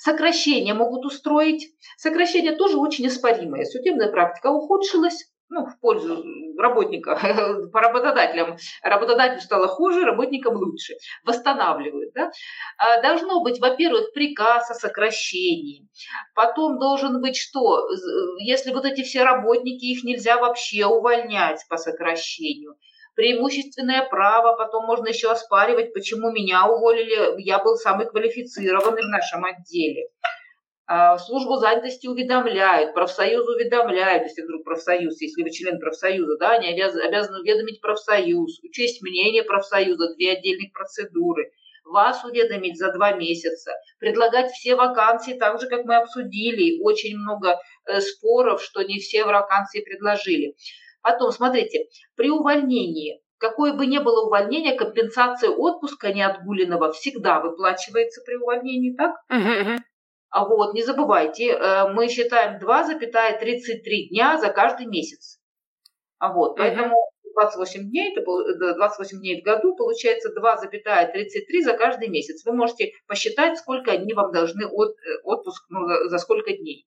[0.00, 1.74] Сокращения могут устроить.
[1.98, 3.66] Сокращение тоже очень оспоримое.
[3.66, 6.24] Судебная практика ухудшилась, ну, в пользу
[6.56, 7.20] работника,
[7.70, 8.56] по работодателям.
[8.82, 10.94] Работодателю стало хуже, работникам лучше.
[11.22, 12.14] Восстанавливают.
[12.14, 12.30] Да?
[12.78, 15.86] А, должно быть, во-первых, приказ о сокращении.
[16.34, 17.86] Потом должен быть что?
[18.38, 22.76] Если вот эти все работники, их нельзя вообще увольнять по сокращению
[23.14, 29.44] преимущественное право, потом можно еще оспаривать, почему меня уволили, я был самый квалифицированный в нашем
[29.44, 30.08] отделе.
[30.92, 36.66] А, службу занятости уведомляют, профсоюз уведомляют, если вдруг профсоюз, если вы член профсоюза, да, они
[36.66, 41.52] обязаны, уведомить профсоюз, учесть мнение профсоюза, две отдельных процедуры,
[41.84, 47.60] вас уведомить за два месяца, предлагать все вакансии так же, как мы обсудили, очень много
[47.86, 50.56] э, споров, что не все вакансии предложили.
[51.02, 51.86] Потом, смотрите,
[52.16, 59.12] при увольнении, какое бы ни было увольнение, компенсация отпуска неотгуленного всегда выплачивается при увольнении, так?
[60.30, 65.40] А вот, не забывайте, э, мы считаем 2,33 дня за каждый месяц.
[66.18, 66.94] А вот, поэтому
[67.34, 68.24] 28 дней, это
[68.76, 72.44] 28 дней в году, получается 2,33 за каждый месяц.
[72.44, 76.86] Вы можете посчитать, сколько они вам должны от, э, отпуск, ну, за сколько дней.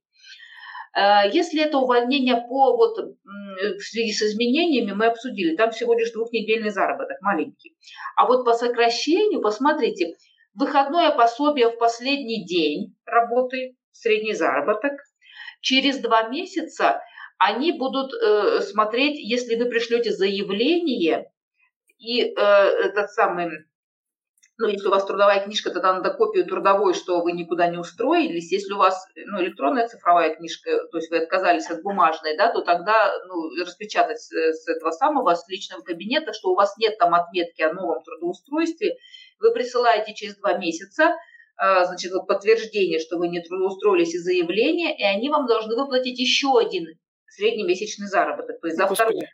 [0.96, 6.12] Э, если это увольнение по вот в связи с изменениями, мы обсудили, там всего лишь
[6.12, 7.76] двухнедельный заработок, маленький.
[8.16, 10.16] А вот по сокращению, посмотрите,
[10.54, 14.94] выходное пособие в последний день работы, средний заработок,
[15.62, 17.02] через два месяца
[17.38, 21.30] они будут э, смотреть, если вы пришлете заявление,
[21.98, 23.50] и э, этот самый
[24.58, 28.52] ну, если у вас трудовая книжка, тогда надо копию трудовой, что вы никуда не устроились.
[28.52, 32.62] Если у вас ну, электронная цифровая книжка, то есть вы отказались от бумажной, да, то
[32.62, 32.94] тогда
[33.28, 37.64] ну, распечатать с, с этого самого, с личного кабинета, что у вас нет там отметки
[37.64, 38.98] о новом трудоустройстве,
[39.40, 41.16] вы присылаете через два месяца,
[41.58, 46.20] а, значит, вот подтверждение, что вы не трудоустроились и заявление, и они вам должны выплатить
[46.20, 46.86] еще один
[47.28, 49.28] среднемесячный заработок, то есть за Господи.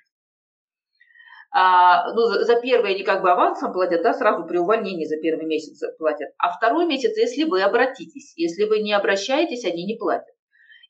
[1.51, 5.17] А, ну, за, за первый они как бы авансом платят, да, сразу при увольнении за
[5.17, 6.29] первый месяц платят.
[6.37, 10.35] А второй месяц, если вы обратитесь, если вы не обращаетесь, они не платят.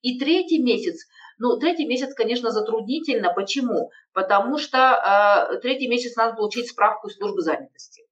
[0.01, 1.07] И третий месяц,
[1.37, 3.33] ну, третий месяц, конечно, затруднительно.
[3.33, 3.91] Почему?
[4.13, 8.03] Потому что э, третий месяц надо получить справку из службы занятости.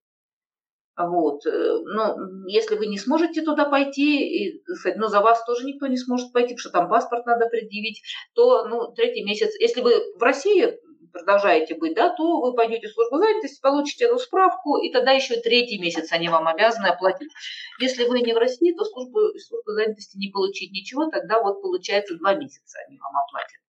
[0.97, 1.45] Вот.
[1.45, 5.87] Э, ну, если вы не сможете туда пойти, и, но ну, за вас тоже никто
[5.87, 8.01] не сможет пойти, потому что там паспорт надо предъявить,
[8.33, 10.77] то ну, третий месяц, если вы в России
[11.17, 15.35] продолжаете быть, да, то вы пойдете в службу занятости, получите эту справку, и тогда еще
[15.41, 17.31] третий месяц они вам обязаны оплатить.
[17.79, 22.17] Если вы не в России, то службу, службу занятости не получить ничего, тогда вот получается
[22.17, 23.61] два месяца они вам оплатят.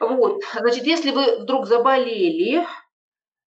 [0.00, 2.66] Вот, значит, если вы вдруг заболели,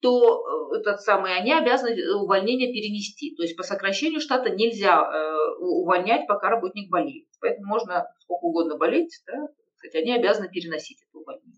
[0.02, 3.36] то э, этот самый, они обязаны э, увольнение перенести.
[3.36, 7.28] То есть по сокращению штата нельзя э, увольнять, пока работник болеет.
[7.42, 11.57] Поэтому можно сколько угодно болеть, да, кстати, они обязаны переносить это увольнение.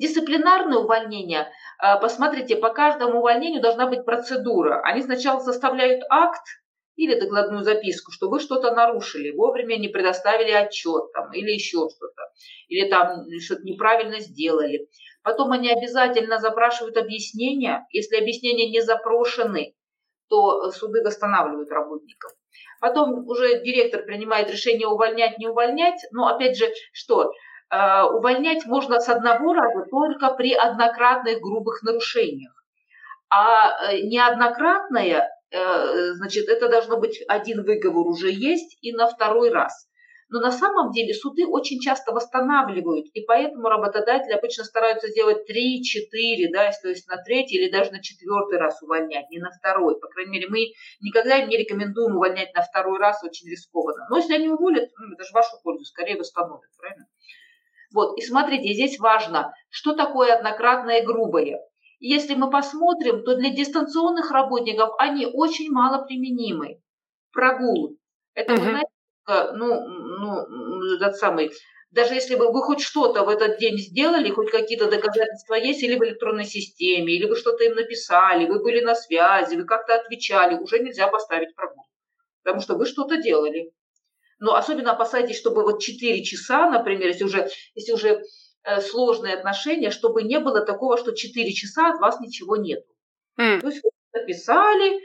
[0.00, 1.52] Дисциплинарное увольнение,
[1.82, 4.80] э, посмотрите, по каждому увольнению должна быть процедура.
[4.82, 6.42] Они сначала составляют акт
[6.96, 12.22] или докладную записку, что вы что-то нарушили, вовремя не предоставили отчет там, или еще что-то,
[12.68, 14.88] или там что-то неправильно сделали.
[15.22, 17.86] Потом они обязательно запрашивают объяснения.
[17.90, 19.74] Если объяснения не запрошены,
[20.30, 22.32] то суды восстанавливают работников.
[22.80, 26.00] Потом уже директор принимает решение увольнять, не увольнять.
[26.12, 27.32] Но опять же, что?
[27.70, 32.52] Э, увольнять можно с одного раза только при однократных грубых нарушениях.
[33.30, 39.50] А э, неоднократное, э, значит, это должно быть один выговор уже есть и на второй
[39.50, 39.86] раз.
[40.32, 46.52] Но на самом деле суды очень часто восстанавливают, и поэтому работодатели обычно стараются сделать 3-4,
[46.52, 49.98] да, то есть на третий или даже на четвертый раз увольнять, не на второй.
[49.98, 50.66] По крайней мере, мы
[51.00, 54.06] никогда не рекомендуем увольнять на второй раз, очень рискованно.
[54.08, 57.06] Но если они уволят, ну, это же вашу пользу, скорее восстановят, правильно?
[57.92, 61.60] Вот, и смотрите, здесь важно, что такое однократное грубое.
[61.98, 66.80] Если мы посмотрим, то для дистанционных работников они очень мало применимы.
[67.32, 67.96] Прогул.
[68.34, 68.62] Это, угу.
[68.62, 71.52] вы знаете, ну, ну, этот самый,
[71.90, 75.98] даже если бы вы хоть что-то в этот день сделали, хоть какие-то доказательства есть, или
[75.98, 80.54] в электронной системе, или вы что-то им написали, вы были на связи, вы как-то отвечали,
[80.54, 81.84] уже нельзя поставить прогул.
[82.42, 83.72] Потому что вы что-то делали.
[84.40, 88.22] Но особенно опасайтесь, чтобы вот 4 часа, например, если уже, если уже
[88.64, 92.84] э, сложные отношения, чтобы не было такого, что 4 часа от вас ничего нет.
[93.38, 93.60] Mm.
[93.60, 95.00] То есть вы написали,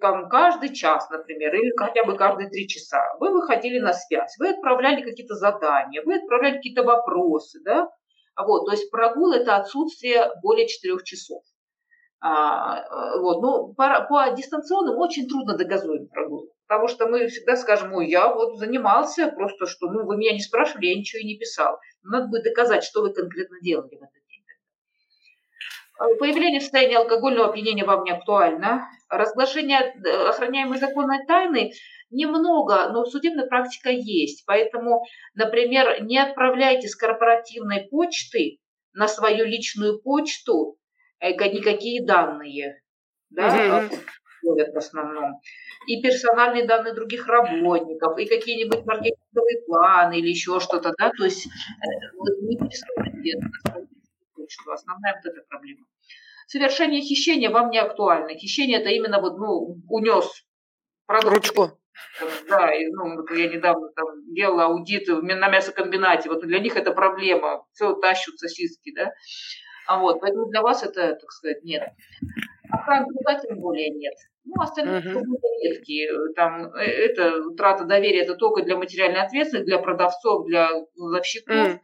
[0.00, 4.50] там, каждый час, например, или хотя бы каждые три часа, вы выходили на связь, вы
[4.50, 7.88] отправляли какие-то задания, вы отправляли какие-то вопросы, да,
[8.36, 11.42] вот, то есть прогул– это отсутствие более четырех часов.
[12.22, 16.39] А, вот, ну, по, по дистанционным очень трудно доказуем прогул,
[16.70, 20.38] потому что мы всегда скажем, ой, я вот занимался, просто что, ну, вы меня не
[20.38, 21.80] спрашивали, я ничего и не писал.
[22.04, 24.20] Надо будет доказать, что вы конкретно делали в этот
[26.18, 28.88] Появление состояния алкогольного опьянения вам не актуально.
[29.10, 31.72] Разглашение э, охраняемой законной тайны
[32.08, 34.44] немного, но судебная практика есть.
[34.46, 35.02] Поэтому,
[35.34, 38.60] например, не отправляйте с корпоративной почты
[38.94, 40.78] на свою личную почту
[41.18, 42.80] э, никакие данные.
[43.28, 43.88] Да?
[44.42, 45.40] В основном.
[45.86, 51.46] И персональные данные других работников, и какие-нибудь маркетинговые планы или еще что-то, да, то есть
[51.46, 51.50] э,
[53.18, 53.34] не.
[54.72, 55.86] Основная вот эта проблема.
[56.46, 58.36] Совершение хищения вам не актуально.
[58.36, 60.44] Хищение это именно вот, ну, унес
[61.06, 61.34] продукт.
[61.34, 61.80] Ручку.
[62.48, 66.28] Да, и, ну, я недавно там делала аудит на мясокомбинате.
[66.28, 67.64] Вот для них это проблема.
[67.72, 69.12] Все тащут сосиски, да.
[69.86, 71.82] А вот, поэтому для вас это, так сказать, нет.
[72.70, 74.14] Охрана труда тем более нет.
[74.44, 75.22] Ну, остальные uh-huh.
[75.62, 76.10] редкие.
[76.34, 81.56] Там, э, это утрата доверия, это только для материальной ответственности, для продавцов, для ловщиков.
[81.56, 81.80] Uh-huh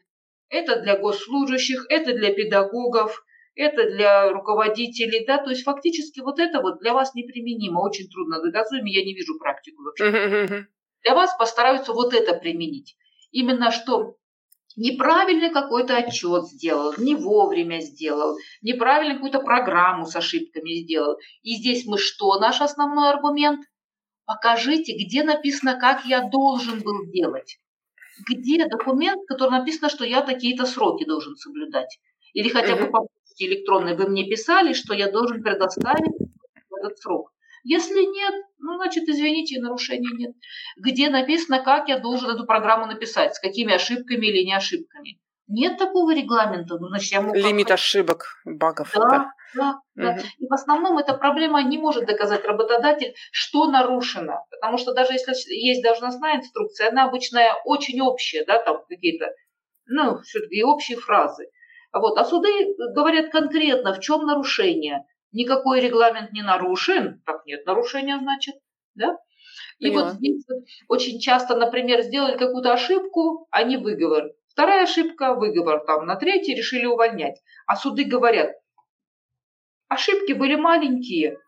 [0.49, 3.25] это для госслужащих, это для педагогов,
[3.55, 8.43] это для руководителей, да, то есть фактически вот это вот для вас неприменимо, очень трудно
[8.43, 10.67] доказуемо, я не вижу практику вообще.
[11.03, 12.97] Для вас постараются вот это применить.
[13.31, 14.17] Именно что
[14.77, 21.17] неправильно какой-то отчет сделал, не вовремя сделал, неправильно какую-то программу с ошибками сделал.
[21.43, 23.61] И здесь мы что, наш основной аргумент?
[24.25, 27.59] Покажите, где написано, как я должен был делать
[28.29, 31.99] где документ, в котором написано, что я такие-то сроки должен соблюдать.
[32.33, 33.07] Или хотя бы по
[33.39, 36.15] электронной вы мне писали, что я должен предоставить
[36.79, 37.33] этот срок.
[37.69, 40.37] Если нет, ну, значит, извините, нарушения нет.
[40.77, 45.19] Где написано, как я должен эту программу написать, с какими ошибками или не ошибками.
[45.49, 46.77] Нет такого регламента.
[46.79, 48.93] Ну, значит, я могу Лимит ошибок, багов.
[48.95, 49.81] Да, да, да.
[49.97, 50.11] да.
[50.13, 50.21] Угу.
[50.39, 54.45] И в основном эта проблема не может доказать работодатель, что нарушено.
[54.51, 59.27] Потому что даже если есть должностная инструкция, она обычная очень общая, да, там какие-то,
[59.87, 61.49] ну, все-таки общие фразы.
[61.93, 62.17] Вот.
[62.17, 62.49] А суды
[62.95, 65.05] говорят конкретно, в чем нарушение.
[65.33, 67.23] Никакой регламент не нарушен.
[67.27, 68.57] Так нет, нарушение значит,
[68.95, 69.17] да?
[69.79, 70.05] И Поняла.
[70.05, 74.31] вот здесь вот очень часто, например, сделали какую-то ошибку, а не выговор.
[74.49, 77.43] Вторая ошибка, выговор там на третий, решили увольнять.
[77.67, 78.53] А суды говорят,
[79.89, 81.39] ошибки были маленькие,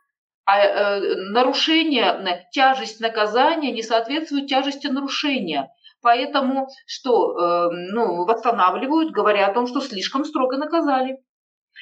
[0.45, 5.71] а э, нарушение, тяжесть наказания не соответствует тяжести нарушения.
[6.01, 11.19] Поэтому что, э, ну, восстанавливают, говоря о том, что слишком строго наказали.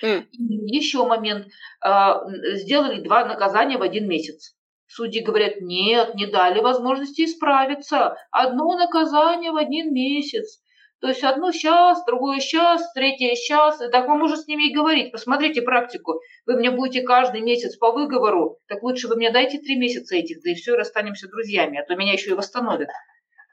[0.05, 0.27] Mm.
[0.33, 1.49] еще момент.
[1.85, 2.15] Э,
[2.55, 4.55] сделали два наказания в один месяц.
[4.89, 8.17] Судьи говорят, нет, не дали возможности исправиться.
[8.31, 10.61] Одно наказание в один месяц.
[11.01, 13.83] То есть одно сейчас, другое сейчас, третье сейчас.
[13.83, 15.13] И так мы можем с ними и говорить.
[15.13, 16.21] Посмотрите практику.
[16.47, 18.59] Вы мне будете каждый месяц по выговору.
[18.69, 21.79] Так лучше вы мне дайте три месяца этих, да и все, расстанемся друзьями.
[21.79, 22.89] А то меня еще и восстановят.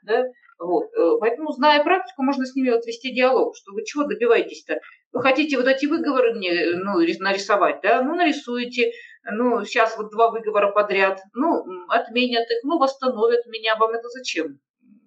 [0.04, 0.24] Да?
[0.58, 0.86] Вот.
[0.94, 4.80] Э, поэтому, зная практику, можно с ними вот вести диалог, что вы чего добиваетесь-то?
[5.12, 8.02] Вы хотите вот эти выговоры мне ну, нарисовать, да?
[8.02, 8.92] Ну, нарисуйте.
[9.30, 11.20] Ну, сейчас вот два выговора подряд.
[11.34, 13.76] Ну, отменят их, ну, восстановят меня.
[13.76, 14.58] Вам это зачем?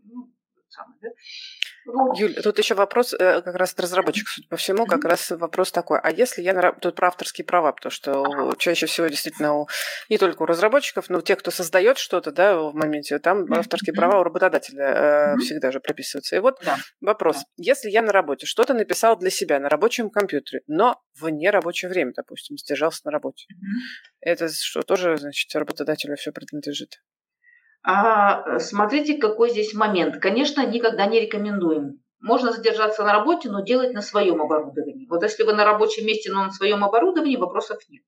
[0.06, 0.34] Ну,
[0.69, 1.10] самое, да?
[2.15, 5.72] Юль, тут еще вопрос э, как раз от разработчиков, судя по всему, как раз вопрос
[5.72, 5.99] такой.
[5.99, 9.68] А если я тут про авторские права, потому что чаще всего действительно у,
[10.09, 13.93] не только у разработчиков, но у тех, кто создает что-то, да, в моменте, там авторские
[13.93, 16.35] права у работодателя э, всегда же прописываются.
[16.35, 16.77] И вот да.
[16.99, 21.89] вопрос: если я на работе что-то написал для себя на рабочем компьютере, но вне рабочее
[21.89, 23.45] время, допустим, сдержался на работе,
[24.19, 26.99] это что тоже значит работодателю все принадлежит?
[27.84, 30.18] А, смотрите, какой здесь момент.
[30.22, 32.02] Конечно, никогда не рекомендуем.
[32.20, 35.08] Можно задержаться на работе, но делать на своем оборудовании.
[35.10, 38.04] Вот если вы на рабочем месте, но на своем оборудовании, вопросов нет.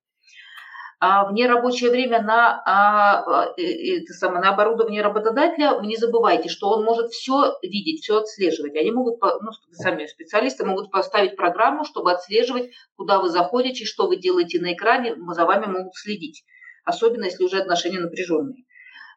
[1.01, 6.49] А в нерабочее время на, а, а это самое, на оборудование работодателя вы не забывайте,
[6.49, 8.75] что он может все видеть, все отслеживать.
[8.75, 14.17] Они могут, ну, сами специалисты могут поставить программу, чтобы отслеживать, куда вы заходите, что вы
[14.17, 16.43] делаете на экране, за вами могут следить.
[16.83, 18.65] Особенно, если уже отношения напряженные.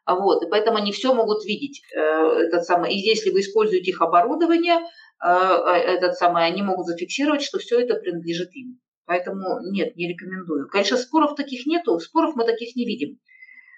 [0.05, 1.81] Вот, и поэтому они все могут видеть.
[1.95, 1.99] Э,
[2.47, 7.41] этот самый, и если вы используете их оборудование, э, э, этот самый, они могут зафиксировать,
[7.41, 8.79] что все это принадлежит им.
[9.05, 10.67] Поэтому нет, не рекомендую.
[10.67, 13.19] Конечно, споров таких нету, споров мы таких не видим.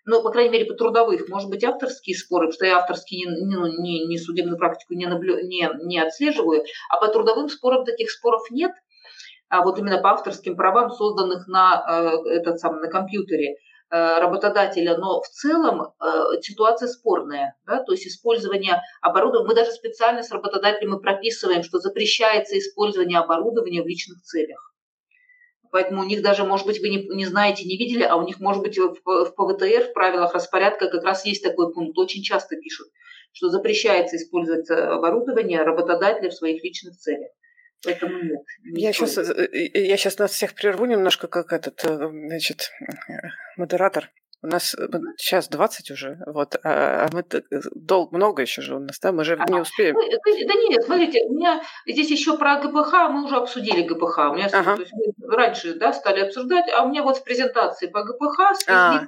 [0.08, 3.46] Но, по крайней мере, по трудовых, может быть, авторские споры, потому что я авторские не,
[3.46, 7.86] не, ну, не, не судебную практику не, наблю, не, не отслеживаю, а по трудовым спорам
[7.86, 8.72] таких споров нет.
[9.50, 13.56] А вот именно по авторским правам, созданных на, этот сам, на компьютере,
[13.92, 20.24] работодателя, но в целом э, ситуация спорная, да, то есть использование оборудования, мы даже специально
[20.24, 24.74] с работодателем мы прописываем, что запрещается использование оборудования в личных целях.
[25.72, 28.40] Поэтому у них даже, может быть, вы не, не знаете, не видели, а у них,
[28.40, 32.56] может быть, в, в ПВТР, в правилах распорядка как раз есть такой пункт, очень часто
[32.56, 32.88] пишут,
[33.34, 37.30] что запрещается использовать оборудование работодателя в своих личных целях.
[37.84, 38.42] Поэтому нет.
[38.64, 42.72] Не я сейчас, э, я сейчас нас всех прерву немножко, как этот, э, значит,
[43.58, 44.12] модератор.
[44.42, 44.76] У нас
[45.18, 47.24] сейчас 20 уже, вот, а, а мы
[47.74, 49.96] дол много еще же у нас, да, мы же не успеем.
[49.96, 54.48] Да нет, смотрите, у меня здесь еще про ГПХ, мы уже обсудили ГПХ, у меня
[54.54, 54.76] ага.
[54.76, 54.94] то есть,
[55.28, 59.08] раньше, да, стали обсуждать, а у меня вот в презентации по ГПХ с а.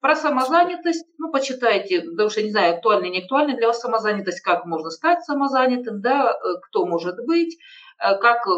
[0.00, 4.66] Про самозанятость, ну, почитайте, потому что не знаю, актуально, не актуально для вас самозанятость, как
[4.66, 7.58] можно стать самозанятым, да, э, кто может быть,
[8.02, 8.50] Э, как, э,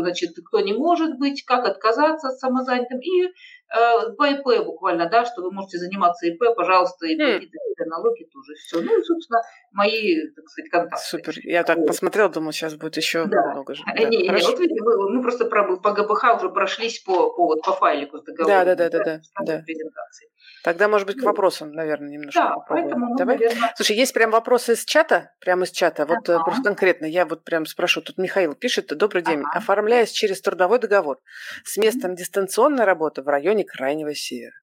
[0.00, 3.30] значит, кто не может быть, как отказаться от самозанятым, и э,
[3.70, 7.52] по ИП буквально, да, что вы можете заниматься ИП, пожалуйста, и платить
[7.84, 7.88] mm.
[7.88, 8.80] налоги тоже все.
[8.80, 9.40] Ну и, собственно,
[9.72, 11.06] мои, так сказать, контакты.
[11.06, 11.34] Супер.
[11.44, 11.86] Я так вот.
[11.86, 13.52] посмотрела, думаю, сейчас будет еще да.
[13.52, 13.82] много же.
[13.86, 17.46] Да, не, не, вот видите, мы, мы просто про, по ГПХ уже прошлись по, по,
[17.46, 18.64] вот, по файлику с договором.
[18.64, 19.20] Да, да, да, да, да.
[19.44, 19.62] да.
[19.62, 20.28] Презентации.
[20.62, 22.88] Тогда, может быть, к вопросам, наверное, немножко да, попробуем.
[22.88, 23.38] Поэтому, ну, Давай.
[23.38, 23.72] Наверное...
[23.76, 26.04] Слушай, есть прям вопросы из чата, прямо из чата.
[26.04, 26.44] Вот ага.
[26.44, 28.02] просто конкретно я вот прям спрошу.
[28.02, 29.40] Тут Михаил пишет, добрый день.
[29.40, 29.58] Ага.
[29.58, 31.18] Оформляясь через трудовой договор
[31.64, 34.54] с местом дистанционной работы в районе Крайнего Севера.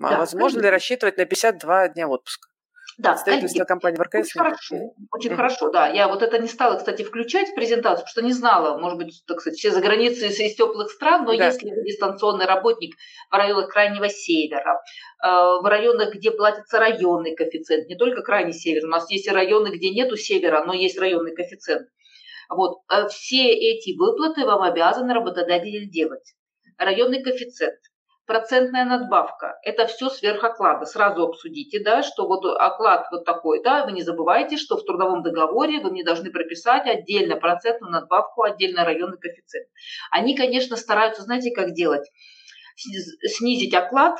[0.00, 0.66] А да, возможно конечно.
[0.66, 2.48] ли рассчитывать на 52 дня отпуска?
[2.98, 4.20] Да, Представительство компании в РКС.
[4.20, 5.88] Очень хорошо, очень хорошо, да.
[5.88, 9.22] Я вот это не стала, кстати, включать в презентацию, потому что не знала, может быть,
[9.26, 11.48] так сказать, все за границей из теплых стран, но да.
[11.48, 12.94] если вы дистанционный работник
[13.30, 14.80] в районах Крайнего Севера,
[15.22, 19.30] э, в районах, где платится районный коэффициент, не только Крайний Север, у нас есть и
[19.30, 21.88] районы, где нету севера, но есть районный коэффициент.
[22.48, 26.32] Вот, э, все эти выплаты вам обязаны работодатель делать.
[26.78, 27.80] Районный коэффициент,
[28.26, 29.58] процентная надбавка.
[29.62, 30.84] Это все сверх оклада.
[30.84, 35.22] Сразу обсудите, да, что вот оклад вот такой, да, вы не забывайте, что в трудовом
[35.22, 39.68] договоре вы мне должны прописать отдельно процентную надбавку, отдельно районный коэффициент.
[40.10, 42.10] Они, конечно, стараются, знаете, как делать?
[42.76, 44.18] Снизить оклад,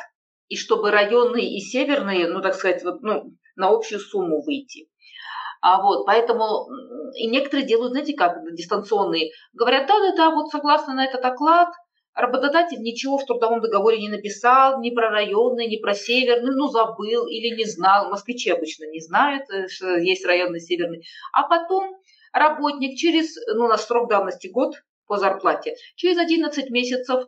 [0.49, 4.89] и чтобы районные и северные, ну, так сказать, вот, ну, на общую сумму выйти.
[5.61, 6.69] А вот, поэтому
[7.15, 9.33] и некоторые делают, знаете, как дистанционные.
[9.53, 11.71] Говорят, да-да-да, вот согласно на этот оклад,
[12.17, 17.27] Работодатель ничего в трудовом договоре не написал, ни про районный, ни про северный, ну забыл
[17.27, 18.09] или не знал.
[18.09, 21.05] Москвичи обычно не знают, э, что есть районный северный.
[21.35, 22.01] А потом
[22.33, 24.77] работник через, ну, на срок давности год
[25.07, 27.25] по зарплате, через 11 месяцев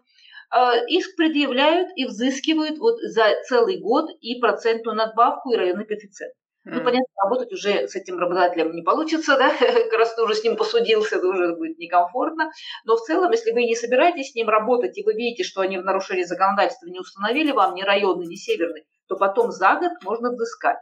[0.56, 6.32] э, их предъявляют и взыскивают вот за целый год и процентную надбавку, и районный коэффициент.
[6.70, 10.44] Ну, понятно, работать уже с этим работодателем не получится, да, как раз ты уже с
[10.44, 12.50] ним посудился, это уже будет некомфортно.
[12.84, 15.78] Но в целом, если вы не собираетесь с ним работать, и вы видите, что они
[15.78, 20.30] в нарушении законодательства не установили вам ни районный, ни северный, то потом за год можно
[20.30, 20.78] взыскать.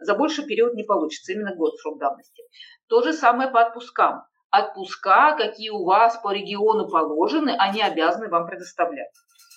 [0.00, 2.42] За больший период не получится, именно год срок давности.
[2.88, 4.24] То же самое по отпускам.
[4.50, 9.12] Отпуска, какие у вас по региону положены, они обязаны вам предоставлять.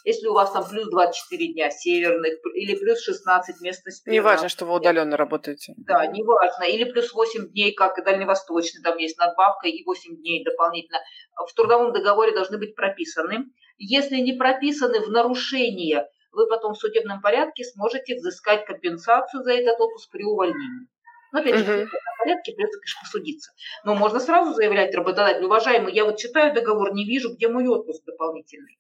[0.06, 4.12] Если у вас там плюс 24 дня северных или плюс 16 местностей.
[4.12, 5.74] Не важно, что вы удаленно работаете.
[5.78, 6.64] Да, не важно.
[6.66, 11.00] Или плюс 8 дней, как и дальневосточный, там есть надбавка, и 8 дней дополнительно.
[11.36, 13.46] В трудовом договоре должны быть прописаны.
[13.80, 19.80] Если не прописаны в нарушение, вы потом в судебном порядке сможете взыскать компенсацию за этот
[19.80, 20.88] отпуск при увольнении.
[21.32, 21.88] Но опять же, uh-huh.
[21.88, 23.52] в порядке придется, конечно, посудиться.
[23.84, 28.06] Но можно сразу заявлять работодателю, уважаемый, я вот читаю договор, не вижу, где мой отпуск
[28.06, 28.78] дополнительный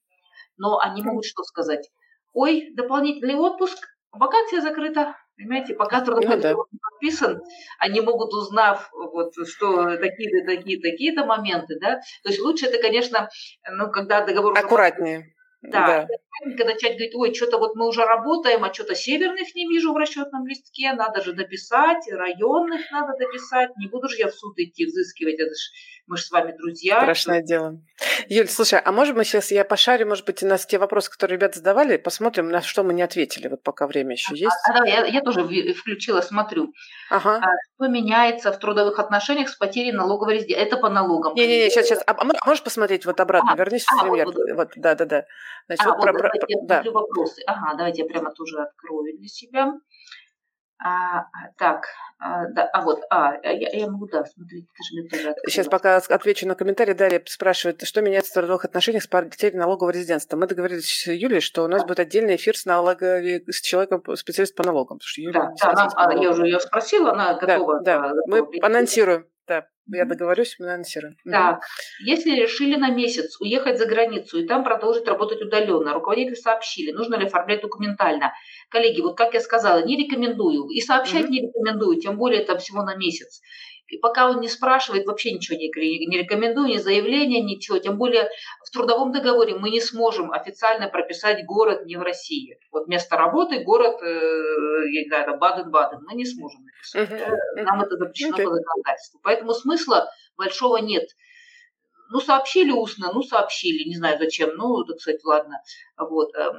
[0.58, 1.90] но они могут что сказать?
[2.34, 3.78] Ой, дополнительный отпуск,
[4.12, 5.16] вакансия закрыта.
[5.38, 7.42] Понимаете, пока трудовой договор не подписан,
[7.80, 13.30] они могут, узнав, вот, что такие-то, такие-то, такие-то моменты, да, то есть лучше это, конечно,
[13.70, 14.58] ну, когда договор...
[14.58, 15.35] Аккуратнее.
[15.72, 16.08] Да, да.
[16.44, 19.98] когда начать говорить, ой, что-то вот мы уже работаем, а что-то северных не вижу в
[19.98, 24.86] расчетном листке, надо же дописать, районных надо дописать, не буду же я в суд идти
[24.86, 25.72] взыскивать, это ж,
[26.08, 27.02] мы же с вами друзья.
[27.02, 27.48] Страшное что...
[27.48, 27.82] дело.
[28.28, 31.38] Юль, слушай, а может мы сейчас, я пошарю, может быть, у нас те вопросы, которые
[31.38, 34.58] ребята задавали, посмотрим, на что мы не ответили, вот пока время еще а, есть.
[34.70, 35.44] А, да, я, я тоже
[35.74, 36.74] включила, смотрю.
[37.10, 37.38] Ага.
[37.38, 40.66] А, что меняется в трудовых отношениях с потерей налоговой резиденции?
[40.66, 41.34] Это по налогам.
[41.36, 42.04] Не-не-не, сейчас, сейчас.
[42.06, 42.16] А,
[42.46, 44.26] можешь посмотреть вот обратно, а, вернись а, в премьер.
[44.26, 45.26] Вот, вот, да, да, да.
[45.68, 46.92] Значит, а, вот, про, давайте про, я да.
[46.92, 47.42] вопросы.
[47.48, 49.74] Ага, давайте я прямо тоже открою для себя.
[50.78, 51.24] А,
[51.58, 51.86] так,
[52.20, 55.50] а, да, а вот, а, я, я могу, да, смотреть, это же мне тоже открыла.
[55.50, 56.94] Сейчас пока отвечу на комментарий.
[56.94, 60.36] Дарья спрашивает, что меняется в трудовых отношениях с потерей налогового резидентства.
[60.36, 63.44] Мы договорились с Юлей, что у нас будет отдельный эфир с, налогови...
[63.50, 64.98] с человеком, специалистом по налогам.
[64.98, 67.82] Потому что Юля да, да она, а, я уже ее спросила, она готова.
[67.82, 68.14] Да, да.
[68.28, 69.28] мы анонсируем.
[69.48, 71.16] Да, я договорюсь, мы анонсируем.
[71.30, 71.64] Так,
[72.04, 77.16] если решили на месяц уехать за границу и там продолжить работать удаленно, руководители сообщили, нужно
[77.16, 78.34] ли оформлять документально.
[78.70, 80.70] Коллеги, вот как я сказала, не рекомендую.
[80.70, 81.30] И сообщать mm-hmm.
[81.30, 83.42] не рекомендую, тем более это всего на месяц.
[83.88, 87.78] И пока он не спрашивает, вообще ничего не, не рекомендую, ни заявления, ничего.
[87.78, 88.30] Тем более
[88.64, 92.58] в трудовом договоре мы не сможем официально прописать город не в России.
[92.72, 94.06] Вот место работы город, э,
[94.92, 97.10] я не знаю, Баден-Баден, мы не сможем написать.
[97.10, 97.64] Uh-huh.
[97.64, 98.44] Нам это запрещено okay.
[98.44, 99.20] по законодательству.
[99.24, 101.06] Поэтому смысла большого нет.
[102.12, 105.62] Ну, сообщили устно, ну, сообщили, не знаю зачем, ну, так сказать, ладно.
[105.98, 106.34] Вот.
[106.36, 106.56] Эм,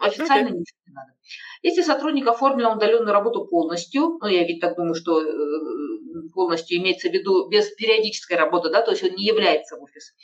[0.00, 0.58] официально okay.
[0.58, 1.12] ничего не надо.
[1.62, 5.32] Если сотрудник оформил удаленную работу полностью, ну, я ведь так думаю, что э,
[6.34, 10.14] полностью имеется в виду без периодической работы, да, то есть он не является в офис,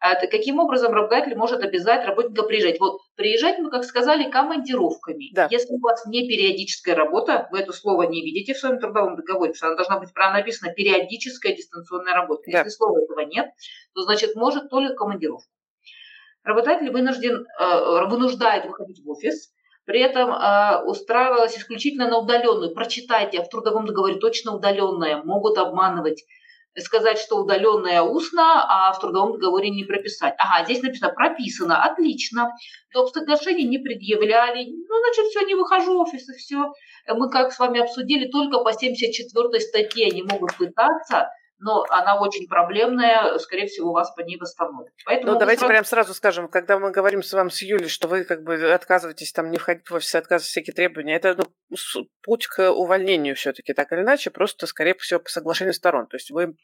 [0.00, 2.80] каким образом работодатель может обязать работника приезжать?
[2.80, 5.32] Вот приезжать мы, как сказали, командировками.
[5.34, 5.48] Да.
[5.50, 9.52] Если у вас не периодическая работа, вы это слово не видите в своем трудовом договоре,
[9.52, 12.42] потому что она должна быть прямо написана периодическая дистанционная работа.
[12.46, 12.58] Да.
[12.58, 13.50] Если слова этого нет,
[13.94, 15.48] то значит может только командировка.
[16.42, 19.50] Работодатель вынужден, э, вынуждает выходить в офис,
[19.86, 22.74] при этом э, устраивалась исключительно на удаленную.
[22.74, 25.22] Прочитайте, а в трудовом договоре точно удаленная.
[25.22, 26.24] Могут обманывать
[26.82, 30.34] сказать, что удаленная устно, а в трудовом договоре не прописать.
[30.38, 32.50] Ага, здесь написано прописано, отлично.
[32.92, 33.10] Доп.
[33.10, 34.66] соглашение не предъявляли.
[34.66, 36.72] Ну, значит, все, не выхожу в офис, и все.
[37.08, 42.46] Мы, как с вами обсудили, только по 74 статье они могут пытаться но она очень
[42.48, 44.92] проблемная, скорее всего, вас по ней восстановят.
[45.06, 45.70] Поэтому ну, давайте сразу...
[45.72, 49.32] прям сразу скажем, когда мы говорим с вами с Юлей, что вы как бы отказываетесь
[49.32, 51.76] там не входить в офис, отказываетесь всякие требования, это ну,
[52.22, 56.06] путь к увольнению все-таки, так или иначе, просто, скорее всего, по соглашению сторон.
[56.06, 56.54] То есть вы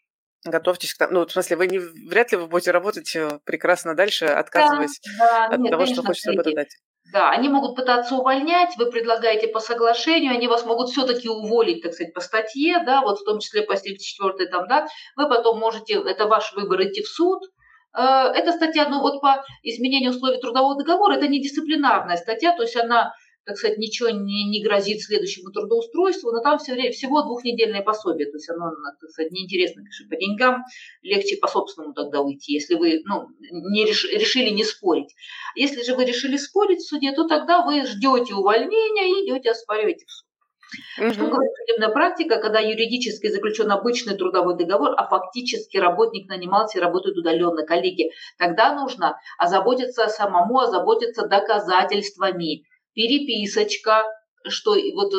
[0.44, 3.94] готовьтесь к тому, ну, в смысле, вы не, вряд ли вы будете работать э, прекрасно
[3.94, 6.78] дальше, отказываясь да, да, от нет, того, конечно, что хочет работодатель.
[7.12, 11.92] Да, они могут пытаться увольнять, вы предлагаете по соглашению, они вас могут все-таки уволить, так
[11.92, 15.94] сказать, по статье, да, вот в том числе по 74 там, да, вы потом можете,
[15.94, 17.42] это ваш выбор, идти в суд,
[17.92, 22.76] эта статья, ну вот по изменению условий трудового договора, это не дисциплинарная статья, то есть
[22.76, 23.12] она
[23.44, 28.30] так сказать, ничего не, не грозит следующему трудоустройству, но там все время, всего двухнедельное пособие,
[28.30, 30.62] то есть оно, так сказать, неинтересно, конечно, по деньгам,
[31.02, 35.14] легче по собственному тогда уйти, если вы ну, не реш, решили не спорить.
[35.56, 40.04] Если же вы решили спорить в суде, то тогда вы ждете увольнения и идете оспаривать
[40.04, 40.26] в суд.
[40.98, 41.12] Угу.
[41.12, 46.80] Что говорит судебная практика, когда юридически заключен обычный трудовой договор, а фактически работник нанимался и
[46.80, 52.64] работает удаленно, коллеги, тогда нужно озаботиться самому, озаботиться доказательствами
[52.94, 54.04] переписочка,
[54.48, 55.12] что вот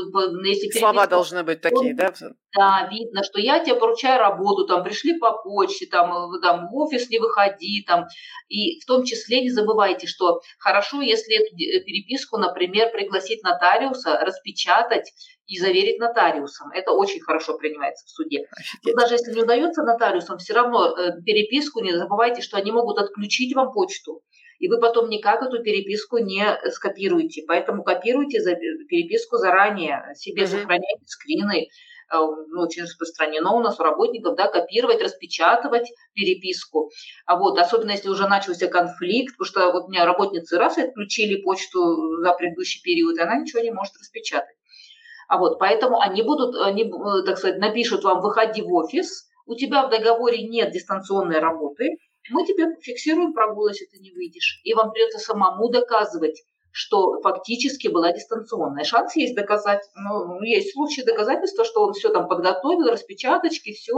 [0.45, 2.13] если слова должны быть такие, да?
[2.57, 6.75] Да, видно, что я тебе поручаю работу, там пришли по почте, там, э, там в
[6.75, 8.07] офис не выходи, там,
[8.49, 14.19] и в том числе не забывайте, что хорошо, если эту э, переписку, например, пригласить нотариуса,
[14.19, 15.13] распечатать
[15.45, 16.71] и заверить нотариусом.
[16.71, 18.47] Это очень хорошо принимается в суде.
[18.83, 22.97] Но даже если не удается нотариусом, все равно э, переписку не забывайте, что они могут
[22.97, 24.23] отключить вам почту
[24.61, 27.43] и вы потом никак эту переписку не скопируете.
[27.47, 28.39] Поэтому копируйте
[28.87, 30.47] переписку заранее, себе mm-hmm.
[30.47, 31.67] сохраняйте скрины.
[32.13, 36.91] Э, ну, очень распространено у нас у работников, да, копировать, распечатывать переписку.
[37.25, 41.41] А вот, особенно если уже начался конфликт, потому что вот у меня работницы раз отключили
[41.41, 44.55] почту за предыдущий период, и она ничего не может распечатать.
[45.27, 49.55] А вот, поэтому они будут, они, э, так сказать, напишут вам, выходи в офис, у
[49.55, 51.97] тебя в договоре нет дистанционной работы,
[52.29, 54.61] мы тебе фиксируем прогул, если ты не выйдешь.
[54.63, 58.83] И вам придется самому доказывать, что фактически была дистанционная.
[58.83, 59.81] Шанс есть доказать.
[59.95, 63.93] Ну, есть случаи доказательства, что он все там подготовил, распечаточки, все,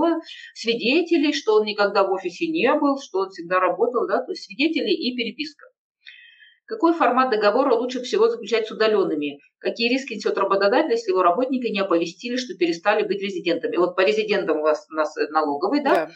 [0.55, 4.45] свидетелей, что он никогда в офисе не был, что он всегда работал, да, то есть
[4.45, 5.67] свидетели и переписка.
[6.65, 9.39] Какой формат договора лучше всего заключать с удаленными?
[9.59, 13.75] Какие риски несет работодатель, если его работники не оповестили, что перестали быть резидентами?
[13.75, 15.93] Вот по резидентам у вас у нас налоговый, да?
[15.93, 16.11] да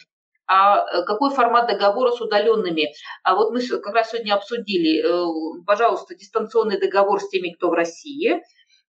[0.47, 2.93] а э, какой формат договора с удаленными.
[3.23, 7.73] А вот мы как раз сегодня обсудили, э, пожалуйста, дистанционный договор с теми, кто в
[7.73, 8.39] России, э,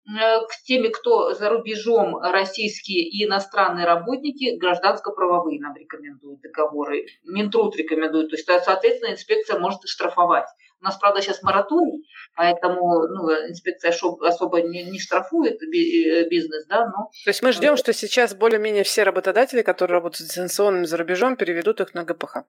[0.07, 7.07] к теми, кто за рубежом, российские и иностранные работники, гражданско-правовые нам рекомендуют договоры.
[7.25, 10.47] Минтруд рекомендует, то есть, соответственно, инспекция может штрафовать.
[10.81, 12.05] У нас, правда, сейчас мораторий,
[12.37, 17.11] поэтому ну, инспекция особо не, не штрафует э, бизнес, да, но...
[17.25, 21.81] То есть мы ждем, что сейчас более-менее все работодатели, которые работают дистанционно за рубежом, переведут
[21.81, 22.45] их на ГПХ.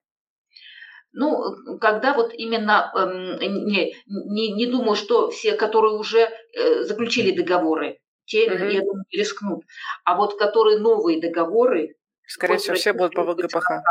[1.12, 7.36] Ну, когда вот именно, эм, не, не, не думаю, что все, которые уже э, заключили
[7.36, 8.64] договоры, те, угу.
[8.66, 9.64] я думаю, рискнут.
[10.06, 11.96] А вот которые новые договоры,
[12.30, 13.82] Скорее всего, все будут по ВГПХ.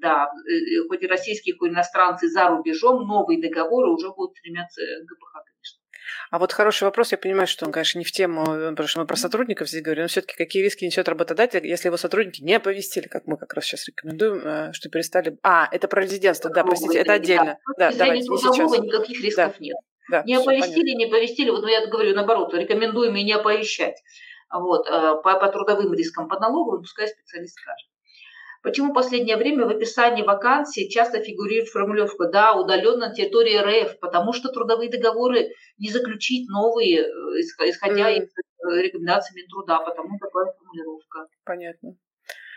[0.00, 4.80] Да, э, э, хоть и российские, хоть иностранцы за рубежом, новые договоры уже будут стремятся
[4.80, 5.78] к ГПХ, конечно.
[6.30, 9.00] А вот хороший вопрос, я понимаю, что он, конечно, не в тему, э, потому что
[9.00, 12.54] мы про сотрудников здесь говорим, но все-таки какие риски несет работодатель, если его сотрудники не
[12.54, 15.38] оповестили, как мы как раз сейчас рекомендуем, что перестали...
[15.42, 17.58] А, это про резидентство, да, простите, это отдельно.
[17.76, 18.78] Да, да давайте, не сейчас.
[18.78, 19.64] никаких рисков да.
[19.64, 19.76] нет.
[20.10, 24.02] Да, не оповестили, не оповестили, вот ну, я говорю наоборот, рекомендуем и не оповещать.
[24.52, 27.88] Вот, э, по, по трудовым рискам, по налоговым, пускай специалист скажет.
[28.62, 33.98] Почему в последнее время в описании вакансий часто фигурирует формулировка «да, удаленно на территории РФ»,
[33.98, 37.06] потому что трудовые договоры не заключить новые, э,
[37.40, 38.18] исходя mm.
[38.18, 41.26] из э, рекомендаций Минтруда, потому такая формулировка.
[41.44, 41.96] Понятно.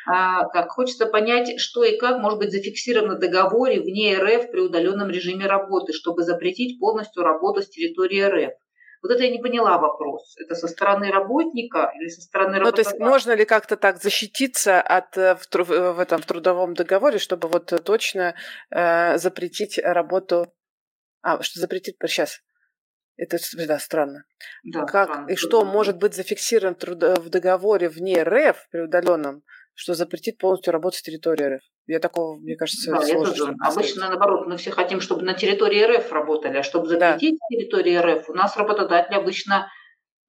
[0.08, 4.60] А, как хочется понять, что и как может быть зафиксировано в договоре вне РФ при
[4.60, 8.54] удаленном режиме работы, чтобы запретить полностью работу с территории РФ.
[9.06, 10.36] Вот это я не поняла вопрос.
[10.40, 12.84] Это со стороны работника или со стороны работодателя?
[12.84, 16.74] Ну, то есть можно ли как-то так защититься от, э, в, в этом в трудовом
[16.74, 18.34] договоре, чтобы вот точно
[18.72, 20.52] э, запретить работу...
[21.22, 21.98] А, что запретить...
[22.04, 22.42] Сейчас.
[23.16, 23.38] Это
[23.68, 24.26] да, странно.
[24.64, 25.30] Да, как странно.
[25.30, 26.76] и что может быть зафиксировано
[27.22, 29.44] в договоре вне РФ при удаленном,
[29.76, 31.62] что запретит полностью работать с территории РФ?
[31.88, 33.56] Я такого, мне кажется, да, сложно.
[33.62, 37.56] Обычно, наоборот, мы все хотим, чтобы на территории РФ работали, а чтобы запретить да.
[37.56, 39.70] территории РФ, у нас работодатели обычно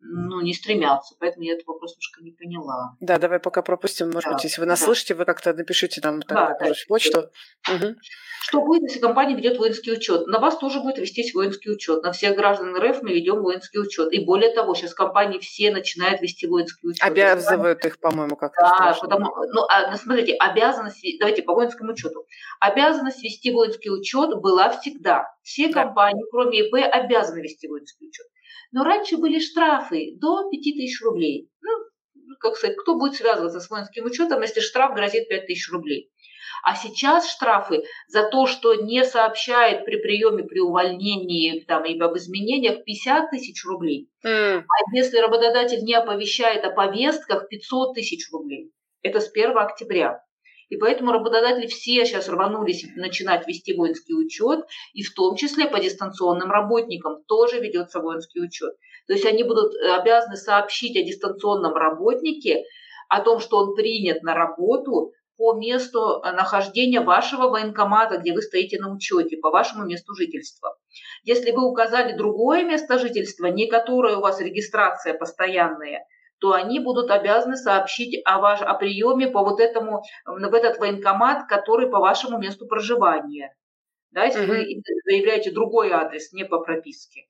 [0.01, 1.15] ну, не стремятся.
[1.19, 2.97] Поэтому я этот вопрос немножко не поняла.
[3.01, 4.11] Да, давай пока пропустим.
[4.11, 4.87] Может да, быть, если вы нас да.
[4.87, 7.31] слышите, вы как-то напишите нам да, да, почту.
[7.69, 7.95] Угу.
[8.43, 10.27] Что будет, если компания ведет воинский учет?
[10.27, 12.03] На вас тоже будет вестись воинский учет.
[12.03, 14.13] На всех граждан РФ мы ведем воинский учет.
[14.13, 17.03] И более того, сейчас компании все начинают вести воинский учет.
[17.03, 18.61] Обязывают их, по-моему, как-то.
[18.63, 22.25] Да, потому, ну, а, смотрите, обязанность, давайте по воинскому учету.
[22.61, 25.27] Обязанность вести воинский учет была всегда.
[25.43, 25.83] Все да.
[25.83, 28.27] компании, кроме ИП, обязаны вести воинский учет.
[28.73, 31.51] Но раньше были штрафы до 5000 рублей.
[31.61, 31.71] Ну,
[32.41, 36.11] как сказать, кто будет связываться с воинским учетом, если штраф грозит 5000 рублей?
[36.63, 42.17] А сейчас штрафы за то, что не сообщает при приеме, при увольнении там, и об
[42.17, 44.11] изменениях 50 тысяч рублей.
[44.25, 44.63] Mm.
[44.63, 48.73] А если работодатель не оповещает о повестках, 500 тысяч рублей.
[49.03, 50.25] Это с 1 октября.
[50.69, 54.65] И поэтому работодатели все сейчас рванулись начинать вести воинский учет,
[54.95, 58.75] и в том числе по дистанционным работникам тоже ведется воинский учет.
[59.07, 62.65] То есть они будут э, обязаны сообщить о дистанционном работнике,
[63.09, 68.43] о том, что он принят на работу по месту э, нахождения вашего военкомата, где вы
[68.43, 70.77] стоите на учете, по вашему месту жительства.
[71.23, 76.05] Если вы указали другое место жительства, не которое у вас регистрация постоянная,
[76.39, 81.49] то они будут обязаны сообщить о, ваш, о приеме по вот этому, в этот военкомат,
[81.49, 83.55] который по вашему месту проживания.
[84.11, 84.47] Да, если mm-hmm.
[84.47, 87.27] вы заявляете другой адрес, не по прописке.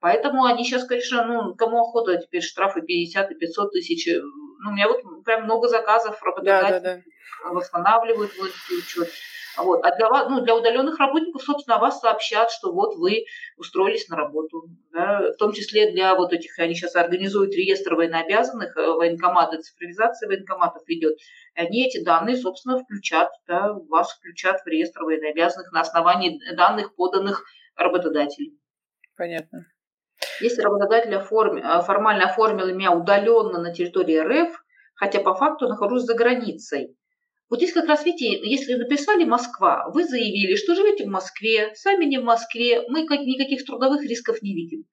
[0.00, 4.06] Поэтому они сейчас, конечно, ну, кому охота теперь штрафы 50 и 500 тысяч.
[4.08, 7.02] Э, ну, у меня вот прям много заказов работодателей да, да,
[7.44, 7.50] да.
[7.50, 9.08] восстанавливают воинский учет.
[9.58, 9.84] Вот.
[9.84, 13.24] А для, вас, ну, для удаленных работников, собственно, вас сообщат, что вот вы
[13.56, 14.64] устроились на работу.
[14.92, 15.32] Да?
[15.32, 20.82] В том числе для вот этих, они сейчас организуют реестр военнообязанных, э, военкоматы, цифровизация военкоматов
[20.86, 21.18] идет.
[21.54, 27.44] Они эти данные, собственно, включат, да, вас включат в реестр военнообязанных на основании данных, поданных
[27.76, 28.58] работодателем.
[29.16, 29.66] Понятно.
[30.40, 34.64] Если работодатель оформи, э, формально оформил меня удаленно на территории РФ,
[34.94, 36.96] хотя по факту нахожусь за границей,
[37.50, 42.04] вот здесь как раз, видите, если написали Москва, вы заявили, что живете в Москве, сами
[42.04, 44.84] не в Москве, мы никаких трудовых рисков не видим.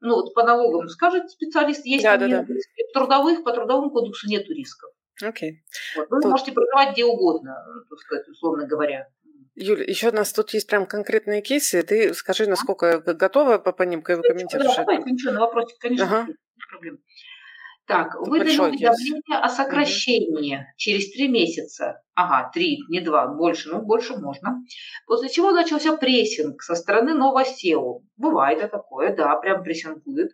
[0.00, 2.46] Ну вот по налогам скажет специалист, есть да, да, да.
[2.94, 4.90] трудовых, по трудовому кодексу нет рисков.
[5.22, 5.62] Окей.
[5.96, 6.30] Вот, вы Тут...
[6.30, 7.54] можете проживать где угодно,
[7.90, 9.06] так сказать, условно говоря.
[9.54, 11.82] Юля, еще у нас тут есть прям конкретные кейсы.
[11.82, 14.68] Ты скажи, насколько готова по, по ним комментировать?
[14.68, 16.26] Да, давай, ничего, на вопросе, конечно, ага.
[16.28, 16.36] нет
[16.70, 16.98] проблем.
[17.90, 20.64] Так, Тут выдали уведомление о сокращении угу.
[20.76, 22.00] через три месяца.
[22.14, 24.62] Ага, три, не два, больше, ну больше можно.
[25.06, 28.02] После чего начался прессинг со стороны Новосео.
[28.16, 30.30] Бывает это такое, да, прям прессингуют.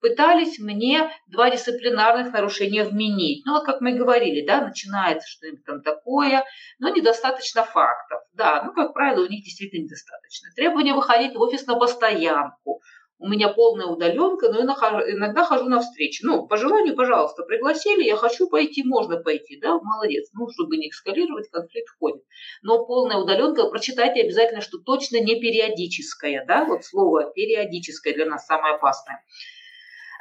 [0.00, 3.44] Пытались мне два дисциплинарных нарушения вменить.
[3.44, 6.44] Ну, вот как мы говорили, да, начинается что-нибудь там такое,
[6.78, 8.22] но недостаточно фактов.
[8.32, 10.48] Да, ну, как правило, у них действительно недостаточно.
[10.56, 12.80] Требование выходить в офис на постоянку–
[13.18, 16.22] у меня полная удаленка, но иногда хожу на встречи.
[16.22, 20.28] Ну, по желанию, пожалуйста, пригласили, я хочу пойти, можно пойти, да, молодец.
[20.34, 22.22] Ну, чтобы не эскалировать, конфликт входит.
[22.62, 28.44] Но полная удаленка, прочитайте обязательно, что точно не периодическая, да, вот слово периодическое для нас
[28.44, 29.24] самое опасное.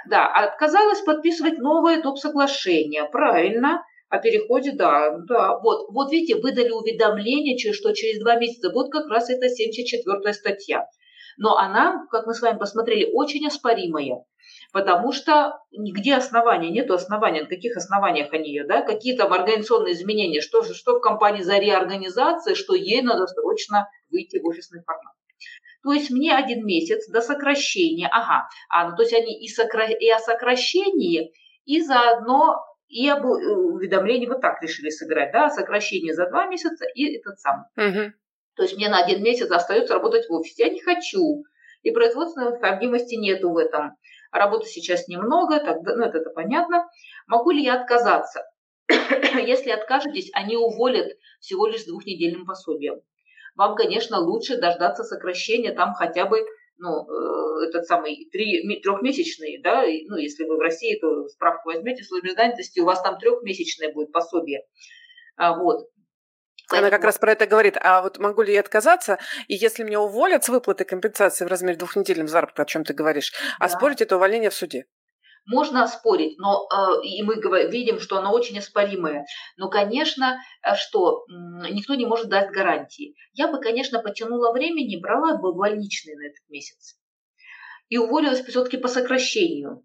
[0.09, 7.57] Да, отказалась подписывать новое топ-соглашение, правильно, о переходе, да, да, вот, вот видите, выдали уведомление,
[7.73, 10.87] что через два месяца, вот как раз это 74 статья
[11.37, 14.25] но она, как мы с вами посмотрели, очень оспоримая.
[14.71, 19.93] Потому что нигде основания, нету основания, на каких основаниях они ее, да, какие там организационные
[19.93, 25.13] изменения, что, что в компании за реорганизацией, что ей надо срочно выйти в офисный формат.
[25.83, 29.87] То есть мне один месяц до сокращения, ага, а, ну то есть они и, сокра...
[29.87, 31.31] и о сокращении,
[31.65, 32.55] и заодно
[32.87, 37.39] и об э, уведомлении вот так решили сыграть, да, сокращение за два месяца и этот
[37.39, 37.65] сам.
[37.77, 38.13] Угу.
[38.55, 40.65] То есть мне на один месяц остается работать в офисе.
[40.65, 41.43] Я не хочу.
[41.83, 43.91] И производственной необходимости нету в этом.
[44.31, 46.87] Работы сейчас немного, тогда, ну это, это понятно.
[47.27, 48.43] Могу ли я отказаться?
[48.89, 53.01] Если откажетесь, они уволят всего лишь с двухнедельным пособием.
[53.55, 56.45] Вам, конечно, лучше дождаться сокращения там хотя бы
[56.77, 62.03] ну, э, этот самый три, трехмесячный, да, ну, если вы в России, то справку возьмете,
[62.03, 64.65] службе занятости, у вас там трехмесячное будет пособие.
[65.37, 65.55] А,
[66.69, 66.77] вот.
[66.77, 67.77] Она как раз про это говорит.
[67.81, 69.19] А вот могу ли я отказаться?
[69.47, 73.33] И если меня уволят с выплаты компенсации в размере двухнедельного заработка, о чем ты говоришь,
[73.59, 73.65] да.
[73.65, 74.85] оспорить это увольнение в суде?
[75.47, 77.35] Можно оспорить, но э, и мы
[77.69, 79.25] видим, что оно очень оспоримое.
[79.57, 81.23] Но, конечно, э, что
[81.69, 83.13] никто не может дать гарантии.
[83.33, 86.97] Я бы, конечно, потянула времени, брала бы больничный на этот месяц
[87.89, 89.83] и уволилась все-таки по сокращению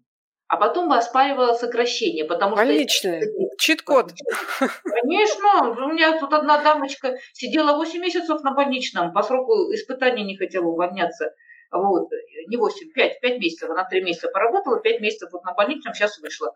[0.51, 2.65] а потом бы оспаривала сокращение, потому что...
[2.65, 3.21] Больничный,
[3.57, 4.11] чит-код.
[4.83, 10.35] Конечно, у меня тут одна дамочка сидела 8 месяцев на больничном, по сроку испытания не
[10.35, 11.33] хотела увольняться.
[11.71, 12.09] Вот,
[12.49, 16.19] не 8, 5, 5 месяцев, она 3 месяца поработала, 5 месяцев вот на больничном, сейчас
[16.19, 16.53] вышла.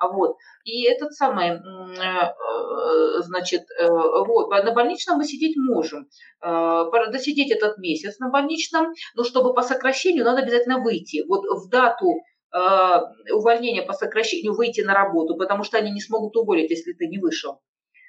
[0.00, 0.38] Вот.
[0.64, 6.08] И этот самый, э, значит, э, вот, на больничном мы сидеть можем.
[6.42, 11.24] Э, досидеть этот месяц на больничном, но чтобы по сокращению надо обязательно выйти.
[11.28, 12.16] Вот в дату
[12.52, 17.18] увольнения по сокращению выйти на работу, потому что они не смогут уволить, если ты не
[17.18, 17.60] вышел.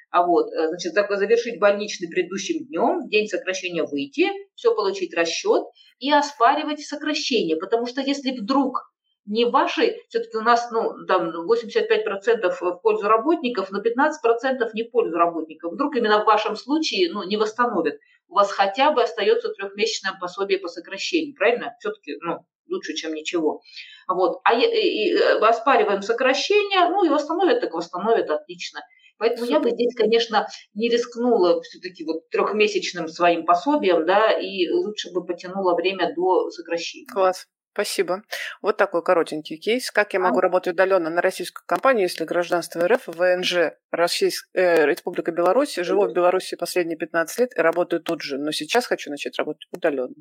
[0.10, 5.64] А вот, э, значит, завершить больничный предыдущим днем, в день сокращения выйти, все получить расчет
[6.00, 7.58] и оспаривать сокращение.
[7.58, 8.90] Потому что если вдруг
[9.26, 14.92] не ваши, все-таки у нас ну, там 85% в пользу работников, но 15% не в
[14.92, 15.74] пользу работников.
[15.74, 17.96] Вдруг именно в вашем случае ну, не восстановят.
[18.30, 21.76] У вас хотя бы остается трехмесячное пособие по сокращению, правильно?
[21.80, 23.62] Все-таки ну, лучше, чем ничего.
[24.08, 24.40] Вот.
[24.44, 28.82] А и, и, оспариваем сокращение, ну и восстановят, так восстановят, отлично.
[29.18, 29.54] Поэтому Супер.
[29.54, 35.26] я бы здесь, конечно, не рискнула все-таки вот трехмесячным своим пособием, да, и лучше бы
[35.26, 37.08] потянула время до сокращения.
[37.12, 37.48] Класс.
[37.74, 38.24] Спасибо.
[38.64, 39.92] Вот такой коротенький кейс.
[39.92, 40.42] Как я могу а?
[40.42, 44.50] работать удаленно на российскую компанию, если гражданство РФ, ВНЖ, Российск...
[44.56, 48.88] э, Республика Беларусь, живу в Беларуси последние 15 лет и работаю тут же, но сейчас
[48.88, 50.16] хочу начать работать удаленно.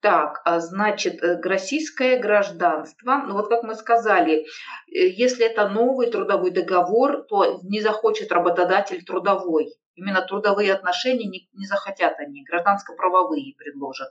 [0.00, 4.46] Так, а значит, э, российское гражданство, ну вот как мы сказали,
[4.88, 9.74] э, если это новый трудовой договор, то не захочет работодатель трудовой.
[9.96, 14.08] Именно трудовые отношения не, не захотят они, гражданско-правовые предложат.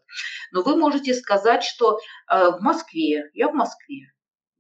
[0.52, 4.12] Но вы можете сказать, что э, в Москве, я в Москве,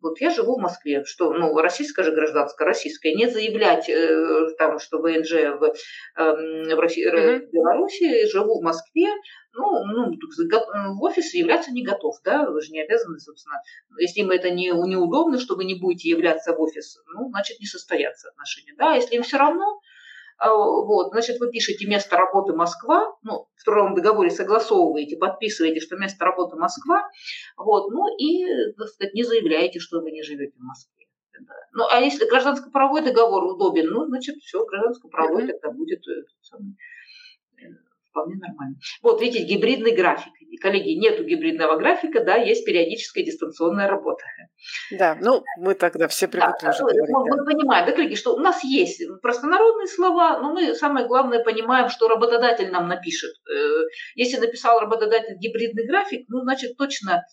[0.02, 4.80] вот я живу в Москве, что, ну, российская же гражданская, российская, не заявлять э, там,
[4.80, 7.48] что ВНЖ в, э, в, России, mm-hmm.
[7.48, 9.08] в Беларуси, живу в Москве,
[9.54, 13.62] ну, ну, в офис являться не готов, да, вы же не обязаны, собственно,
[13.98, 17.66] если им это не, неудобно, что вы не будете являться в офис, ну, значит, не
[17.66, 19.80] состоятся отношения, да, если им все равно,
[20.48, 26.24] вот, значит, вы пишете место работы Москва, ну, в трудовом договоре согласовываете, подписываете, что место
[26.24, 27.10] работы Москва,
[27.58, 28.46] вот, ну и,
[28.78, 31.08] так сказать, не заявляете, что вы не живете в Москве.
[31.42, 31.54] Да.
[31.74, 35.60] Ну, а если гражданско-правовой договор удобен, ну, значит, все, гражданско-правовой mm-hmm.
[35.62, 36.24] тогда будет э,
[38.10, 38.76] вполне нормально.
[39.02, 40.34] Вот, видите, гибридный график.
[40.62, 44.24] Коллеги, нету гибридного графика, да, есть периодическая дистанционная работа.
[44.92, 47.16] Да, ну, мы тогда все привыкли да, уже мы, говорить.
[47.16, 47.44] Мы, да.
[47.44, 52.08] понимаем, да, коллеги, что у нас есть простонародные слова, но мы, самое главное, понимаем, что
[52.08, 53.32] работодатель нам напишет.
[53.50, 53.84] Э,
[54.16, 57.24] если написал работодатель гибридный график, ну, значит, точно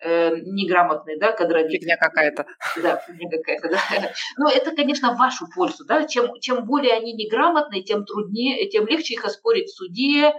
[0.00, 1.80] э, неграмотный, да, кадровик.
[1.80, 2.46] Фигня какая-то.
[2.82, 3.80] Да, фигня какая-то, да.
[4.36, 6.06] Но это, конечно, в вашу пользу, да.
[6.06, 10.34] Чем, чем более они неграмотные, тем труднее, тем легче их оспорить в суде,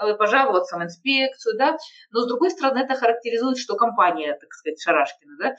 [0.00, 1.76] э, пожаловаться в инспекцию, да.
[2.10, 5.56] Но, с другой стороны, это характеризует, что компания, так сказать, Шарашкина, да,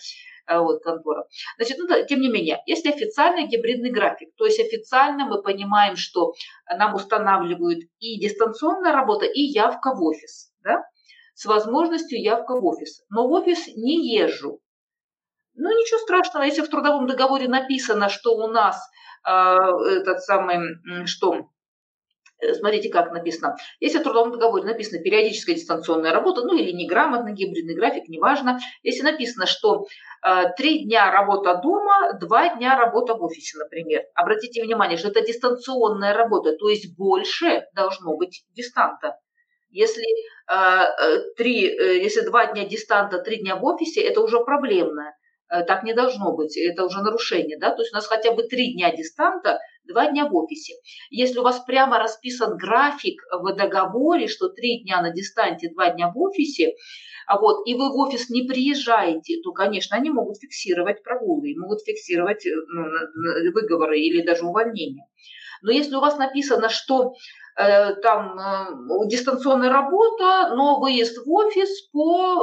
[0.47, 1.25] э, вот, контора.
[1.57, 6.33] Значит, ну, тем не менее, если официальный гибридный график, то есть официально мы понимаем, что
[6.67, 10.83] нам устанавливают и дистанционная работа, и явка в офис, да,
[11.33, 13.03] с возможностью явка в офис.
[13.09, 14.59] Но в офис не езжу.
[15.55, 18.81] Ну, ничего страшного, если в трудовом договоре написано, что у нас
[19.27, 21.47] э, этот самый, что
[22.41, 23.55] э, Смотрите, как написано.
[23.79, 28.57] Если в трудовом договоре написано периодическая дистанционная работа, ну или неграмотный гибридный график, неважно.
[28.81, 29.85] Если написано, что
[30.25, 34.01] э, три дня работа дома, два дня работа в офисе, например.
[34.15, 39.19] Обратите внимание, что это дистанционная работа, то есть больше должно быть дистанта.
[39.73, 45.15] Если, э, три, э, если два дня дистанта, три дня в офисе, это уже проблемно.
[45.49, 47.57] Э, так не должно быть, это уже нарушение.
[47.59, 47.71] Да?
[47.71, 50.75] То есть у нас хотя бы три дня дистанта, два дня в офисе.
[51.09, 56.11] Если у вас прямо расписан график в договоре, что три дня на дистанте, два дня
[56.13, 56.75] в офисе,
[57.25, 61.81] а вот, и вы в офис не приезжаете, то, конечно, они могут фиксировать прогулы, могут
[61.81, 65.07] фиксировать ну, выговоры или даже увольнения.
[65.63, 71.87] Но если у вас написано, что Э, там э, дистанционная работа, но выезд в офис
[71.91, 72.39] по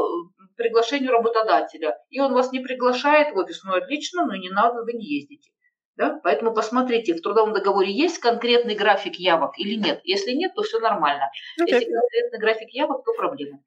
[0.56, 1.96] приглашению работодателя.
[2.10, 5.50] И он вас не приглашает в офис, ну отлично, но не надо, вы не ездите.
[5.96, 6.20] Да?
[6.22, 10.00] Поэтому посмотрите, в трудовом договоре есть конкретный график явок или нет.
[10.04, 11.24] Если нет, то все нормально.
[11.60, 11.74] Okay.
[11.74, 13.60] Если конкретный график явок, то проблема.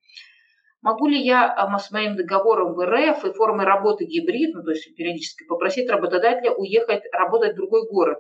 [0.81, 4.71] Могу ли я а, с моим договором в РФ и формой работы гибрид, ну, то
[4.71, 8.19] есть периодически попросить работодателя уехать работать в другой город?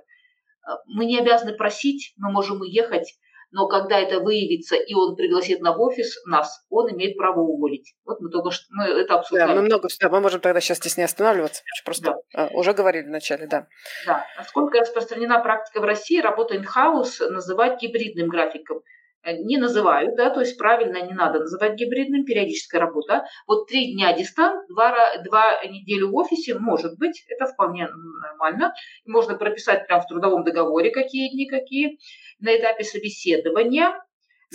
[0.85, 3.13] Мы не обязаны просить, мы можем уехать,
[3.53, 7.93] но когда это выявится и он пригласит на офис нас, он имеет право уволить.
[8.03, 9.49] Вот мы только что мы это обсуждали.
[9.49, 12.47] Да, мы много да, мы можем тогда сейчас здесь не останавливаться, просто да.
[12.53, 13.67] уже говорили вначале, да.
[14.07, 18.81] Да, насколько распространена практика в России, работа in-house называть гибридным графиком.
[19.23, 23.25] Э, не называют, да, то есть правильно не надо называть гибридным, периодическая работа.
[23.47, 27.87] Вот три дня дистант, два, два недели в офисе, может быть, это вполне
[28.21, 28.73] нормально.
[29.05, 31.97] Можно прописать прямо в трудовом договоре, какие дни, какие.
[32.39, 33.93] На этапе собеседования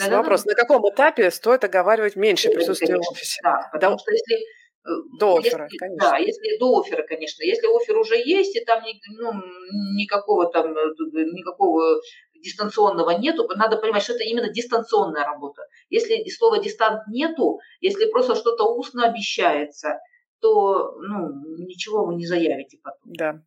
[0.07, 3.41] Вопрос, на каком этапе стоит оговаривать меньше присутствия в офисе?
[3.43, 3.99] Да, потому да.
[3.99, 6.11] что если э, до оффера, если, конечно.
[6.11, 7.43] Да, если до оффера, конечно.
[7.43, 8.81] Если офер уже есть, и там
[9.19, 9.33] ну,
[9.97, 10.95] никакого там э,
[11.33, 12.01] никакого
[12.43, 15.63] дистанционного нету, надо понимать, что это именно дистанционная работа.
[15.91, 19.99] Если слова дистант нету, если просто что-то устно обещается,
[20.41, 23.13] то ну, ничего вы не заявите потом.
[23.13, 23.43] Да.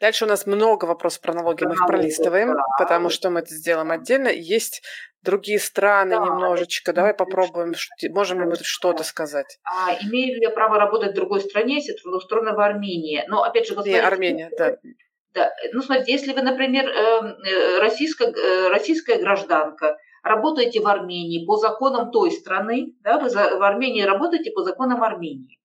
[0.00, 2.62] Дальше у нас много вопросов про налоги, мы их пролистываем, да.
[2.78, 4.28] потому что мы это сделаем отдельно.
[4.28, 4.82] Есть
[5.22, 6.92] другие страны да, немножечко.
[6.92, 7.74] Давай попробуем,
[8.10, 9.58] можем ли мы что-то сказать.
[9.64, 13.24] А, имею ли я право работать в другой стране, если трудоустроена в Армении?
[13.26, 14.76] Но опять же, вот Не, Армения, да.
[15.36, 15.50] Да.
[15.74, 21.56] Ну, смотрите, если вы, например, эм, э, российская, э, российская гражданка, работаете в Армении по
[21.56, 25.60] законам той страны, да, вы в Армении работаете по законам Армении,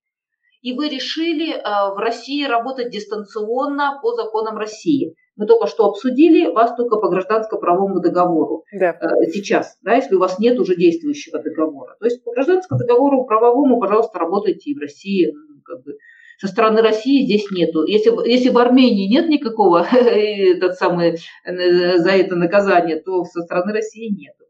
[0.60, 1.60] и вы решили э,
[1.94, 8.00] в России работать дистанционно по законам России, мы только что обсудили вас только по гражданско-правовому
[8.00, 8.94] договору да.
[9.32, 11.96] сейчас, да, если у вас нет уже действующего договора.
[11.98, 15.96] То есть по гражданскому договору правовому, пожалуйста, работайте и в России, ну, как бы,
[16.42, 17.84] со стороны России здесь нету.
[17.84, 23.72] Если, если в Армении нет никакого этот самый, э, за это наказание, то со стороны
[23.72, 24.42] России нету.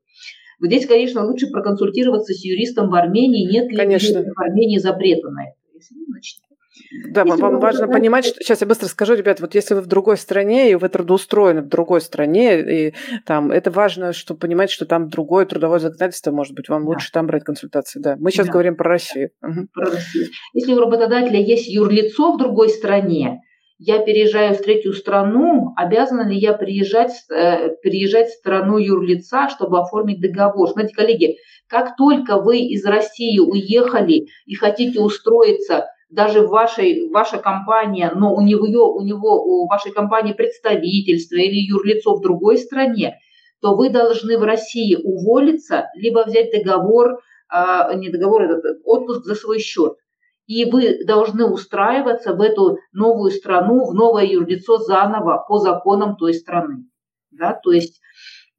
[0.59, 4.23] Здесь, конечно, лучше проконсультироваться с юристом в Армении, нет ли конечно.
[4.23, 5.57] в Армении запрета на это.
[5.75, 6.39] Если нет, значит,
[7.11, 7.93] да, если вам важно вы...
[7.93, 10.89] понимать, что сейчас я быстро скажу, ребят, вот если вы в другой стране и вы
[10.89, 12.95] трудоустроены в другой стране, и
[13.27, 16.89] там это важно, чтобы понимать, что там другое трудовое законодательство, может быть, вам да.
[16.89, 18.01] лучше там брать консультации.
[18.01, 18.53] Да, мы сейчас да.
[18.53, 19.31] говорим про Россию.
[19.43, 19.69] Угу.
[19.73, 20.27] Про Россию.
[20.55, 23.41] Если у работодателя есть юрлицо в другой стране,
[23.79, 29.81] я переезжаю в третью страну, обязана ли я приезжать, э, приезжать в страну юрлица, чтобы
[29.81, 30.71] оформить договор?
[30.71, 31.37] Знаете, коллеги,
[31.67, 38.35] как только вы из России уехали и хотите устроиться даже в вашей, ваша компания, но
[38.35, 43.19] у него, у него, у вашей компании представительство или юрлицо в другой стране,
[43.63, 49.35] то вы должны в России уволиться, либо взять договор, а, не договор, этот отпуск за
[49.35, 49.95] свой счет.
[50.47, 56.35] И вы должны устраиваться в эту новую страну, в новое юрлицо заново по законам той
[56.35, 56.85] страны.
[57.31, 57.55] Да?
[57.55, 58.01] То есть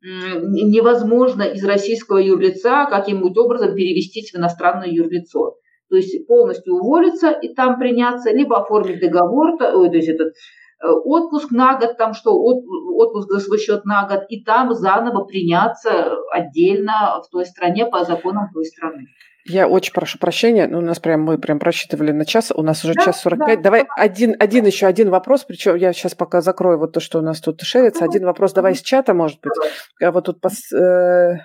[0.02, 5.58] невозможно из российского юрлица каким-нибудь образом перевестись в иностранное юрлицо
[5.94, 11.52] то есть полностью уволиться и там приняться, либо оформить договор, то, есть этот э, отпуск
[11.52, 17.22] на год, там что, отпуск за свой счет на год, и там заново приняться отдельно
[17.24, 19.06] в той стране по законам той страны.
[19.46, 22.84] Я очень прошу прощения, ну, у нас прям мы прям просчитывали на час, у нас
[22.84, 23.58] уже да, час 45.
[23.58, 23.90] Да, давай да.
[23.96, 27.40] один, один еще один вопрос, причем я сейчас пока закрою вот то, что у нас
[27.40, 28.04] тут шерится.
[28.04, 29.54] Один вопрос давай из чата, может быть.
[30.02, 31.36] А вот тут пос, э,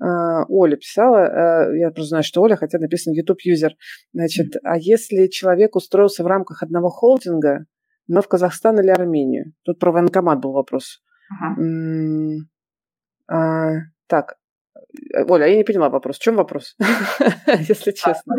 [0.00, 3.74] Оля писала, а, я просто знаю, что Оля, хотя написано YouTube юзер.
[4.12, 7.66] Значит, а если человек устроился в рамках одного холдинга,
[8.06, 9.52] но в Казахстан или Армению?
[9.64, 11.02] Тут про военкомат был вопрос.
[11.40, 11.60] Ага.
[13.30, 13.72] А,
[14.06, 14.36] так,
[15.28, 16.18] Оля, я не поняла вопрос.
[16.18, 16.76] В чем вопрос,
[17.68, 18.36] если честно?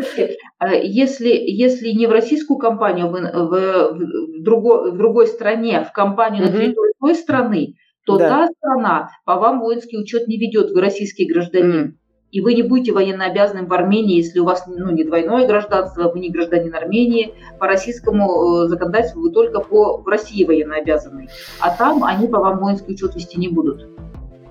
[0.82, 6.44] Если, если не в российскую компанию, в, в, в, другой, в другой стране, в компанию
[6.44, 7.74] на территории той страны,
[8.04, 8.28] то да.
[8.28, 11.86] та страна по вам воинский учет не ведет, вы российский гражданин.
[11.86, 11.92] Mm.
[12.30, 16.08] И вы не будете военно обязанным в Армении, если у вас ну, не двойное гражданство,
[16.08, 17.34] вы не гражданин Армении.
[17.58, 21.28] По российскому э, законодательству вы только по в России военно обязаны.
[21.58, 23.88] А там они по вам воинский учет вести не будут.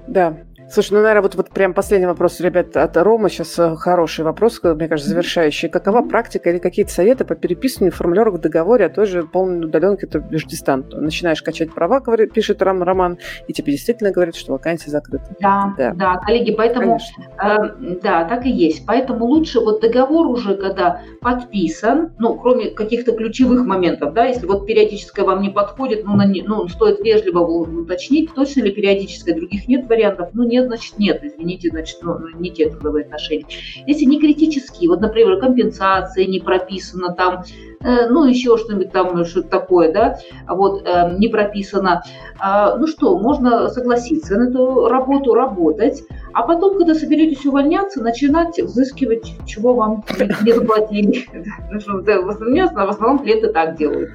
[0.08, 0.38] Да,
[0.72, 3.30] Слушай, ну, наверное, вот, вот прям последний вопрос, ребят, от Рома.
[3.30, 5.68] Сейчас э, хороший вопрос, мне кажется, завершающий.
[5.68, 10.08] Какова практика или какие-то советы по переписыванию формулировок в договоре о той же полной удаленке,
[10.30, 10.94] междистант?
[10.94, 13.18] Начинаешь качать права, говорит, пишет Рам, Роман,
[13.48, 15.26] и тебе действительно говорит, что вакансия закрыта.
[15.40, 17.58] Да, да, да коллеги, поэтому, э,
[18.04, 18.86] да, так и есть.
[18.86, 24.68] Поэтому лучше вот договор уже, когда подписан, ну, кроме каких-то ключевых моментов, да, если вот
[24.68, 29.90] периодическое вам не подходит, ну, на, ну стоит вежливо уточнить, точно ли периодическое, других нет
[29.90, 33.46] вариантов, ну, не нет, значит нет, извините, значит, ну, ну, не те трудовые отношения.
[33.88, 37.44] Если не критические, вот, например, компенсация не прописана там,
[37.82, 42.04] ну, еще что-нибудь там, что-то такое, да, вот, э, не прописано,
[42.42, 46.04] э, ну что, можно согласиться на эту работу, работать,
[46.34, 50.04] а потом, когда соберетесь увольняться, начинать взыскивать, чего вам
[50.44, 51.26] не заплатили.
[51.72, 54.12] В основном клиенты так делают.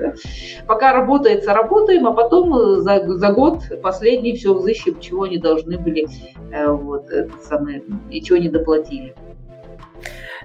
[0.67, 6.07] Пока работается, работаем, а потом э, за год последний все взыщем, чего они должны были,
[6.53, 7.07] э, вот,
[7.43, 9.15] самое, и чего не доплатили.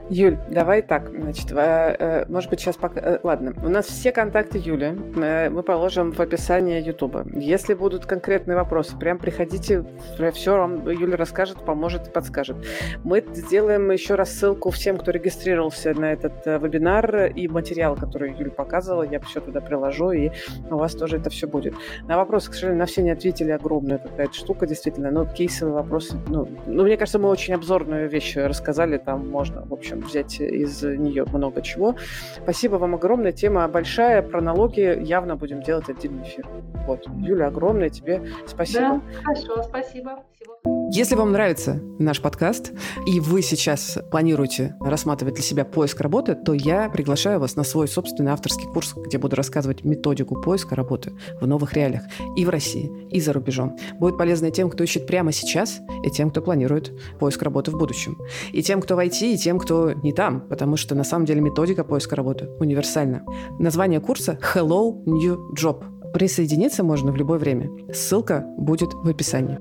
[0.10, 3.00] Юль, давай так, значит, э, э, может быть, сейчас пока...
[3.00, 7.26] Э, ладно, у нас все контакты Юли мы положим в описании Ютуба.
[7.36, 9.86] Если будут конкретные вопросы, прям приходите,
[10.34, 12.58] все вам Юля расскажет, поможет, подскажет.
[13.04, 18.52] Мы сделаем еще раз ссылку всем, кто регистрировался на этот вебинар и материал, который Юля
[18.52, 20.32] показывала, я все туда приложу, и
[20.72, 21.76] у вас тоже это все будет.
[22.08, 26.18] На вопросы, к сожалению, на все не ответили, огромная какая-то штука, действительно, но кейсовые вопросы,
[26.28, 30.84] ну, ну, мне кажется, мы очень обзорную вещь рассказали, там можно, в общем, взять из
[30.84, 31.96] нее много чего.
[32.44, 33.32] Спасибо вам огромное.
[33.32, 36.48] Тема большая, про налоги явно будем делать отдельный эфир.
[36.88, 37.06] Вот.
[37.18, 38.80] Юля, огромное тебе спасибо.
[38.82, 40.24] Да, хорошо, спасибо.
[40.34, 42.72] Всего если вам нравится наш подкаст,
[43.06, 47.88] и вы сейчас планируете рассматривать для себя поиск работы, то я приглашаю вас на свой
[47.88, 52.04] собственный авторский курс, где буду рассказывать методику поиска работы в новых реалиях
[52.36, 53.78] и в России, и за рубежом.
[54.00, 58.18] Будет полезно тем, кто ищет прямо сейчас, и тем, кто планирует поиск работы в будущем.
[58.52, 61.42] И тем, кто в IT, и тем, кто не там, потому что на самом деле
[61.42, 63.24] методика поиска работы универсальна.
[63.60, 65.84] Название курса «Hello New Job».
[66.14, 67.70] Присоединиться можно в любое время.
[67.94, 69.60] Ссылка будет в описании.